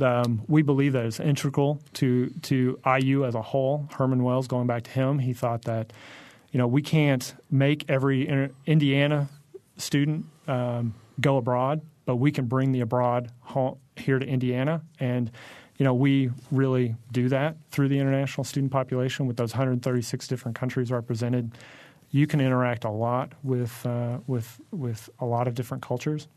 Um, 0.00 0.42
we 0.46 0.60
believe 0.60 0.92
that 0.92 1.06
it's 1.06 1.20
integral 1.20 1.80
to 1.94 2.28
to 2.42 2.78
IU 2.86 3.24
as 3.24 3.34
a 3.34 3.42
whole. 3.42 3.88
Herman 3.96 4.22
Wells, 4.22 4.46
going 4.46 4.66
back 4.66 4.82
to 4.84 4.90
him, 4.90 5.20
he 5.20 5.32
thought 5.32 5.62
that 5.62 5.94
you 6.52 6.58
know 6.58 6.66
we 6.66 6.82
can't 6.82 7.34
make 7.50 7.88
every 7.88 8.50
Indiana 8.66 9.28
student 9.76 10.26
um, 10.48 10.94
go 11.20 11.36
abroad, 11.36 11.80
but 12.04 12.16
we 12.16 12.30
can 12.30 12.46
bring 12.46 12.72
the 12.72 12.80
abroad 12.80 13.30
home, 13.40 13.78
here 13.96 14.18
to 14.18 14.26
Indiana 14.26 14.82
and 15.00 15.30
you 15.78 15.84
know, 15.84 15.94
we 15.94 16.30
really 16.50 16.96
do 17.12 17.28
that 17.28 17.56
through 17.70 17.88
the 17.88 17.98
international 17.98 18.44
student 18.44 18.72
population 18.72 19.26
with 19.26 19.36
those 19.36 19.52
136 19.52 20.26
different 20.28 20.56
countries 20.56 20.90
represented. 20.90 21.52
You 22.10 22.26
can 22.26 22.40
interact 22.40 22.84
a 22.84 22.90
lot 22.90 23.32
with 23.42 23.84
uh, 23.84 24.18
with 24.26 24.60
with 24.70 25.10
a 25.18 25.26
lot 25.26 25.48
of 25.48 25.54
different 25.54 25.82
cultures. 25.82 26.28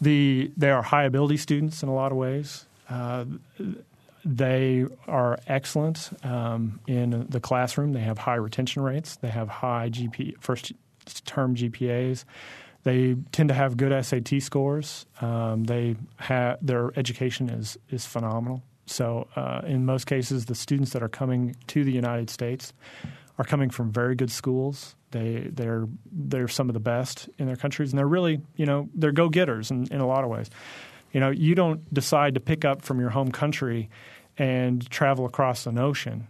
The 0.00 0.50
they 0.56 0.70
are 0.70 0.82
high 0.82 1.04
ability 1.04 1.38
students 1.38 1.82
in 1.82 1.88
a 1.88 1.94
lot 1.94 2.12
of 2.12 2.18
ways. 2.18 2.66
Uh, 2.88 3.24
they 4.24 4.84
are 5.08 5.38
excellent 5.46 6.10
um, 6.22 6.80
in 6.86 7.26
the 7.30 7.40
classroom. 7.40 7.92
They 7.92 8.00
have 8.00 8.18
high 8.18 8.34
retention 8.34 8.82
rates. 8.82 9.16
They 9.16 9.28
have 9.28 9.48
high 9.48 9.88
GP 9.88 10.34
first 10.40 10.72
term 11.14 11.54
GPAs. 11.54 12.24
They 12.82 13.16
tend 13.32 13.50
to 13.50 13.54
have 13.54 13.76
good 13.76 13.92
SAT 14.04 14.42
scores. 14.42 15.06
Um, 15.20 15.64
they 15.64 15.96
have 16.16 16.58
their 16.64 16.90
education 16.96 17.50
is 17.50 17.78
is 17.90 18.06
phenomenal. 18.06 18.62
So 18.86 19.28
uh, 19.36 19.60
in 19.66 19.84
most 19.84 20.06
cases, 20.06 20.46
the 20.46 20.54
students 20.54 20.92
that 20.92 21.02
are 21.02 21.08
coming 21.08 21.54
to 21.68 21.84
the 21.84 21.92
United 21.92 22.30
States 22.30 22.72
are 23.38 23.44
coming 23.44 23.70
from 23.70 23.92
very 23.92 24.14
good 24.14 24.30
schools. 24.30 24.96
They 25.10 25.50
they're 25.52 25.86
they're 26.10 26.48
some 26.48 26.68
of 26.68 26.74
the 26.74 26.80
best 26.80 27.28
in 27.38 27.46
their 27.46 27.56
countries, 27.56 27.90
and 27.90 27.98
they're 27.98 28.06
really 28.06 28.40
you 28.56 28.66
know 28.66 28.88
they're 28.94 29.12
go 29.12 29.28
getters 29.28 29.70
in, 29.70 29.86
in 29.92 30.00
a 30.00 30.06
lot 30.06 30.24
of 30.24 30.30
ways. 30.30 30.48
You 31.12 31.20
know, 31.20 31.30
you 31.30 31.54
don't 31.54 31.92
decide 31.92 32.34
to 32.34 32.40
pick 32.40 32.64
up 32.64 32.82
from 32.82 33.00
your 33.00 33.10
home 33.10 33.32
country 33.32 33.90
and 34.38 34.88
travel 34.90 35.26
across 35.26 35.66
an 35.66 35.78
ocean 35.78 36.28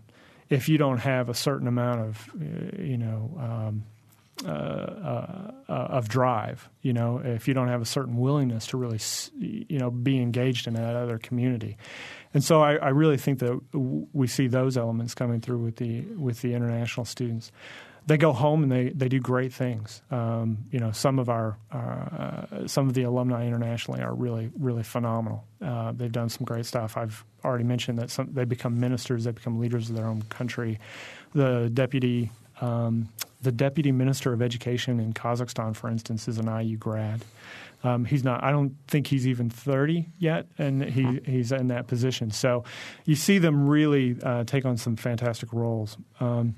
if 0.50 0.68
you 0.68 0.76
don't 0.76 0.98
have 0.98 1.28
a 1.28 1.34
certain 1.34 1.68
amount 1.68 2.00
of 2.00 2.30
uh, 2.34 2.82
you 2.82 2.98
know 2.98 3.36
um, 3.38 3.84
uh, 4.44 4.48
uh, 4.48 5.50
uh, 5.68 5.72
of 5.72 6.08
drive. 6.08 6.68
You 6.82 6.92
know, 6.92 7.20
if 7.22 7.48
you 7.48 7.54
don't 7.54 7.68
have 7.68 7.82
a 7.82 7.86
certain 7.86 8.16
willingness 8.16 8.66
to 8.68 8.76
really, 8.76 9.00
you 9.38 9.78
know, 9.78 9.90
be 9.90 10.20
engaged 10.20 10.66
in 10.66 10.74
that 10.74 10.96
other 10.96 11.18
community, 11.18 11.76
and 12.32 12.42
so 12.42 12.62
I, 12.62 12.74
I 12.76 12.88
really 12.88 13.16
think 13.16 13.40
that 13.40 13.60
we 14.12 14.26
see 14.26 14.46
those 14.46 14.76
elements 14.76 15.14
coming 15.14 15.40
through 15.40 15.58
with 15.58 15.76
the 15.76 16.02
with 16.16 16.42
the 16.42 16.54
international 16.54 17.04
students 17.04 17.52
they 18.06 18.16
go 18.16 18.32
home 18.32 18.64
and 18.64 18.72
they, 18.72 18.88
they 18.88 19.08
do 19.08 19.20
great 19.20 19.52
things. 19.52 20.02
Um, 20.10 20.64
you 20.70 20.80
know, 20.80 20.90
some 20.90 21.18
of 21.18 21.28
our 21.28 21.56
uh, 21.70 22.66
some 22.66 22.88
of 22.88 22.94
the 22.94 23.04
alumni 23.04 23.46
internationally 23.46 24.02
are 24.02 24.14
really 24.14 24.50
really 24.58 24.82
phenomenal. 24.82 25.44
Uh, 25.62 25.92
they've 25.92 26.10
done 26.10 26.28
some 26.28 26.44
great 26.44 26.66
stuff. 26.66 26.96
I've 26.96 27.24
already 27.44 27.64
mentioned 27.64 27.98
that 27.98 28.10
some, 28.10 28.32
they 28.32 28.44
become 28.44 28.80
ministers, 28.80 29.24
they 29.24 29.30
become 29.30 29.60
leaders 29.60 29.90
of 29.90 29.96
their 29.96 30.06
own 30.06 30.22
country. 30.22 30.78
The 31.34 31.70
deputy 31.72 32.30
um, 32.60 33.08
the 33.42 33.52
deputy 33.52 33.92
minister 33.92 34.32
of 34.32 34.42
education 34.42 35.00
in 35.00 35.12
Kazakhstan, 35.12 35.74
for 35.74 35.88
instance, 35.88 36.28
is 36.28 36.38
an 36.38 36.46
IU 36.46 36.76
grad. 36.76 37.24
Um, 37.82 38.04
he's 38.04 38.22
not. 38.22 38.44
I 38.44 38.50
don't 38.50 38.76
think 38.88 39.06
he's 39.06 39.26
even 39.26 39.48
30 39.48 40.06
yet, 40.18 40.46
and 40.58 40.84
he, 40.84 41.20
he's 41.24 41.50
in 41.50 41.68
that 41.68 41.86
position. 41.86 42.30
So 42.30 42.64
you 43.06 43.14
see 43.16 43.38
them 43.38 43.66
really 43.68 44.16
uh, 44.22 44.44
take 44.44 44.66
on 44.66 44.76
some 44.76 44.96
fantastic 44.96 45.52
roles. 45.52 45.96
Um, 46.20 46.56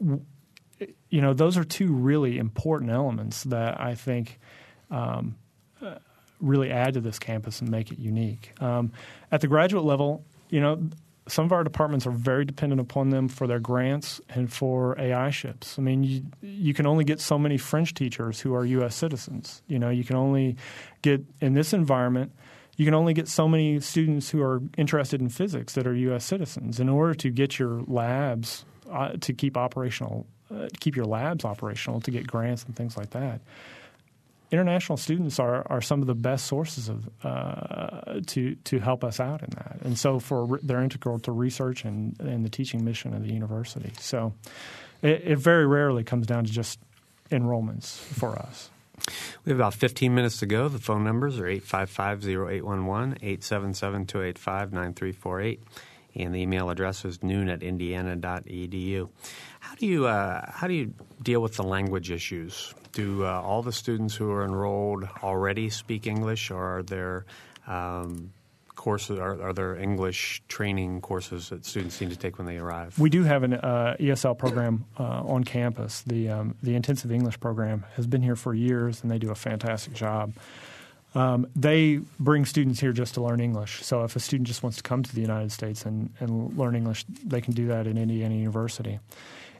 you 0.00 1.20
know, 1.20 1.34
those 1.34 1.58
are 1.58 1.64
two 1.64 1.92
really 1.92 2.38
important 2.38 2.90
elements 2.90 3.44
that 3.44 3.78
I 3.78 3.94
think 3.94 4.40
um, 4.90 5.36
uh, 5.82 5.96
really 6.40 6.70
add 6.70 6.94
to 6.94 7.00
this 7.00 7.18
campus 7.18 7.60
and 7.60 7.70
make 7.70 7.92
it 7.92 7.98
unique. 7.98 8.54
Um, 8.60 8.92
at 9.30 9.42
the 9.42 9.48
graduate 9.48 9.84
level, 9.84 10.24
you 10.48 10.60
know, 10.60 10.82
some 11.28 11.44
of 11.44 11.52
our 11.52 11.62
departments 11.62 12.06
are 12.06 12.10
very 12.10 12.44
dependent 12.44 12.80
upon 12.80 13.10
them 13.10 13.28
for 13.28 13.46
their 13.46 13.60
grants 13.60 14.20
and 14.28 14.52
for 14.52 14.98
AI 14.98 15.30
ships. 15.30 15.78
I 15.78 15.82
mean, 15.82 16.02
you 16.02 16.22
you 16.42 16.74
can 16.74 16.86
only 16.86 17.04
get 17.04 17.20
so 17.20 17.38
many 17.38 17.56
French 17.56 17.94
teachers 17.94 18.40
who 18.40 18.54
are 18.54 18.64
U.S. 18.64 18.94
citizens. 18.94 19.62
You 19.68 19.78
know, 19.78 19.90
you 19.90 20.04
can 20.04 20.16
only 20.16 20.56
get 21.02 21.24
in 21.40 21.54
this 21.54 21.72
environment. 21.72 22.32
You 22.76 22.84
can 22.84 22.94
only 22.94 23.14
get 23.14 23.28
so 23.28 23.46
many 23.46 23.78
students 23.80 24.30
who 24.30 24.42
are 24.42 24.62
interested 24.76 25.20
in 25.20 25.28
physics 25.28 25.74
that 25.74 25.86
are 25.86 25.94
U.S. 25.94 26.24
citizens. 26.24 26.80
In 26.80 26.88
order 26.88 27.14
to 27.14 27.30
get 27.30 27.58
your 27.58 27.82
labs 27.86 28.64
uh, 28.90 29.12
to 29.20 29.32
keep 29.32 29.56
operational, 29.56 30.26
uh, 30.52 30.68
keep 30.80 30.96
your 30.96 31.04
labs 31.04 31.44
operational, 31.44 32.00
to 32.00 32.10
get 32.10 32.26
grants 32.26 32.64
and 32.64 32.74
things 32.74 32.96
like 32.96 33.10
that, 33.10 33.40
international 34.52 34.98
students 34.98 35.38
are, 35.38 35.66
are 35.70 35.80
some 35.80 36.02
of 36.02 36.06
the 36.06 36.14
best 36.14 36.46
sources 36.46 36.88
of 36.88 37.08
uh, 37.24 38.20
to 38.26 38.54
to 38.54 38.78
help 38.78 39.02
us 39.02 39.18
out 39.18 39.42
in 39.42 39.48
that, 39.56 39.78
and 39.82 39.98
so 39.98 40.18
for 40.18 40.60
they're 40.62 40.82
integral 40.82 41.18
to 41.20 41.32
research 41.32 41.84
and, 41.84 42.18
and 42.20 42.44
the 42.44 42.50
teaching 42.50 42.84
mission 42.84 43.14
of 43.14 43.22
the 43.22 43.32
university. 43.32 43.92
So 43.98 44.34
it, 45.00 45.22
it 45.24 45.38
very 45.38 45.66
rarely 45.66 46.04
comes 46.04 46.26
down 46.26 46.44
to 46.44 46.52
just 46.52 46.78
enrollments 47.30 47.96
for 47.96 48.38
us. 48.38 48.70
We 49.44 49.50
have 49.50 49.58
about 49.58 49.74
15 49.74 50.14
minutes 50.14 50.38
to 50.38 50.46
go. 50.46 50.68
The 50.68 50.78
phone 50.78 51.02
numbers 51.02 51.40
are 51.40 51.46
855 51.46 52.24
0811, 52.24 53.18
877 53.20 54.06
285 54.06 54.72
9348, 54.72 55.62
and 56.14 56.34
the 56.34 56.40
email 56.40 56.70
address 56.70 57.04
is 57.04 57.22
noon 57.22 57.48
at 57.48 57.62
indiana.edu. 57.62 59.08
How 59.60 59.74
do 59.76 59.86
you 59.86 60.06
uh, 60.06 60.50
how 60.50 60.66
do 60.66 60.74
you 60.74 60.94
deal 61.22 61.40
with 61.40 61.56
the 61.56 61.62
language 61.62 62.10
issues? 62.10 62.74
Do 62.92 63.24
uh, 63.24 63.40
all 63.40 63.62
the 63.62 63.72
students 63.72 64.14
who 64.14 64.30
are 64.30 64.44
enrolled 64.44 65.08
already 65.22 65.70
speak 65.70 66.06
English, 66.06 66.50
or 66.50 66.78
are 66.78 66.82
there 66.82 67.24
um, 67.66 68.32
courses? 68.74 69.18
Are, 69.18 69.40
are, 69.40 69.52
there 69.52 69.76
English 69.76 70.42
training 70.48 71.00
courses 71.00 71.48
that 71.50 71.64
students 71.64 72.00
need 72.00 72.10
to 72.10 72.16
take 72.16 72.38
when 72.38 72.46
they 72.46 72.58
arrive? 72.58 72.98
We 72.98 73.08
do 73.08 73.22
have 73.22 73.44
an 73.44 73.54
uh, 73.54 73.96
ESL 73.98 74.36
program 74.36 74.84
uh, 74.98 75.22
on 75.22 75.44
campus. 75.44 76.02
The 76.02 76.28
um, 76.28 76.56
the 76.62 76.74
intensive 76.74 77.12
English 77.12 77.40
program 77.40 77.84
has 77.96 78.06
been 78.06 78.22
here 78.22 78.36
for 78.36 78.52
years, 78.52 79.02
and 79.02 79.10
they 79.10 79.18
do 79.18 79.30
a 79.30 79.34
fantastic 79.34 79.94
job. 79.94 80.34
Um, 81.14 81.46
they 81.54 82.00
bring 82.18 82.46
students 82.46 82.80
here 82.80 82.92
just 82.92 83.14
to 83.14 83.22
learn 83.22 83.40
English. 83.40 83.82
So 83.82 84.04
if 84.04 84.16
a 84.16 84.20
student 84.20 84.46
just 84.46 84.62
wants 84.62 84.78
to 84.78 84.82
come 84.82 85.02
to 85.02 85.14
the 85.14 85.20
United 85.20 85.52
States 85.52 85.84
and, 85.84 86.10
and 86.20 86.56
learn 86.56 86.74
English, 86.74 87.04
they 87.24 87.40
can 87.40 87.52
do 87.52 87.66
that 87.66 87.86
at 87.86 87.96
Indiana 87.98 88.34
University 88.34 88.98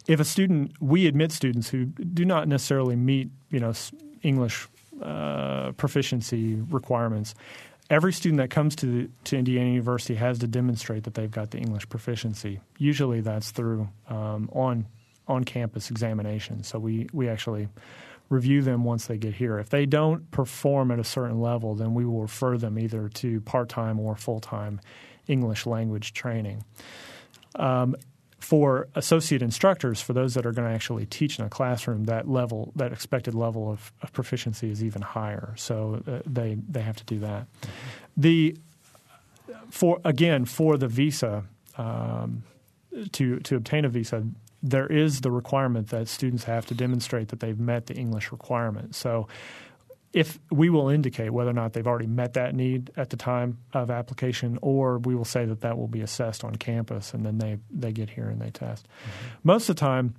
if 0.07 0.21
a 0.21 0.25
student, 0.25 0.73
we 0.81 1.07
admit 1.07 1.33
students 1.33 1.69
who 1.69 1.87
do 1.87 2.25
not 2.25 2.49
necessarily 2.49 2.97
meet, 2.97 3.31
you 3.51 3.61
know, 3.61 3.73
English 4.23 4.69
uh, 5.01 5.73
proficiency 5.73 6.55
requirements. 6.55 7.35
Every 7.91 8.13
student 8.13 8.39
that 8.39 8.51
comes 8.51 8.75
to 8.77 8.87
the, 8.87 9.11
to 9.25 9.37
Indiana 9.37 9.71
University 9.71 10.15
has 10.15 10.39
to 10.41 10.47
demonstrate 10.47 11.05
that 11.05 11.15
they've 11.15 11.31
got 11.31 11.51
the 11.51 11.59
English 11.59 11.89
proficiency. 11.89 12.61
Usually, 12.79 13.21
that's 13.21 13.51
through 13.51 13.89
um, 14.09 14.49
on 14.53 14.87
on 15.29 15.45
campus 15.45 15.91
examination. 15.91 16.65
So 16.65 16.79
we 16.79 17.09
we 17.13 17.29
actually 17.29 17.69
review 18.33 18.63
them 18.63 18.83
once 18.83 19.07
they 19.07 19.19
get 19.19 19.35
here. 19.35 19.59
If 19.59 19.69
they 19.69 19.87
don't 19.87 20.31
perform 20.31 20.91
at 20.91 20.99
a 20.99 21.05
certain 21.05 21.41
level, 21.41 21.75
then 21.75 21.95
we 21.95 22.05
will 22.05 22.23
refer 22.23 22.57
them 22.57 22.79
either 22.79 23.09
to 23.09 23.41
part 23.43 23.69
time 23.69 24.01
or 24.01 24.17
full 24.17 24.41
time 24.41 24.81
English 25.29 25.67
language 25.67 26.13
training. 26.15 26.65
Um, 27.57 27.95
for 28.39 28.89
associate 28.97 29.41
instructors, 29.41 30.01
for 30.01 30.15
those 30.15 30.35
that 30.35 30.45
are 30.45 30.51
going 30.51 30.67
to 30.67 30.75
actually 30.75 31.07
teach 31.07 31.39
in 31.39 31.45
a 31.45 31.49
classroom, 31.49 32.05
that 32.05 32.29
level, 32.29 32.73
that 32.75 32.93
expected 32.93 33.35
level 33.35 33.71
of, 33.71 33.93
of 34.03 34.13
proficiency 34.13 34.69
is 34.69 34.83
even 34.83 35.01
higher. 35.01 35.55
So 35.57 36.03
uh, 36.09 36.21
they 36.27 36.57
they 36.69 36.81
have 36.81 36.97
to 36.97 37.05
do 37.05 37.21
that. 37.21 37.47
The 38.17 38.57
for 39.71 40.01
again 40.05 40.45
for 40.45 40.77
the 40.77 40.89
visa 40.89 41.45
um, 41.79 42.43
to 43.13 43.39
to 43.41 43.57
obtain 43.57 43.85
a 43.85 43.89
visa, 43.89 44.27
there 44.63 44.87
is 44.87 45.23
the 45.23 45.31
requirement 45.31 45.89
that 45.89 46.09
students 46.09 46.45
have 46.45 46.67
to 46.67 46.75
demonstrate 46.75 47.29
that 47.29 47.41
they've 47.41 47.59
met 47.59 47.87
the 47.87 47.95
English 47.95 48.31
requirement. 48.31 48.95
So 48.95 49.27
if 50.13 50.39
we 50.51 50.69
will 50.69 50.89
indicate 50.89 51.31
whether 51.31 51.51
or 51.51 51.55
not 51.55 51.73
they've 51.73 51.87
already 51.87 52.07
met 52.07 52.35
that 52.35 52.55
need 52.55 52.91
at 52.97 53.11
the 53.11 53.17
time 53.17 53.59
of 53.73 53.91
application, 53.91 54.59
or 54.61 54.99
we 54.99 55.15
will 55.15 55.25
say 55.25 55.47
that 55.47 55.63
that 55.63 55.79
will 55.79 55.89
be 55.89 56.03
assessed 56.03 56.45
on 56.45 56.55
campus, 56.57 57.15
and 57.15 57.25
then 57.25 57.39
they 57.39 57.59
they 57.71 57.93
get 57.93 58.11
here 58.11 58.29
and 58.29 58.41
they 58.41 58.51
test. 58.51 58.87
Mm-hmm. 58.87 59.29
Most 59.45 59.69
of 59.69 59.77
the 59.77 59.81
time, 59.81 60.15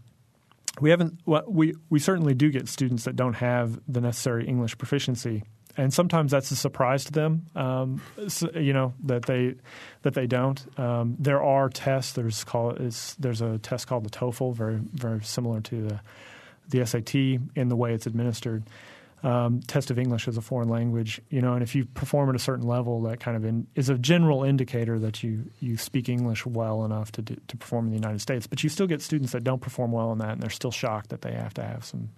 we 0.82 0.90
haven't. 0.90 1.20
Well, 1.26 1.44
we 1.48 1.76
we 1.90 2.00
certainly 2.00 2.34
do 2.34 2.50
get 2.50 2.68
students 2.68 3.04
that 3.04 3.16
don't 3.16 3.36
have 3.36 3.80
the 3.88 4.02
necessary 4.02 4.48
English 4.48 4.78
proficiency, 4.78 5.44
and 5.78 5.94
sometimes 5.94 6.32
that's 6.32 6.52
a 6.52 6.56
surprise 6.56 7.06
to 7.06 7.12
them. 7.12 7.46
Um, 7.56 8.02
so, 8.28 8.50
you 8.56 8.74
know 8.74 8.94
that 9.04 9.26
they 9.26 9.56
that 10.04 10.14
they 10.14 10.28
don't. 10.28 10.66
Um, 10.80 11.16
there 11.20 11.42
are 11.42 11.70
tests. 11.70 12.14
There's 12.14 12.44
call 12.44 12.74
there's 12.74 13.42
a 13.42 13.58
test 13.60 13.88
called 13.88 14.06
the 14.06 14.10
TOEFL, 14.10 14.56
very 14.56 14.80
very 14.94 15.24
similar 15.24 15.62
to 15.62 15.88
the 15.88 16.00
the 16.70 16.86
SAT 16.86 17.16
in 17.16 17.68
the 17.68 17.76
way 17.76 17.94
it's 17.94 18.06
administered 18.06 18.64
um, 19.24 19.62
test 19.62 19.90
of 19.90 19.98
English 19.98 20.28
as 20.28 20.36
a 20.36 20.42
foreign 20.42 20.68
language, 20.68 21.22
you 21.30 21.42
know, 21.42 21.54
and 21.54 21.64
if 21.64 21.76
you 21.76 21.86
perform 21.86 22.30
at 22.30 22.36
a 22.36 22.40
certain 22.40 22.68
level, 22.68 23.02
that 23.04 23.22
kind 23.22 23.38
of 23.38 23.46
in, 23.46 23.68
is 23.74 23.90
a 23.90 23.98
general 23.98 24.44
indicator 24.44 25.00
that 25.00 25.24
you, 25.24 25.50
you 25.62 25.78
speak 25.78 26.10
English 26.10 26.46
well 26.46 26.84
enough 26.84 27.12
to 27.14 27.22
do, 27.22 27.38
to 27.48 27.56
perform 27.56 27.86
in 27.86 27.92
the 27.92 27.98
United 27.98 28.20
States. 28.20 28.48
But 28.48 28.64
you 28.64 28.70
still 28.70 28.88
get 28.88 29.02
students 29.02 29.32
that 29.32 29.44
don't 29.44 29.62
perform 29.62 29.94
well 29.94 30.12
in 30.12 30.18
that, 30.18 30.32
and 30.32 30.42
they're 30.42 30.50
still 30.50 30.72
shocked 30.72 31.10
that 31.10 31.22
they 31.22 31.32
have 31.32 31.54
to 31.54 31.64
have 31.64 31.86
some 31.86 32.10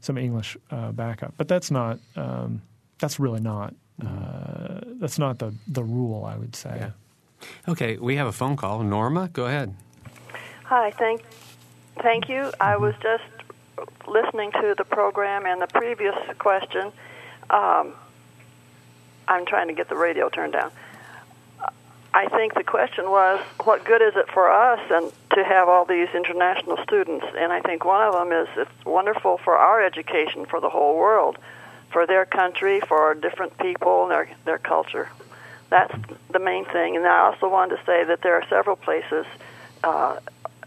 some 0.00 0.16
English 0.16 0.56
uh, 0.70 0.92
backup. 0.92 1.34
But 1.36 1.48
that's 1.48 1.72
not 1.72 1.98
um, 2.14 2.62
that's 2.98 3.18
really 3.18 3.40
not 3.40 3.74
uh, 4.04 4.80
that's 5.00 5.18
not 5.18 5.38
the 5.38 5.54
the 5.68 5.82
rule. 5.82 6.24
I 6.24 6.36
would 6.36 6.56
say. 6.56 6.76
Yeah. 6.76 6.90
Okay, 7.68 7.96
we 7.96 8.16
have 8.16 8.26
a 8.26 8.32
phone 8.32 8.56
call. 8.56 8.82
Norma, 8.82 9.28
go 9.32 9.46
ahead. 9.46 9.74
Hi, 10.64 10.90
thank 10.92 11.22
thank 12.02 12.28
you. 12.28 12.52
I 12.60 12.76
was 12.76 12.94
just 13.02 13.24
listening 14.06 14.52
to 14.52 14.74
the 14.76 14.84
program 14.84 15.46
and 15.46 15.60
the 15.60 15.66
previous 15.66 16.14
question, 16.38 16.92
um, 17.50 17.92
I'm 19.26 19.46
trying 19.46 19.68
to 19.68 19.74
get 19.74 19.88
the 19.88 19.96
radio 19.96 20.28
turned 20.28 20.52
down. 20.52 20.70
I 22.12 22.28
think 22.28 22.54
the 22.54 22.62
question 22.62 23.10
was, 23.10 23.40
what 23.64 23.84
good 23.84 24.00
is 24.00 24.12
it 24.14 24.30
for 24.30 24.48
us 24.48 24.78
and 24.88 25.12
to 25.30 25.44
have 25.44 25.68
all 25.68 25.84
these 25.84 26.08
international 26.14 26.78
students? 26.84 27.26
And 27.36 27.52
I 27.52 27.60
think 27.60 27.84
one 27.84 28.06
of 28.06 28.12
them 28.14 28.30
is 28.30 28.46
it's 28.56 28.84
wonderful 28.86 29.38
for 29.38 29.56
our 29.56 29.82
education 29.84 30.46
for 30.46 30.60
the 30.60 30.70
whole 30.70 30.96
world, 30.96 31.38
for 31.94 32.06
their 32.06 32.26
country, 32.26 32.80
for 32.80 33.14
different 33.14 33.56
people 33.56 34.02
and 34.02 34.10
their 34.10 34.28
their 34.44 34.58
culture. 34.58 35.08
That's 35.70 35.94
the 36.30 36.38
main 36.38 36.66
thing. 36.66 36.96
And 36.96 37.06
I 37.06 37.20
also 37.20 37.48
wanted 37.48 37.78
to 37.78 37.84
say 37.86 38.04
that 38.04 38.20
there 38.20 38.34
are 38.34 38.46
several 38.50 38.76
places 38.76 39.24
uh, 39.82 40.18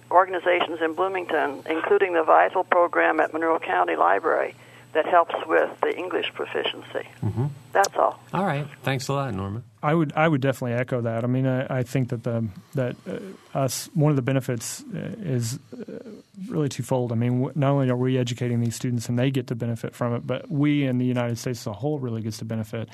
organizations 0.09 0.81
in 0.81 0.93
Bloomington, 0.93 1.61
including 1.69 2.13
the 2.13 2.23
Vital 2.23 2.63
program 2.63 3.19
at 3.19 3.33
Monroe 3.33 3.59
County 3.59 3.95
Library, 3.95 4.55
that 4.93 5.05
helps 5.05 5.35
with 5.45 5.69
the 5.81 5.95
English 5.95 6.33
proficiency. 6.33 7.07
Mm-hmm. 7.21 7.47
That's 7.73 7.95
all. 7.95 8.19
All 8.33 8.45
right. 8.45 8.65
Thanks 8.83 9.07
a 9.09 9.13
lot, 9.13 9.33
Norma. 9.33 9.61
I 9.83 9.93
would 9.93 10.13
I 10.15 10.27
would 10.27 10.41
definitely 10.41 10.73
echo 10.73 11.01
that. 11.01 11.23
I 11.23 11.27
mean, 11.27 11.45
I, 11.45 11.79
I 11.79 11.83
think 11.83 12.09
that 12.09 12.23
the 12.23 12.47
that 12.73 12.95
uh, 13.07 13.19
us 13.57 13.89
one 13.93 14.11
of 14.11 14.15
the 14.15 14.21
benefits 14.21 14.83
uh, 14.83 14.97
is 15.19 15.59
uh, 15.73 15.99
really 16.47 16.69
twofold. 16.69 17.11
I 17.11 17.15
mean, 17.15 17.51
not 17.55 17.71
only 17.71 17.89
are 17.89 17.95
we 17.95 18.17
educating 18.17 18.59
these 18.59 18.75
students 18.75 19.09
and 19.09 19.17
they 19.17 19.31
get 19.31 19.47
to 19.47 19.55
benefit 19.55 19.95
from 19.95 20.13
it, 20.15 20.25
but 20.25 20.49
we 20.49 20.85
in 20.85 20.97
the 20.97 21.05
United 21.05 21.37
States 21.37 21.61
as 21.61 21.67
a 21.67 21.73
whole 21.73 21.99
really 21.99 22.21
gets 22.21 22.37
to 22.39 22.45
benefit. 22.45 22.89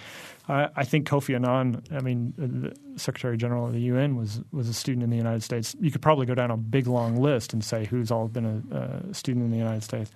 I, 0.47 0.69
I 0.75 0.83
think 0.83 1.07
Kofi 1.07 1.35
Annan, 1.35 1.83
I 1.91 2.01
mean, 2.01 2.33
the 2.37 2.75
Secretary 2.99 3.37
General 3.37 3.67
of 3.67 3.73
the 3.73 3.81
UN 3.81 4.15
was 4.15 4.41
was 4.51 4.67
a 4.67 4.73
student 4.73 5.03
in 5.03 5.09
the 5.09 5.17
United 5.17 5.43
States. 5.43 5.75
You 5.79 5.91
could 5.91 6.01
probably 6.01 6.25
go 6.25 6.35
down 6.35 6.51
a 6.51 6.57
big 6.57 6.87
long 6.87 7.17
list 7.17 7.53
and 7.53 7.63
say 7.63 7.85
who's 7.85 8.11
all 8.11 8.27
been 8.27 8.63
a, 8.71 8.77
a 9.09 9.13
student 9.13 9.45
in 9.45 9.51
the 9.51 9.57
United 9.57 9.83
States. 9.83 10.11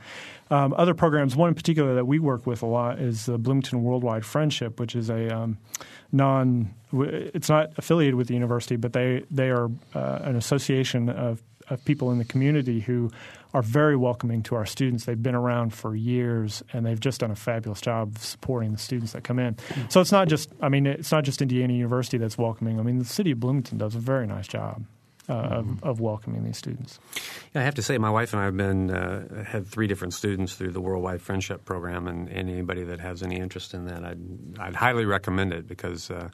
Um, 0.49 0.73
other 0.77 0.93
programs, 0.93 1.35
one 1.35 1.49
in 1.49 1.55
particular 1.55 1.95
that 1.95 2.05
we 2.05 2.19
work 2.19 2.45
with 2.45 2.61
a 2.61 2.65
lot 2.65 2.99
is 2.99 3.25
the 3.25 3.37
Bloomington 3.37 3.83
Worldwide 3.83 4.25
Friendship, 4.25 4.79
which 4.79 4.95
is 4.95 5.09
a 5.09 5.35
um, 5.35 5.57
non. 6.11 6.73
It's 6.91 7.49
not 7.49 7.71
affiliated 7.77 8.15
with 8.15 8.27
the 8.27 8.33
university, 8.33 8.75
but 8.75 8.93
they 8.93 9.23
they 9.31 9.49
are 9.49 9.69
uh, 9.93 10.19
an 10.23 10.35
association 10.35 11.09
of 11.09 11.41
of 11.69 11.83
people 11.85 12.11
in 12.11 12.17
the 12.17 12.25
community 12.25 12.79
who 12.79 13.11
are 13.53 13.61
very 13.61 13.95
welcoming 13.95 14.43
to 14.43 14.55
our 14.55 14.65
students. 14.65 15.05
They've 15.05 15.21
been 15.21 15.35
around 15.35 15.73
for 15.73 15.95
years, 15.95 16.63
and 16.73 16.85
they've 16.85 16.99
just 16.99 17.21
done 17.21 17.31
a 17.31 17.35
fabulous 17.35 17.81
job 17.81 18.15
of 18.15 18.23
supporting 18.23 18.71
the 18.71 18.77
students 18.77 19.13
that 19.13 19.23
come 19.23 19.39
in. 19.39 19.55
Mm-hmm. 19.55 19.89
So 19.89 20.01
it's 20.01 20.11
not 20.11 20.27
just, 20.27 20.49
I 20.61 20.69
mean, 20.69 20.85
it's 20.85 21.11
not 21.11 21.23
just 21.23 21.41
Indiana 21.41 21.73
University 21.73 22.17
that's 22.17 22.37
welcoming. 22.37 22.79
I 22.79 22.83
mean, 22.83 22.99
the 22.99 23.05
city 23.05 23.31
of 23.31 23.39
Bloomington 23.39 23.77
does 23.77 23.95
a 23.95 23.99
very 23.99 24.27
nice 24.27 24.47
job. 24.47 24.85
Uh, 25.29 25.33
mm-hmm. 25.33 25.71
of, 25.71 25.83
of, 25.83 25.99
welcoming 25.99 26.45
these 26.45 26.55
students. 26.55 27.01
Yeah, 27.53 27.59
I 27.59 27.65
have 27.65 27.75
to 27.75 27.81
say, 27.81 27.97
my 27.97 28.09
wife 28.09 28.31
and 28.31 28.41
I 28.41 28.45
have 28.45 28.55
been 28.55 28.89
uh, 28.89 29.43
had 29.43 29.67
three 29.67 29.85
different 29.85 30.13
students 30.13 30.55
through 30.55 30.71
the 30.71 30.79
Worldwide 30.79 31.21
Friendship 31.21 31.65
Program, 31.65 32.07
and, 32.07 32.29
and, 32.29 32.49
anybody 32.49 32.85
that 32.85 33.01
has 33.01 33.21
any 33.21 33.35
interest 33.35 33.73
in 33.73 33.87
that, 33.87 34.05
I'd, 34.05 34.21
I'd 34.57 34.75
highly 34.75 35.03
recommend 35.03 35.51
it 35.51 35.67
because 35.67 36.09
uh, 36.09 36.29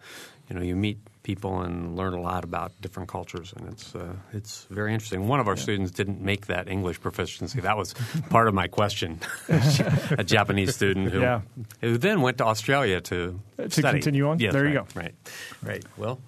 you 0.47 0.55
know 0.55 0.61
you 0.61 0.75
meet 0.75 0.99
people 1.23 1.61
and 1.61 1.95
learn 1.95 2.13
a 2.13 2.21
lot 2.21 2.43
about 2.43 2.73
different 2.81 3.09
cultures, 3.09 3.53
and 3.55 3.69
it's 3.69 3.95
uh, 3.95 4.13
it's 4.33 4.67
very 4.69 4.93
interesting. 4.93 5.27
One 5.27 5.39
of 5.39 5.47
our 5.47 5.55
yeah. 5.55 5.63
students 5.63 5.91
didn't 5.91 6.21
make 6.21 6.47
that 6.47 6.67
English 6.67 7.01
proficiency. 7.01 7.61
That 7.61 7.77
was 7.77 7.95
part 8.29 8.47
of 8.47 8.53
my 8.53 8.67
question. 8.67 9.19
a 9.49 10.23
Japanese 10.23 10.75
student 10.75 11.11
who, 11.11 11.21
yeah. 11.21 11.41
who 11.81 11.97
then 11.97 12.21
went 12.21 12.37
to 12.39 12.45
Australia 12.45 13.01
to 13.01 13.39
to 13.57 13.69
study. 13.69 13.99
continue 13.99 14.27
on. 14.27 14.39
Yes, 14.39 14.53
there 14.53 14.63
right, 14.63 14.73
you 14.73 14.79
go. 14.79 14.87
Right, 14.93 15.15
right. 15.63 15.83
Well. 15.97 16.19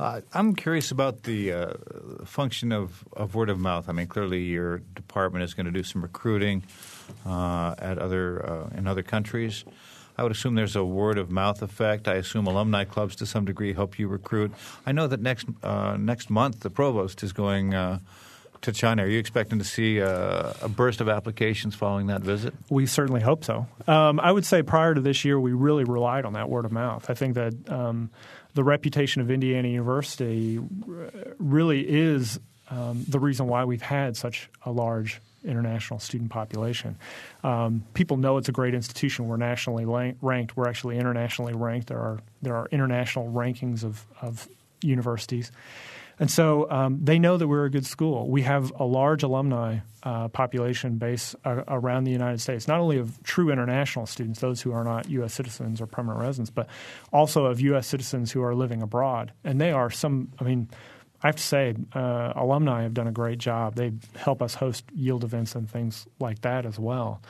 Uh, 0.00 0.20
I'm 0.32 0.56
curious 0.56 0.90
about 0.90 1.22
the 1.22 1.52
uh, 1.52 1.74
function 2.24 2.72
of, 2.72 3.04
of 3.12 3.36
word 3.36 3.48
of 3.48 3.60
mouth. 3.60 3.88
I 3.88 3.92
mean, 3.92 4.08
clearly 4.08 4.42
your 4.42 4.78
department 4.78 5.44
is 5.44 5.54
going 5.54 5.66
to 5.66 5.70
do 5.70 5.84
some 5.84 6.02
recruiting 6.02 6.64
uh, 7.24 7.76
at 7.78 7.98
other 7.98 8.44
uh, 8.44 8.76
in 8.76 8.88
other 8.88 9.04
countries. 9.04 9.64
I 10.16 10.22
would 10.22 10.32
assume 10.32 10.54
there's 10.54 10.76
a 10.76 10.84
word 10.84 11.18
of 11.18 11.30
mouth 11.30 11.62
effect. 11.62 12.06
I 12.06 12.14
assume 12.14 12.46
alumni 12.46 12.84
clubs 12.84 13.16
to 13.16 13.26
some 13.26 13.44
degree 13.44 13.72
help 13.72 13.98
you 13.98 14.08
recruit. 14.08 14.52
I 14.86 14.92
know 14.92 15.06
that 15.06 15.20
next 15.20 15.46
uh, 15.62 15.96
next 15.98 16.30
month 16.30 16.60
the 16.60 16.70
provost 16.70 17.22
is 17.22 17.32
going 17.32 17.74
uh, 17.74 17.98
to 18.62 18.72
China. 18.72 19.04
Are 19.04 19.08
you 19.08 19.18
expecting 19.18 19.58
to 19.58 19.64
see 19.64 19.98
a, 19.98 20.54
a, 20.62 20.68
burst 20.68 21.00
of 21.00 21.08
applications 21.08 21.74
following 21.74 22.06
that 22.06 22.22
visit? 22.22 22.54
We 22.70 22.86
certainly 22.86 23.20
hope 23.20 23.44
so. 23.44 23.66
Um, 23.86 24.20
I 24.20 24.30
would 24.30 24.46
say 24.46 24.62
prior 24.62 24.94
to 24.94 25.00
this 25.00 25.24
year, 25.24 25.38
we 25.38 25.52
really 25.52 25.84
relied 25.84 26.24
on 26.24 26.34
that 26.34 26.48
word 26.48 26.64
of 26.64 26.72
mouth. 26.72 27.10
I 27.10 27.14
think 27.14 27.34
that 27.34 27.54
um, 27.68 28.10
the 28.54 28.64
reputation 28.64 29.20
of 29.20 29.30
Indiana 29.30 29.68
University 29.68 30.60
really 31.38 31.80
is 31.80 32.38
um, 32.70 33.04
the 33.08 33.18
reason 33.18 33.48
why 33.48 33.64
we've 33.64 33.82
had 33.82 34.16
such 34.16 34.48
a 34.64 34.70
large 34.70 35.20
international 35.44 35.98
student 35.98 36.30
population. 36.30 36.96
Um, 37.42 37.84
people 37.94 38.16
know 38.16 38.36
it's 38.38 38.48
a 38.48 38.52
great 38.52 38.74
institution. 38.74 39.28
We're 39.28 39.36
nationally 39.36 39.84
ranked. 40.20 40.56
We're 40.56 40.68
actually 40.68 40.98
internationally 40.98 41.54
ranked. 41.54 41.88
There 41.88 42.00
are 42.00 42.20
there 42.40 42.56
are 42.56 42.68
international 42.70 43.30
rankings 43.32 43.84
of 43.84 44.06
of 44.20 44.48
universities. 44.82 45.52
And 46.18 46.30
so 46.30 46.70
um, 46.70 47.00
they 47.02 47.18
know 47.18 47.36
that 47.36 47.48
we're 47.48 47.64
a 47.64 47.70
good 47.70 47.86
school. 47.86 48.28
We 48.28 48.42
have 48.42 48.72
a 48.78 48.84
large 48.84 49.22
alumni 49.22 49.78
uh, 50.02 50.28
population 50.28 50.98
base 50.98 51.34
uh, 51.44 51.64
around 51.66 52.04
the 52.04 52.12
United 52.12 52.40
States, 52.40 52.68
not 52.68 52.80
only 52.80 52.98
of 52.98 53.22
true 53.22 53.50
international 53.50 54.06
students, 54.06 54.40
those 54.40 54.60
who 54.60 54.72
are 54.72 54.84
not 54.84 55.08
U.S. 55.10 55.34
citizens 55.34 55.80
or 55.80 55.86
permanent 55.86 56.22
residents, 56.22 56.50
but 56.50 56.68
also 57.12 57.46
of 57.46 57.60
U.S. 57.60 57.86
citizens 57.86 58.30
who 58.30 58.42
are 58.42 58.54
living 58.54 58.82
abroad. 58.82 59.32
And 59.42 59.60
they 59.60 59.72
are 59.72 59.90
some, 59.90 60.30
I 60.38 60.44
mean, 60.44 60.68
I 61.22 61.28
have 61.28 61.36
to 61.36 61.42
say, 61.42 61.74
uh, 61.92 62.32
alumni 62.34 62.82
have 62.82 62.94
done 62.94 63.06
a 63.06 63.12
great 63.12 63.38
job. 63.38 63.76
They 63.76 63.92
help 64.16 64.42
us 64.42 64.54
host 64.54 64.84
yield 64.94 65.24
events 65.24 65.54
and 65.54 65.70
things 65.70 66.06
like 66.18 66.40
that 66.42 66.66
as 66.66 66.78
well. 66.78 67.22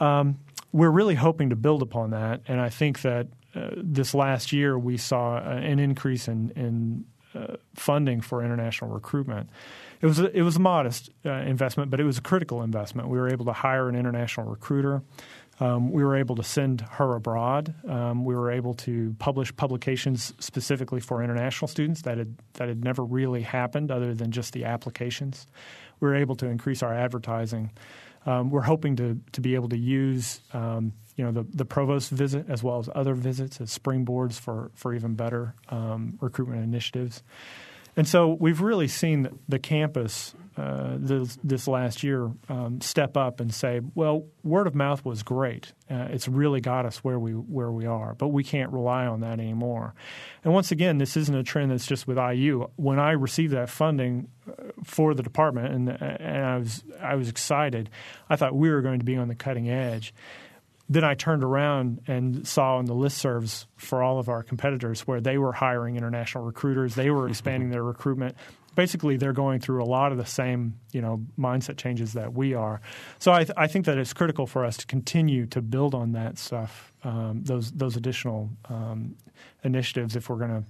Um, 0.00 0.38
we're 0.72 0.90
really 0.90 1.14
hoping 1.14 1.50
to 1.50 1.56
build 1.56 1.82
upon 1.82 2.10
that, 2.10 2.40
and 2.48 2.60
I 2.60 2.68
think 2.68 3.02
that 3.02 3.28
uh, 3.54 3.70
this 3.76 4.14
last 4.14 4.52
year 4.52 4.76
we 4.78 4.96
saw 4.96 5.38
an 5.38 5.78
increase 5.78 6.26
in, 6.26 6.50
in 6.56 7.04
uh, 7.34 7.56
funding 7.74 8.20
for 8.20 8.44
international 8.44 8.90
recruitment. 8.90 9.48
It 10.00 10.06
was 10.06 10.18
a, 10.18 10.36
it 10.36 10.42
was 10.42 10.56
a 10.56 10.60
modest 10.60 11.10
uh, 11.24 11.30
investment, 11.30 11.90
but 11.90 12.00
it 12.00 12.04
was 12.04 12.18
a 12.18 12.20
critical 12.20 12.62
investment. 12.62 13.08
We 13.08 13.18
were 13.18 13.28
able 13.28 13.44
to 13.46 13.52
hire 13.52 13.88
an 13.88 13.94
international 13.94 14.50
recruiter. 14.50 15.02
Um, 15.60 15.92
we 15.92 16.04
were 16.04 16.16
able 16.16 16.36
to 16.36 16.42
send 16.42 16.80
her 16.80 17.14
abroad. 17.14 17.74
Um, 17.88 18.24
we 18.24 18.34
were 18.34 18.50
able 18.50 18.74
to 18.74 19.14
publish 19.18 19.54
publications 19.54 20.32
specifically 20.40 21.00
for 21.00 21.22
international 21.22 21.68
students 21.68 22.02
that 22.02 22.18
had 22.18 22.36
that 22.54 22.68
had 22.68 22.82
never 22.82 23.04
really 23.04 23.42
happened 23.42 23.90
other 23.90 24.14
than 24.14 24.30
just 24.30 24.52
the 24.52 24.64
applications. 24.64 25.46
We 26.00 26.08
were 26.08 26.16
able 26.16 26.34
to 26.36 26.46
increase 26.46 26.82
our 26.82 26.92
advertising. 26.92 27.70
Um, 28.26 28.50
we're 28.50 28.62
hoping 28.62 28.96
to 28.96 29.20
to 29.32 29.40
be 29.40 29.54
able 29.54 29.68
to 29.68 29.78
use 29.78 30.40
um, 30.52 30.92
you 31.16 31.24
know 31.24 31.30
the, 31.30 31.46
the 31.54 31.64
provost 31.64 32.10
visit 32.10 32.46
as 32.48 32.62
well 32.62 32.78
as 32.78 32.88
other 32.94 33.14
visits 33.14 33.60
as 33.60 33.76
springboards 33.76 34.34
for 34.34 34.70
for 34.74 34.94
even 34.94 35.14
better 35.14 35.54
um, 35.68 36.18
recruitment 36.20 36.64
initiatives. 36.64 37.22
And 37.96 38.08
so 38.08 38.36
we've 38.38 38.60
really 38.60 38.88
seen 38.88 39.28
the 39.48 39.58
campus 39.58 40.34
uh, 40.56 40.94
this, 40.98 41.36
this, 41.42 41.66
last 41.66 42.04
year 42.04 42.30
um, 42.48 42.80
step 42.80 43.16
up 43.16 43.40
and 43.40 43.52
say, 43.52 43.80
well, 43.96 44.24
word 44.44 44.68
of 44.68 44.74
mouth 44.74 45.04
was 45.04 45.24
great. 45.24 45.72
Uh, 45.90 46.06
it's 46.10 46.28
really 46.28 46.60
got 46.60 46.86
us 46.86 46.98
where 46.98 47.18
we 47.18 47.32
where 47.32 47.72
we 47.72 47.86
are, 47.86 48.14
but 48.14 48.28
we 48.28 48.44
can't 48.44 48.70
rely 48.70 49.04
on 49.04 49.20
that 49.20 49.40
anymore. 49.40 49.94
And 50.44 50.52
once 50.52 50.70
again, 50.70 50.98
this 50.98 51.16
isn't 51.16 51.34
a 51.34 51.42
trend 51.42 51.72
that's 51.72 51.86
just 51.86 52.06
with 52.06 52.18
IU. 52.18 52.68
When 52.76 53.00
I 53.00 53.12
received 53.12 53.52
that 53.52 53.68
funding 53.68 54.28
uh, 54.48 54.52
for 54.84 55.12
the 55.12 55.24
department, 55.24 55.74
and, 55.74 55.88
and 55.88 56.44
I 56.44 56.58
was 56.58 56.84
I 57.02 57.14
was 57.16 57.28
excited. 57.28 57.90
I 58.30 58.36
thought 58.36 58.54
we 58.54 58.70
were 58.70 58.80
going 58.80 59.00
to 59.00 59.04
be 59.04 59.16
on 59.16 59.26
the 59.26 59.34
cutting 59.34 59.68
edge 59.68 60.14
then 60.88 61.04
I 61.04 61.14
turned 61.14 61.42
around 61.42 62.02
and 62.06 62.46
saw 62.46 62.76
on 62.76 62.84
the 62.84 62.94
listservs 62.94 63.66
for 63.76 64.02
all 64.02 64.18
of 64.18 64.28
our 64.28 64.42
competitors 64.42 65.02
where 65.02 65.20
they 65.20 65.38
were 65.38 65.52
hiring 65.52 65.96
international 65.96 66.44
recruiters, 66.44 66.94
they 66.94 67.10
were 67.10 67.28
expanding 67.28 67.70
their 67.70 67.82
recruitment. 67.82 68.36
Basically, 68.74 69.16
they're 69.16 69.32
going 69.32 69.60
through 69.60 69.82
a 69.82 69.86
lot 69.86 70.12
of 70.12 70.18
the 70.18 70.26
same, 70.26 70.74
you 70.92 71.00
know, 71.00 71.24
mindset 71.38 71.76
changes 71.76 72.14
that 72.14 72.34
we 72.34 72.54
are. 72.54 72.80
So 73.18 73.32
I, 73.32 73.44
th- 73.44 73.56
I 73.56 73.66
think 73.68 73.86
that 73.86 73.98
it's 73.98 74.12
critical 74.12 74.46
for 74.46 74.64
us 74.64 74.76
to 74.78 74.86
continue 74.86 75.46
to 75.46 75.62
build 75.62 75.94
on 75.94 76.12
that 76.12 76.38
stuff, 76.38 76.92
um, 77.04 77.42
those 77.44 77.70
those 77.70 77.96
additional 77.96 78.50
um, 78.68 79.14
initiatives, 79.62 80.16
if 80.16 80.28
we're 80.28 80.38
going 80.38 80.62
to 80.62 80.64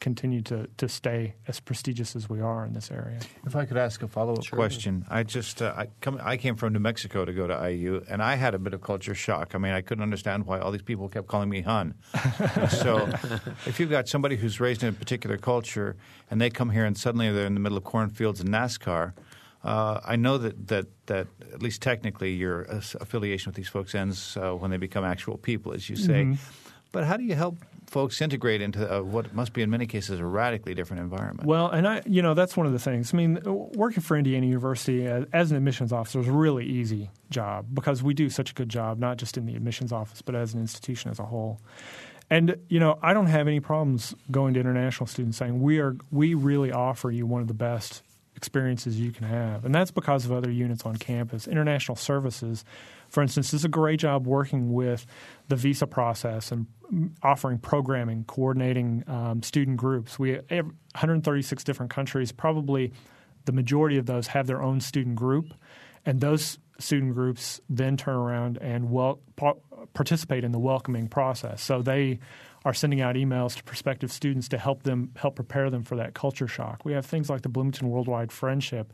continue 0.00 0.42
to, 0.42 0.68
to 0.76 0.88
stay 0.88 1.34
as 1.48 1.60
prestigious 1.60 2.14
as 2.14 2.28
we 2.28 2.40
are 2.40 2.64
in 2.66 2.72
this 2.72 2.90
area. 2.90 3.18
If 3.46 3.56
I 3.56 3.64
could 3.64 3.76
ask 3.76 4.02
a 4.02 4.08
follow 4.08 4.34
up 4.34 4.44
sure. 4.44 4.56
question, 4.56 5.04
I 5.08 5.22
just 5.22 5.62
uh, 5.62 5.74
I, 5.76 5.88
come, 6.00 6.20
I 6.22 6.36
came 6.36 6.56
from 6.56 6.72
New 6.72 6.78
Mexico 6.78 7.24
to 7.24 7.32
go 7.32 7.46
to 7.46 7.70
IU, 7.70 8.04
and 8.08 8.22
I 8.22 8.34
had 8.34 8.54
a 8.54 8.58
bit 8.58 8.74
of 8.74 8.82
culture 8.82 9.14
shock. 9.14 9.54
I 9.54 9.58
mean, 9.58 9.72
I 9.72 9.80
couldn't 9.80 10.02
understand 10.02 10.46
why 10.46 10.58
all 10.58 10.70
these 10.70 10.82
people 10.82 11.08
kept 11.08 11.26
calling 11.26 11.48
me 11.48 11.62
Hun. 11.62 11.94
so, 12.70 13.08
if 13.66 13.80
you've 13.80 13.90
got 13.90 14.08
somebody 14.08 14.36
who's 14.36 14.60
raised 14.60 14.82
in 14.82 14.88
a 14.88 14.92
particular 14.92 15.36
culture 15.36 15.96
and 16.30 16.40
they 16.40 16.50
come 16.50 16.70
here 16.70 16.84
and 16.84 16.96
suddenly 16.96 17.30
they're 17.30 17.46
in 17.46 17.54
the 17.54 17.60
middle 17.60 17.78
of 17.78 17.84
cornfields 17.84 18.40
and 18.40 18.50
NASCAR. 18.50 19.12
Uh, 19.62 19.98
I 20.04 20.16
know 20.16 20.36
that, 20.36 20.68
that, 20.68 20.86
that 21.06 21.26
at 21.54 21.62
least 21.62 21.80
technically 21.80 22.34
your 22.34 22.62
affiliation 22.64 23.48
with 23.48 23.56
these 23.56 23.68
folks 23.68 23.94
ends 23.94 24.36
uh, 24.36 24.52
when 24.52 24.70
they 24.70 24.76
become 24.76 25.04
actual 25.04 25.38
people, 25.38 25.72
as 25.72 25.88
you 25.88 25.96
say. 25.96 26.24
Mm-hmm. 26.24 26.34
But 26.92 27.04
how 27.04 27.16
do 27.16 27.24
you 27.24 27.34
help 27.34 27.56
folks 27.86 28.20
integrate 28.20 28.60
into 28.60 28.98
uh, 28.98 29.02
what 29.02 29.34
must 29.34 29.52
be 29.52 29.62
in 29.62 29.70
many 29.70 29.86
cases 29.86 30.20
a 30.20 30.24
radically 30.24 30.74
different 30.74 31.02
environment? 31.02 31.46
Well, 31.46 31.68
and 31.68 31.86
I, 31.86 32.02
you 32.06 32.22
know, 32.22 32.34
that's 32.34 32.56
one 32.56 32.66
of 32.66 32.72
the 32.72 32.78
things. 32.78 33.12
I 33.12 33.16
mean, 33.16 33.40
working 33.44 34.02
for 34.02 34.16
Indiana 34.16 34.46
University 34.46 35.06
as, 35.06 35.26
as 35.32 35.50
an 35.50 35.56
admissions 35.56 35.92
officer 35.92 36.20
is 36.20 36.28
a 36.28 36.32
really 36.32 36.64
easy 36.64 37.10
job 37.30 37.66
because 37.72 38.02
we 38.02 38.14
do 38.14 38.30
such 38.30 38.50
a 38.50 38.54
good 38.54 38.68
job, 38.68 38.98
not 38.98 39.16
just 39.16 39.36
in 39.36 39.46
the 39.46 39.54
admissions 39.54 39.92
office, 39.92 40.22
but 40.22 40.34
as 40.34 40.54
an 40.54 40.60
institution 40.60 41.10
as 41.10 41.18
a 41.18 41.24
whole. 41.24 41.60
And 42.30 42.56
you 42.68 42.80
know, 42.80 42.98
I 43.02 43.12
don't 43.12 43.26
have 43.26 43.46
any 43.46 43.60
problems 43.60 44.14
going 44.30 44.54
to 44.54 44.60
international 44.60 45.06
students 45.06 45.36
saying 45.36 45.60
we 45.60 45.78
are 45.78 45.96
we 46.10 46.34
really 46.34 46.72
offer 46.72 47.10
you 47.10 47.26
one 47.26 47.42
of 47.42 47.48
the 47.48 47.54
best 47.54 48.02
experiences 48.36 48.98
you 48.98 49.12
can 49.12 49.26
have, 49.26 49.64
and 49.64 49.74
that's 49.74 49.90
because 49.90 50.24
of 50.24 50.32
other 50.32 50.50
units 50.50 50.84
on 50.84 50.96
campus. 50.96 51.46
International 51.46 51.96
services 51.96 52.64
for 53.14 53.22
instance, 53.22 53.52
does 53.52 53.64
a 53.64 53.68
great 53.68 54.00
job 54.00 54.26
working 54.26 54.72
with 54.72 55.06
the 55.48 55.56
visa 55.56 55.86
process 55.86 56.52
and 56.52 56.66
offering 57.22 57.58
programming, 57.58 58.24
coordinating 58.24 59.04
um, 59.06 59.42
student 59.42 59.76
groups. 59.76 60.18
We 60.18 60.40
have 60.50 60.66
136 60.66 61.64
different 61.64 61.90
countries. 61.92 62.32
Probably 62.32 62.92
the 63.44 63.52
majority 63.52 63.98
of 63.98 64.06
those 64.06 64.28
have 64.28 64.46
their 64.46 64.62
own 64.62 64.80
student 64.80 65.16
group, 65.16 65.52
and 66.06 66.20
those 66.20 66.58
student 66.78 67.14
groups 67.14 67.60
then 67.68 67.96
turn 67.96 68.16
around 68.16 68.58
and 68.58 68.90
wel- 68.90 69.20
participate 69.92 70.44
in 70.44 70.52
the 70.52 70.58
welcoming 70.58 71.08
process. 71.08 71.62
So 71.62 71.82
they 71.82 72.18
are 72.64 72.74
sending 72.74 73.00
out 73.00 73.14
emails 73.14 73.56
to 73.56 73.62
prospective 73.62 74.10
students 74.10 74.48
to 74.48 74.58
help 74.58 74.82
them 74.84 75.10
help 75.16 75.36
prepare 75.36 75.68
them 75.68 75.82
for 75.82 75.96
that 75.96 76.14
culture 76.14 76.48
shock. 76.48 76.84
We 76.84 76.94
have 76.94 77.04
things 77.04 77.28
like 77.28 77.42
the 77.42 77.50
Bloomington 77.50 77.90
Worldwide 77.90 78.32
Friendship, 78.32 78.92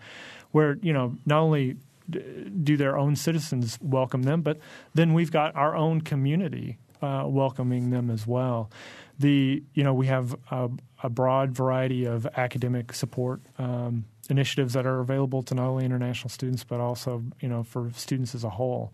where 0.50 0.76
you 0.82 0.92
know 0.92 1.16
not 1.24 1.40
only 1.40 1.76
do 2.10 2.76
their 2.76 2.96
own 2.98 3.16
citizens 3.16 3.78
welcome 3.80 4.22
them, 4.22 4.42
but 4.42 4.58
then 4.94 5.14
we've 5.14 5.30
got 5.30 5.54
our 5.54 5.76
own 5.76 6.00
community 6.00 6.78
uh, 7.02 7.24
welcoming 7.26 7.90
them 7.90 8.10
as 8.10 8.26
well. 8.26 8.70
The 9.18 9.62
you 9.74 9.84
know 9.84 9.94
we 9.94 10.06
have 10.06 10.34
a, 10.50 10.70
a 11.02 11.10
broad 11.10 11.52
variety 11.52 12.04
of 12.04 12.26
academic 12.36 12.92
support 12.94 13.40
um, 13.58 14.04
initiatives 14.28 14.74
that 14.74 14.86
are 14.86 15.00
available 15.00 15.42
to 15.44 15.54
not 15.54 15.66
only 15.66 15.84
international 15.84 16.30
students 16.30 16.64
but 16.64 16.80
also 16.80 17.22
you 17.40 17.48
know 17.48 17.62
for 17.62 17.90
students 17.94 18.34
as 18.34 18.44
a 18.44 18.50
whole. 18.50 18.92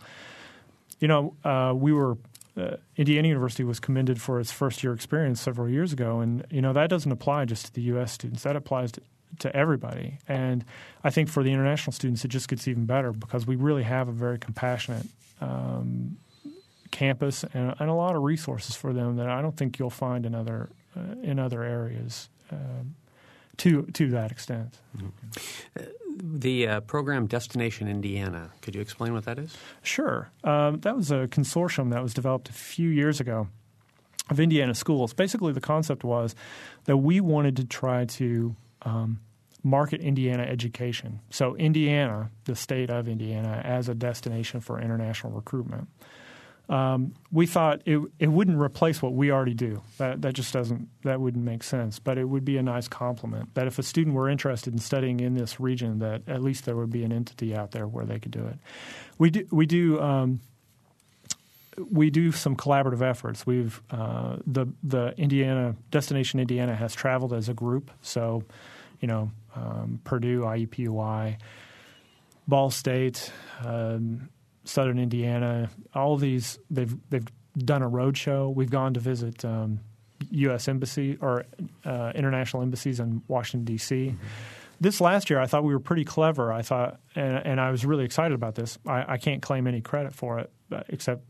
You 0.98 1.08
know 1.08 1.34
uh, 1.44 1.74
we 1.76 1.92
were 1.92 2.16
uh, 2.56 2.76
Indiana 2.96 3.28
University 3.28 3.64
was 3.64 3.78
commended 3.78 4.20
for 4.20 4.40
its 4.40 4.50
first 4.50 4.82
year 4.82 4.92
experience 4.92 5.40
several 5.40 5.68
years 5.68 5.92
ago, 5.92 6.20
and 6.20 6.44
you 6.50 6.62
know 6.62 6.72
that 6.72 6.88
doesn't 6.88 7.12
apply 7.12 7.44
just 7.44 7.66
to 7.66 7.72
the 7.72 7.82
U.S. 7.82 8.12
students. 8.12 8.42
That 8.42 8.56
applies 8.56 8.92
to 8.92 9.02
to 9.40 9.54
everybody. 9.54 10.18
And 10.28 10.64
I 11.04 11.10
think 11.10 11.28
for 11.28 11.42
the 11.42 11.52
international 11.52 11.92
students, 11.92 12.24
it 12.24 12.28
just 12.28 12.48
gets 12.48 12.66
even 12.68 12.86
better 12.86 13.12
because 13.12 13.46
we 13.46 13.56
really 13.56 13.82
have 13.82 14.08
a 14.08 14.12
very 14.12 14.38
compassionate 14.38 15.06
um, 15.40 16.16
campus 16.90 17.44
and, 17.52 17.74
and, 17.78 17.90
a 17.90 17.92
lot 17.92 18.16
of 18.16 18.22
resources 18.22 18.74
for 18.74 18.92
them 18.92 19.16
that 19.16 19.28
I 19.28 19.42
don't 19.42 19.56
think 19.56 19.78
you'll 19.78 19.90
find 19.90 20.24
in 20.24 20.34
other 20.34 20.70
uh, 20.96 21.14
in 21.22 21.38
other 21.38 21.62
areas. 21.62 22.28
Uh, 22.50 22.84
to 23.58 23.82
to 23.82 24.10
that 24.10 24.30
extent. 24.30 24.78
Mm-hmm. 24.96 26.40
The 26.40 26.68
uh, 26.68 26.80
program 26.80 27.26
Destination 27.26 27.88
Indiana. 27.88 28.50
Could 28.62 28.74
you 28.74 28.80
explain 28.80 29.12
what 29.12 29.24
that 29.24 29.38
is? 29.38 29.56
Sure. 29.82 30.30
Um, 30.44 30.80
that 30.80 30.96
was 30.96 31.10
a 31.10 31.26
consortium 31.28 31.90
that 31.90 32.02
was 32.02 32.14
developed 32.14 32.48
a 32.48 32.52
few 32.52 32.88
years 32.88 33.20
ago 33.20 33.48
of 34.30 34.40
Indiana 34.40 34.74
schools. 34.74 35.12
Basically, 35.12 35.52
the 35.52 35.60
concept 35.60 36.04
was 36.04 36.34
that 36.84 36.98
we 36.98 37.20
wanted 37.20 37.56
to 37.56 37.64
try 37.64 38.04
to 38.06 38.56
um, 38.86 39.20
market 39.62 40.00
Indiana 40.00 40.44
education. 40.44 41.20
So, 41.30 41.56
Indiana, 41.56 42.30
the 42.44 42.56
state 42.56 42.88
of 42.88 43.08
Indiana, 43.08 43.60
as 43.64 43.88
a 43.88 43.94
destination 43.94 44.60
for 44.60 44.80
international 44.80 45.32
recruitment. 45.32 45.88
Um, 46.68 47.14
we 47.30 47.46
thought 47.46 47.82
it, 47.84 48.00
it 48.18 48.26
wouldn't 48.26 48.58
replace 48.58 49.00
what 49.00 49.12
we 49.12 49.30
already 49.30 49.54
do. 49.54 49.82
That, 49.98 50.22
that 50.22 50.34
just 50.34 50.52
doesn't 50.52 50.88
that 51.04 51.20
wouldn't 51.20 51.44
make 51.44 51.62
sense. 51.62 52.00
But 52.00 52.18
it 52.18 52.24
would 52.24 52.44
be 52.44 52.56
a 52.56 52.62
nice 52.62 52.88
complement. 52.88 53.54
That 53.54 53.68
if 53.68 53.78
a 53.78 53.84
student 53.84 54.16
were 54.16 54.28
interested 54.28 54.72
in 54.72 54.80
studying 54.80 55.20
in 55.20 55.34
this 55.34 55.60
region, 55.60 56.00
that 56.00 56.22
at 56.28 56.42
least 56.42 56.64
there 56.64 56.74
would 56.74 56.90
be 56.90 57.04
an 57.04 57.12
entity 57.12 57.54
out 57.54 57.70
there 57.70 57.86
where 57.86 58.04
they 58.04 58.18
could 58.18 58.32
do 58.32 58.46
it. 58.46 58.58
We 59.18 59.30
do 59.30 59.46
we 59.52 59.66
do. 59.66 60.00
Um, 60.00 60.40
we 61.90 62.08
do 62.08 62.32
some 62.32 62.56
collaborative 62.56 63.02
efforts. 63.02 63.46
We've 63.46 63.80
uh, 63.90 64.38
the 64.46 64.66
the 64.82 65.14
Indiana 65.16 65.76
Destination 65.90 66.40
Indiana 66.40 66.74
has 66.74 66.94
traveled 66.94 67.32
as 67.32 67.48
a 67.48 67.54
group, 67.54 67.90
so 68.02 68.42
you 69.00 69.08
know, 69.08 69.30
um, 69.54 70.00
Purdue, 70.04 70.42
IUPUI, 70.42 71.38
Ball 72.48 72.70
State, 72.70 73.32
um, 73.64 74.28
Southern 74.64 74.98
Indiana, 74.98 75.70
all 75.94 76.14
of 76.14 76.20
these 76.20 76.58
they've 76.70 76.94
they've 77.10 77.26
done 77.56 77.82
a 77.82 77.88
road 77.88 78.16
show. 78.16 78.50
We've 78.50 78.70
gone 78.70 78.94
to 78.94 79.00
visit 79.00 79.44
um, 79.44 79.80
U.S. 80.30 80.68
embassy 80.68 81.18
or 81.20 81.44
uh, 81.84 82.12
international 82.14 82.62
embassies 82.62 83.00
in 83.00 83.22
Washington 83.28 83.64
D.C. 83.64 83.94
Mm-hmm. 83.96 84.16
This 84.78 85.00
last 85.00 85.30
year, 85.30 85.40
I 85.40 85.46
thought 85.46 85.64
we 85.64 85.72
were 85.72 85.80
pretty 85.80 86.04
clever. 86.04 86.52
I 86.52 86.60
thought, 86.60 87.00
and, 87.14 87.36
and 87.46 87.60
I 87.60 87.70
was 87.70 87.86
really 87.86 88.04
excited 88.04 88.34
about 88.34 88.56
this. 88.56 88.78
I, 88.86 89.14
I, 89.14 89.16
can't 89.16 89.40
claim 89.40 89.66
any 89.66 89.80
credit 89.80 90.14
for 90.14 90.38
it, 90.38 90.50
uh, 90.70 90.82
except 90.88 91.22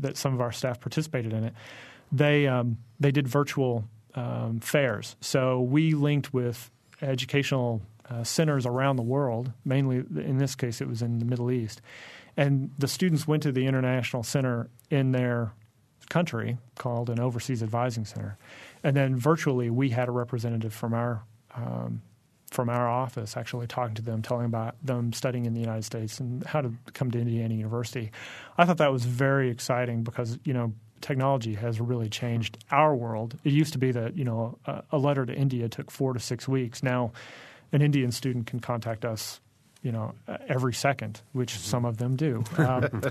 that 0.00 0.18
some 0.18 0.34
of 0.34 0.42
our 0.42 0.52
staff 0.52 0.80
participated 0.80 1.32
in 1.32 1.44
it. 1.44 1.54
They 2.12 2.46
um, 2.46 2.76
they 2.98 3.10
did 3.10 3.26
virtual 3.26 3.84
um, 4.14 4.60
fairs, 4.60 5.16
so 5.20 5.60
we 5.60 5.94
linked 5.94 6.34
with 6.34 6.70
educational 7.02 7.82
uh, 8.08 8.24
centers 8.24 8.66
around 8.66 8.96
the 8.96 9.02
world. 9.02 9.52
Mainly, 9.64 9.98
in 9.98 10.38
this 10.38 10.54
case, 10.54 10.80
it 10.80 10.88
was 10.88 11.02
in 11.02 11.18
the 11.18 11.24
Middle 11.24 11.50
East, 11.50 11.80
and 12.36 12.70
the 12.78 12.88
students 12.88 13.26
went 13.26 13.42
to 13.44 13.52
the 13.52 13.66
international 13.66 14.22
center 14.22 14.68
in 14.90 15.12
their 15.12 15.52
country 16.08 16.58
called 16.76 17.08
an 17.08 17.20
overseas 17.20 17.62
advising 17.62 18.04
center, 18.04 18.36
and 18.82 18.96
then 18.96 19.16
virtually 19.16 19.70
we 19.70 19.90
had 19.90 20.08
a 20.08 20.12
representative 20.12 20.74
from 20.74 20.94
our 20.94 21.22
um, 21.54 22.02
from 22.50 22.68
our 22.68 22.88
office 22.88 23.36
actually 23.36 23.66
talking 23.66 23.94
to 23.94 24.02
them, 24.02 24.22
telling 24.22 24.46
about 24.46 24.74
them 24.82 25.12
studying 25.12 25.46
in 25.46 25.54
the 25.54 25.60
United 25.60 25.84
States 25.84 26.18
and 26.18 26.44
how 26.44 26.60
to 26.60 26.72
come 26.92 27.10
to 27.12 27.18
Indiana 27.18 27.54
University. 27.54 28.10
I 28.58 28.64
thought 28.64 28.78
that 28.78 28.92
was 28.92 29.04
very 29.04 29.50
exciting 29.50 30.02
because 30.02 30.38
you 30.44 30.52
know 30.52 30.72
technology 31.00 31.54
has 31.54 31.80
really 31.80 32.08
changed 32.08 32.58
our 32.70 32.94
world. 32.94 33.36
It 33.44 33.52
used 33.52 33.72
to 33.72 33.78
be 33.78 33.92
that 33.92 34.16
you 34.16 34.24
know 34.24 34.58
a, 34.66 34.82
a, 34.92 34.98
letter 34.98 35.26
to 35.26 35.34
India 35.34 35.68
took 35.68 35.90
four 35.90 36.12
to 36.12 36.20
six 36.20 36.48
weeks. 36.48 36.82
Now, 36.82 37.12
an 37.72 37.82
Indian 37.82 38.12
student 38.12 38.46
can 38.46 38.60
contact 38.60 39.04
us, 39.04 39.40
you 39.82 39.92
know, 39.92 40.14
every 40.48 40.74
second, 40.74 41.20
which 41.32 41.52
mm-hmm. 41.52 41.62
some 41.62 41.84
of 41.84 41.96
them 41.98 42.16
do. 42.16 42.44
Um, 42.58 43.02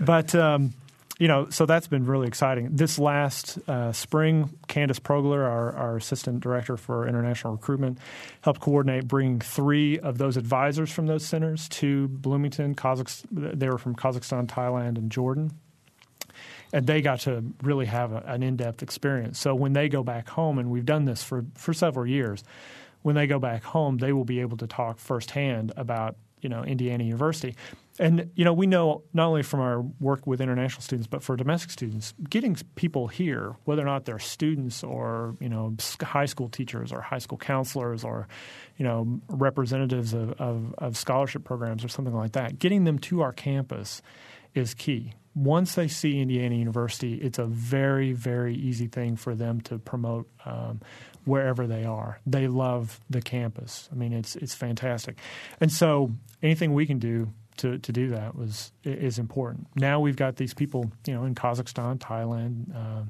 but 0.00 0.34
um, 0.34 0.72
you 1.18 1.28
know, 1.28 1.48
so 1.50 1.66
that's 1.66 1.86
been 1.86 2.06
really 2.06 2.26
exciting. 2.26 2.74
This 2.74 2.98
last 2.98 3.58
uh, 3.68 3.92
spring, 3.92 4.50
Candace 4.66 4.98
Progler, 4.98 5.44
our, 5.44 5.74
our, 5.76 5.96
assistant 5.96 6.40
director 6.40 6.76
for 6.76 7.06
international 7.06 7.52
recruitment, 7.52 7.98
helped 8.40 8.60
coordinate 8.60 9.06
bringing 9.06 9.40
three 9.40 9.98
of 9.98 10.18
those 10.18 10.36
advisors 10.36 10.90
from 10.90 11.06
those 11.06 11.24
centers 11.24 11.68
to 11.68 12.08
Bloomington. 12.08 12.74
Kazakhstan, 12.74 13.58
they 13.58 13.68
were 13.68 13.78
from 13.78 13.94
Kazakhstan, 13.94 14.46
Thailand, 14.46 14.98
and 14.98 15.10
Jordan 15.10 15.52
and 16.74 16.88
they 16.88 17.00
got 17.00 17.20
to 17.20 17.44
really 17.62 17.86
have 17.86 18.12
a, 18.12 18.18
an 18.26 18.42
in-depth 18.42 18.82
experience. 18.82 19.38
So 19.38 19.54
when 19.54 19.74
they 19.74 19.88
go 19.88 20.02
back 20.02 20.28
home, 20.28 20.58
and 20.58 20.70
we've 20.70 20.84
done 20.84 21.04
this 21.04 21.22
for 21.22 21.46
for 21.54 21.72
several 21.72 22.04
years, 22.04 22.42
when 23.02 23.14
they 23.14 23.28
go 23.28 23.38
back 23.38 23.62
home, 23.62 23.98
they 23.98 24.12
will 24.12 24.24
be 24.24 24.40
able 24.40 24.56
to 24.56 24.66
talk 24.66 24.98
firsthand 24.98 25.72
about 25.76 26.16
you 26.40 26.48
know 26.48 26.64
Indiana 26.64 27.04
University. 27.04 27.54
And 28.00 28.32
you 28.34 28.44
know 28.44 28.52
we 28.52 28.66
know 28.66 29.04
not 29.12 29.28
only 29.28 29.44
from 29.44 29.60
our 29.60 29.82
work 30.00 30.26
with 30.26 30.40
international 30.40 30.82
students, 30.82 31.06
but 31.06 31.22
for 31.22 31.36
domestic 31.36 31.70
students, 31.70 32.12
getting 32.28 32.56
people 32.74 33.06
here, 33.06 33.54
whether 33.66 33.82
or 33.82 33.86
not 33.86 34.04
they're 34.04 34.18
students 34.18 34.82
or 34.82 35.36
you 35.38 35.48
know 35.48 35.76
high 36.02 36.26
school 36.26 36.48
teachers 36.48 36.92
or 36.92 37.00
high 37.00 37.18
school 37.18 37.38
counselors 37.38 38.02
or 38.02 38.26
you 38.78 38.84
know 38.84 39.20
representatives 39.28 40.12
of, 40.12 40.32
of, 40.40 40.74
of 40.78 40.96
scholarship 40.96 41.44
programs 41.44 41.84
or 41.84 41.88
something 41.88 42.14
like 42.14 42.32
that, 42.32 42.58
getting 42.58 42.82
them 42.82 42.98
to 42.98 43.20
our 43.20 43.32
campus 43.32 44.02
is 44.56 44.74
key 44.74 45.12
once 45.34 45.74
they 45.74 45.88
see 45.88 46.20
Indiana 46.20 46.54
University, 46.54 47.14
it's 47.14 47.38
a 47.38 47.44
very, 47.44 48.12
very 48.12 48.54
easy 48.54 48.86
thing 48.86 49.16
for 49.16 49.34
them 49.34 49.60
to 49.62 49.78
promote 49.78 50.28
um, 50.44 50.80
wherever 51.24 51.66
they 51.66 51.84
are. 51.84 52.20
They 52.26 52.46
love 52.46 53.00
the 53.10 53.20
campus. 53.20 53.88
I 53.90 53.96
mean, 53.96 54.12
it's 54.12 54.36
it's 54.36 54.54
fantastic, 54.54 55.18
and 55.60 55.72
so 55.72 56.10
anything 56.42 56.74
we 56.74 56.86
can 56.86 56.98
do 56.98 57.32
to, 57.58 57.78
to 57.78 57.92
do 57.92 58.10
that 58.10 58.36
was 58.36 58.72
is 58.84 59.18
important. 59.18 59.66
Now 59.74 60.00
we've 60.00 60.16
got 60.16 60.36
these 60.36 60.54
people, 60.54 60.90
you 61.06 61.14
know, 61.14 61.24
in 61.24 61.34
Kazakhstan, 61.34 61.98
Thailand. 61.98 62.74
Uh, 62.74 63.04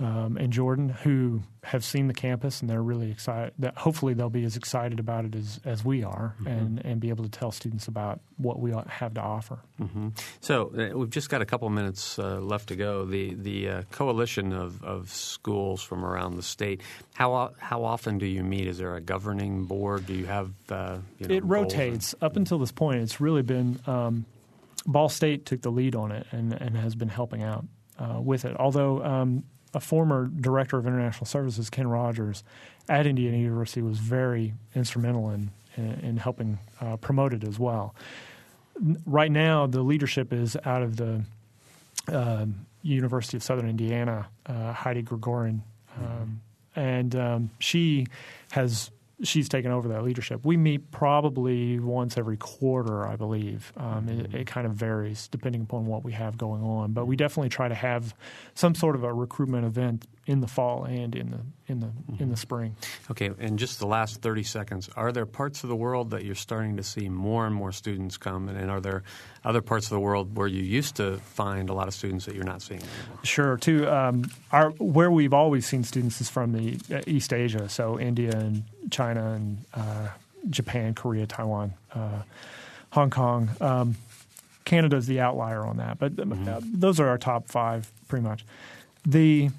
um, 0.00 0.36
and 0.36 0.52
Jordan 0.52 0.90
who 0.90 1.42
have 1.64 1.84
seen 1.84 2.06
the 2.06 2.14
campus 2.14 2.60
and 2.60 2.70
they're 2.70 2.82
really 2.82 3.10
excited. 3.10 3.52
That 3.58 3.76
hopefully 3.76 4.14
they'll 4.14 4.30
be 4.30 4.44
as 4.44 4.56
excited 4.56 5.00
about 5.00 5.24
it 5.24 5.34
as, 5.34 5.60
as 5.64 5.84
we 5.84 6.04
are 6.04 6.34
mm-hmm. 6.38 6.46
and, 6.46 6.84
and 6.84 7.00
be 7.00 7.08
able 7.08 7.24
to 7.24 7.30
tell 7.30 7.50
students 7.50 7.88
about 7.88 8.20
what 8.36 8.60
we 8.60 8.72
have 8.86 9.14
to 9.14 9.20
offer. 9.20 9.58
Mm-hmm. 9.80 10.08
So 10.40 10.72
uh, 10.76 10.96
we've 10.96 11.10
just 11.10 11.28
got 11.28 11.42
a 11.42 11.46
couple 11.46 11.68
minutes 11.70 12.18
uh, 12.18 12.40
left 12.40 12.68
to 12.68 12.76
go. 12.76 13.04
The 13.04 13.34
the 13.34 13.68
uh, 13.68 13.82
coalition 13.90 14.52
of, 14.52 14.82
of 14.84 15.10
schools 15.10 15.82
from 15.82 16.04
around 16.04 16.36
the 16.36 16.42
state. 16.42 16.82
How 17.14 17.52
how 17.58 17.84
often 17.84 18.18
do 18.18 18.26
you 18.26 18.44
meet? 18.44 18.68
Is 18.68 18.78
there 18.78 18.94
a 18.94 19.00
governing 19.00 19.64
board? 19.64 20.06
Do 20.06 20.14
you 20.14 20.26
have? 20.26 20.52
Uh, 20.68 20.98
you 21.18 21.28
know, 21.28 21.34
it 21.34 21.44
rotates. 21.44 22.14
Up 22.22 22.36
until 22.36 22.58
this 22.58 22.72
point, 22.72 23.00
it's 23.00 23.20
really 23.20 23.42
been. 23.42 23.80
Um, 23.86 24.26
Ball 24.86 25.08
State 25.08 25.44
took 25.44 25.60
the 25.60 25.70
lead 25.70 25.94
on 25.94 26.12
it 26.12 26.26
and, 26.30 26.52
and 26.54 26.76
has 26.76 26.94
been 26.94 27.08
helping 27.08 27.42
out 27.42 27.64
uh, 27.98 28.20
with 28.20 28.44
it. 28.44 28.56
Although 28.58 29.04
um, 29.04 29.44
a 29.78 29.80
former 29.80 30.26
director 30.26 30.76
of 30.76 30.86
international 30.86 31.24
services, 31.24 31.70
Ken 31.70 31.86
Rogers, 31.86 32.42
at 32.88 33.06
Indiana 33.06 33.36
University 33.36 33.80
was 33.80 33.98
very 33.98 34.54
instrumental 34.74 35.30
in 35.30 35.50
in, 35.76 35.92
in 36.00 36.16
helping 36.16 36.58
uh, 36.80 36.96
promote 36.96 37.32
it 37.32 37.44
as 37.44 37.58
well. 37.58 37.94
Right 39.06 39.30
now, 39.30 39.66
the 39.66 39.82
leadership 39.82 40.32
is 40.32 40.56
out 40.64 40.82
of 40.82 40.96
the 40.96 41.22
uh, 42.12 42.46
University 42.82 43.36
of 43.36 43.42
Southern 43.44 43.68
Indiana, 43.68 44.26
uh, 44.46 44.72
Heidi 44.72 45.02
Gregori-Gahan, 45.02 45.62
um, 45.96 46.40
and 46.74 47.14
um, 47.14 47.50
she 47.60 48.06
has 48.50 48.90
she's 49.22 49.48
taken 49.48 49.70
over 49.70 49.88
that 49.88 50.04
leadership. 50.04 50.44
We 50.44 50.56
meet 50.56 50.90
probably 50.90 51.78
once 51.78 52.16
every 52.16 52.36
quarter, 52.36 53.06
I 53.06 53.16
believe. 53.16 53.72
Um, 53.76 54.08
it, 54.08 54.34
it, 54.34 54.46
kind 54.46 54.66
of 54.66 54.74
varies 54.74 55.28
depending 55.28 55.62
upon 55.62 55.86
what 55.86 56.04
we 56.04 56.12
have 56.12 56.38
going 56.38 56.62
on, 56.62 56.92
but 56.92 57.06
we 57.06 57.16
definitely 57.16 57.48
try 57.48 57.68
to 57.68 57.74
have 57.74 58.14
some 58.54 58.74
sort 58.74 58.94
of 58.94 59.04
a 59.04 59.12
recruitment 59.12 59.64
event 59.66 60.06
in 60.26 60.40
the 60.40 60.46
fall 60.46 60.84
and 60.84 61.16
in 61.16 61.30
the 61.30 61.40
in 61.66 61.80
the 61.80 61.86
mm-hmm. 61.86 62.22
in 62.22 62.28
the 62.28 62.36
spring. 62.36 62.76
Okay, 63.10 63.30
and 63.38 63.58
just 63.58 63.78
the 63.78 63.86
last 63.86 64.22
thirty 64.22 64.42
seconds. 64.42 64.88
Are 64.94 65.10
there 65.10 65.26
parts 65.26 65.64
of 65.64 65.68
the 65.68 65.76
world 65.76 66.10
that 66.10 66.24
you're 66.24 66.34
starting 66.34 66.76
to 66.76 66.82
see 66.82 67.08
more 67.08 67.46
and 67.46 67.54
more 67.54 67.72
students 67.72 68.16
come, 68.16 68.48
and, 68.48 68.58
and 68.58 68.70
are 68.70 68.80
there 68.80 69.02
other 69.44 69.62
parts 69.62 69.86
of 69.86 69.90
the 69.90 70.00
world 70.00 70.36
where 70.36 70.46
you 70.46 70.62
used 70.62 70.96
to 70.96 71.16
find 71.18 71.70
a 71.70 71.72
lot 71.72 71.88
of 71.88 71.94
students 71.94 72.26
that 72.26 72.34
you're 72.34 72.44
not 72.44 72.60
seeing 72.60 72.80
anymore? 72.80 73.18
Sure. 73.22 73.56
Too, 73.56 73.88
um, 73.88 74.30
our 74.52 74.70
where 74.72 75.10
we've 75.10 75.34
always 75.34 75.66
seen 75.66 75.82
students 75.82 76.20
is 76.20 76.28
from 76.28 76.52
the 76.52 76.78
uh, 76.94 77.00
East 77.06 77.32
Asia, 77.32 77.68
so 77.68 77.98
India 77.98 78.32
and 78.32 78.64
China 78.90 79.32
and 79.32 79.64
uh, 79.74 80.08
Japan, 80.50 80.94
Korea, 80.94 81.26
Taiwan, 81.26 81.74
uh, 81.94 82.22
Hong 82.90 83.10
Kong. 83.10 83.50
Um, 83.60 83.96
Canada 84.64 84.96
is 84.96 85.06
the 85.06 85.20
outlier 85.20 85.64
on 85.64 85.78
that, 85.78 85.98
but 85.98 86.14
mm-hmm. 86.14 86.48
uh, 86.48 86.60
those 86.62 87.00
are 87.00 87.08
our 87.08 87.18
top 87.18 87.48
five 87.48 87.90
pretty 88.06 88.26
much. 88.26 88.44
The 89.06 89.50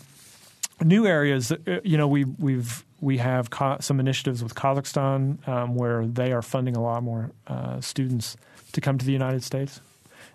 new 0.84 1.07
areas, 1.07 1.51
uh, 1.51 1.80
you 1.84 1.97
know, 1.97 2.07
we 2.07 2.25
we've 2.25 2.84
we 3.01 3.17
have 3.17 3.49
some 3.80 3.99
initiatives 3.99 4.43
with 4.43 4.55
Kazakhstan 4.55 5.47
um, 5.47 5.75
where 5.75 6.05
they 6.05 6.32
are 6.32 6.41
funding 6.41 6.75
a 6.75 6.82
lot 6.82 7.01
more 7.01 7.32
uh, 7.47 7.80
students 7.82 8.38
to 8.73 8.82
come 8.82 8.97
to 8.97 9.05
the 9.05 9.13
United 9.13 9.43
States. 9.43 9.82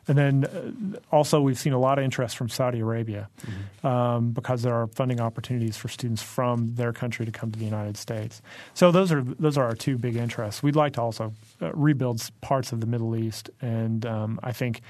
And 0.07 0.19
then 0.19 0.45
uh, 0.45 0.99
also, 1.15 1.41
we've 1.41 1.59
seen 1.59 1.73
a 1.73 1.79
lot 1.79 1.99
of 1.99 2.05
interest 2.05 2.37
from 2.37 2.49
Saudi 2.49 2.81
Arabia 2.81 3.29
mm-hmm. 3.41 3.87
um, 3.87 4.31
because 4.33 4.63
there 4.63 4.75
are 4.75 4.87
funding 4.89 5.21
opportunities 5.21 5.77
for 5.77 5.89
students 5.89 6.23
from 6.23 6.75
their 6.75 6.93
country 6.93 7.25
to 7.27 7.33
come 7.33 7.51
to 7.53 7.59
the 7.59 7.65
United 7.65 7.97
States. 7.97 8.43
So 8.75 8.91
those 8.91 9.13
are 9.13 9.23
those 9.23 9.57
are 9.57 9.65
our 9.65 9.75
two 9.75 9.99
big 9.99 10.17
interests. 10.17 10.63
We'd 10.63 10.77
like 10.77 10.95
to 10.95 11.03
also 11.03 11.33
uh, 11.63 11.73
rebuild 11.73 12.29
parts 12.41 12.73
of 12.73 12.81
the 12.81 12.87
Middle 12.87 13.17
East, 13.17 13.51
and 13.61 14.05
um, 14.07 14.41
I 14.43 14.53
think 14.53 14.83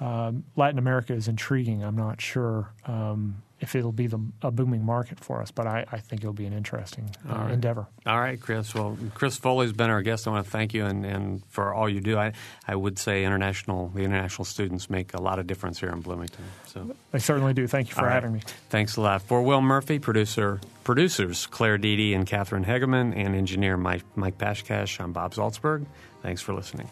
um, 0.00 0.44
Latin 0.56 0.78
America 0.78 1.12
is 1.12 1.28
intriguing. 1.28 1.82
I'm 1.84 1.96
not 1.96 2.20
sure 2.20 2.72
um, 2.86 3.42
if 3.60 3.74
it'll 3.74 3.92
be 3.92 4.06
the, 4.06 4.20
a 4.42 4.50
booming 4.50 4.84
market 4.84 5.20
for 5.20 5.40
us, 5.42 5.50
but 5.50 5.66
I, 5.66 5.84
I 5.92 5.98
think 5.98 6.22
it'll 6.22 6.32
be 6.32 6.46
an 6.46 6.52
interesting 6.52 7.10
uh, 7.28 7.34
right. 7.34 7.50
endeavor. 7.52 7.86
All 8.06 8.18
right, 8.18 8.40
Chris. 8.40 8.74
Well, 8.74 8.96
Chris 9.14 9.36
Foley's 9.36 9.72
been 9.72 9.90
our 9.90 10.02
guest. 10.02 10.26
I 10.26 10.30
want 10.30 10.46
to 10.46 10.50
thank 10.50 10.72
you 10.72 10.86
and, 10.86 11.04
and 11.04 11.44
for 11.50 11.74
all 11.74 11.88
you 11.88 12.00
do. 12.00 12.16
I, 12.18 12.32
I 12.66 12.74
would 12.74 12.98
say 12.98 13.24
international 13.24 13.88
the 13.94 14.02
international 14.02 14.44
students 14.44 14.88
make 14.88 15.14
a 15.14 15.20
lot 15.20 15.38
of 15.38 15.46
difference 15.46 15.78
here 15.78 15.90
in 15.90 16.00
Bloomington. 16.00 16.44
So 16.66 16.94
they 17.10 17.18
certainly 17.18 17.52
do. 17.52 17.66
Thank 17.66 17.90
you 17.90 17.94
for 17.94 18.08
having 18.08 18.32
me. 18.32 18.40
Thanks 18.70 18.96
a 18.96 19.00
lot. 19.02 19.22
For 19.22 19.42
Will 19.42 19.60
Murphy, 19.60 19.98
producer 19.98 20.60
producers 20.84 21.46
Claire 21.46 21.78
Deedy 21.78 22.14
and 22.14 22.26
Catherine 22.26 22.64
Hegeman, 22.64 23.14
and 23.14 23.34
engineer 23.34 23.76
Mike, 23.76 24.04
Mike 24.16 24.38
Pashkash, 24.38 25.00
I'm 25.00 25.12
Bob 25.12 25.34
Zaltsberg. 25.34 25.84
Thanks 26.22 26.40
for 26.40 26.54
listening. 26.54 26.88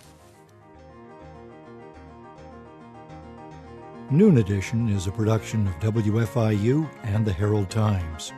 Noon 4.11 4.39
Edition 4.39 4.89
is 4.89 5.07
a 5.07 5.13
production 5.13 5.67
of 5.67 5.79
WFIU 5.81 6.89
and 7.03 7.27
the 7.27 7.33
Herald 7.33 7.69
Times. 7.69 8.33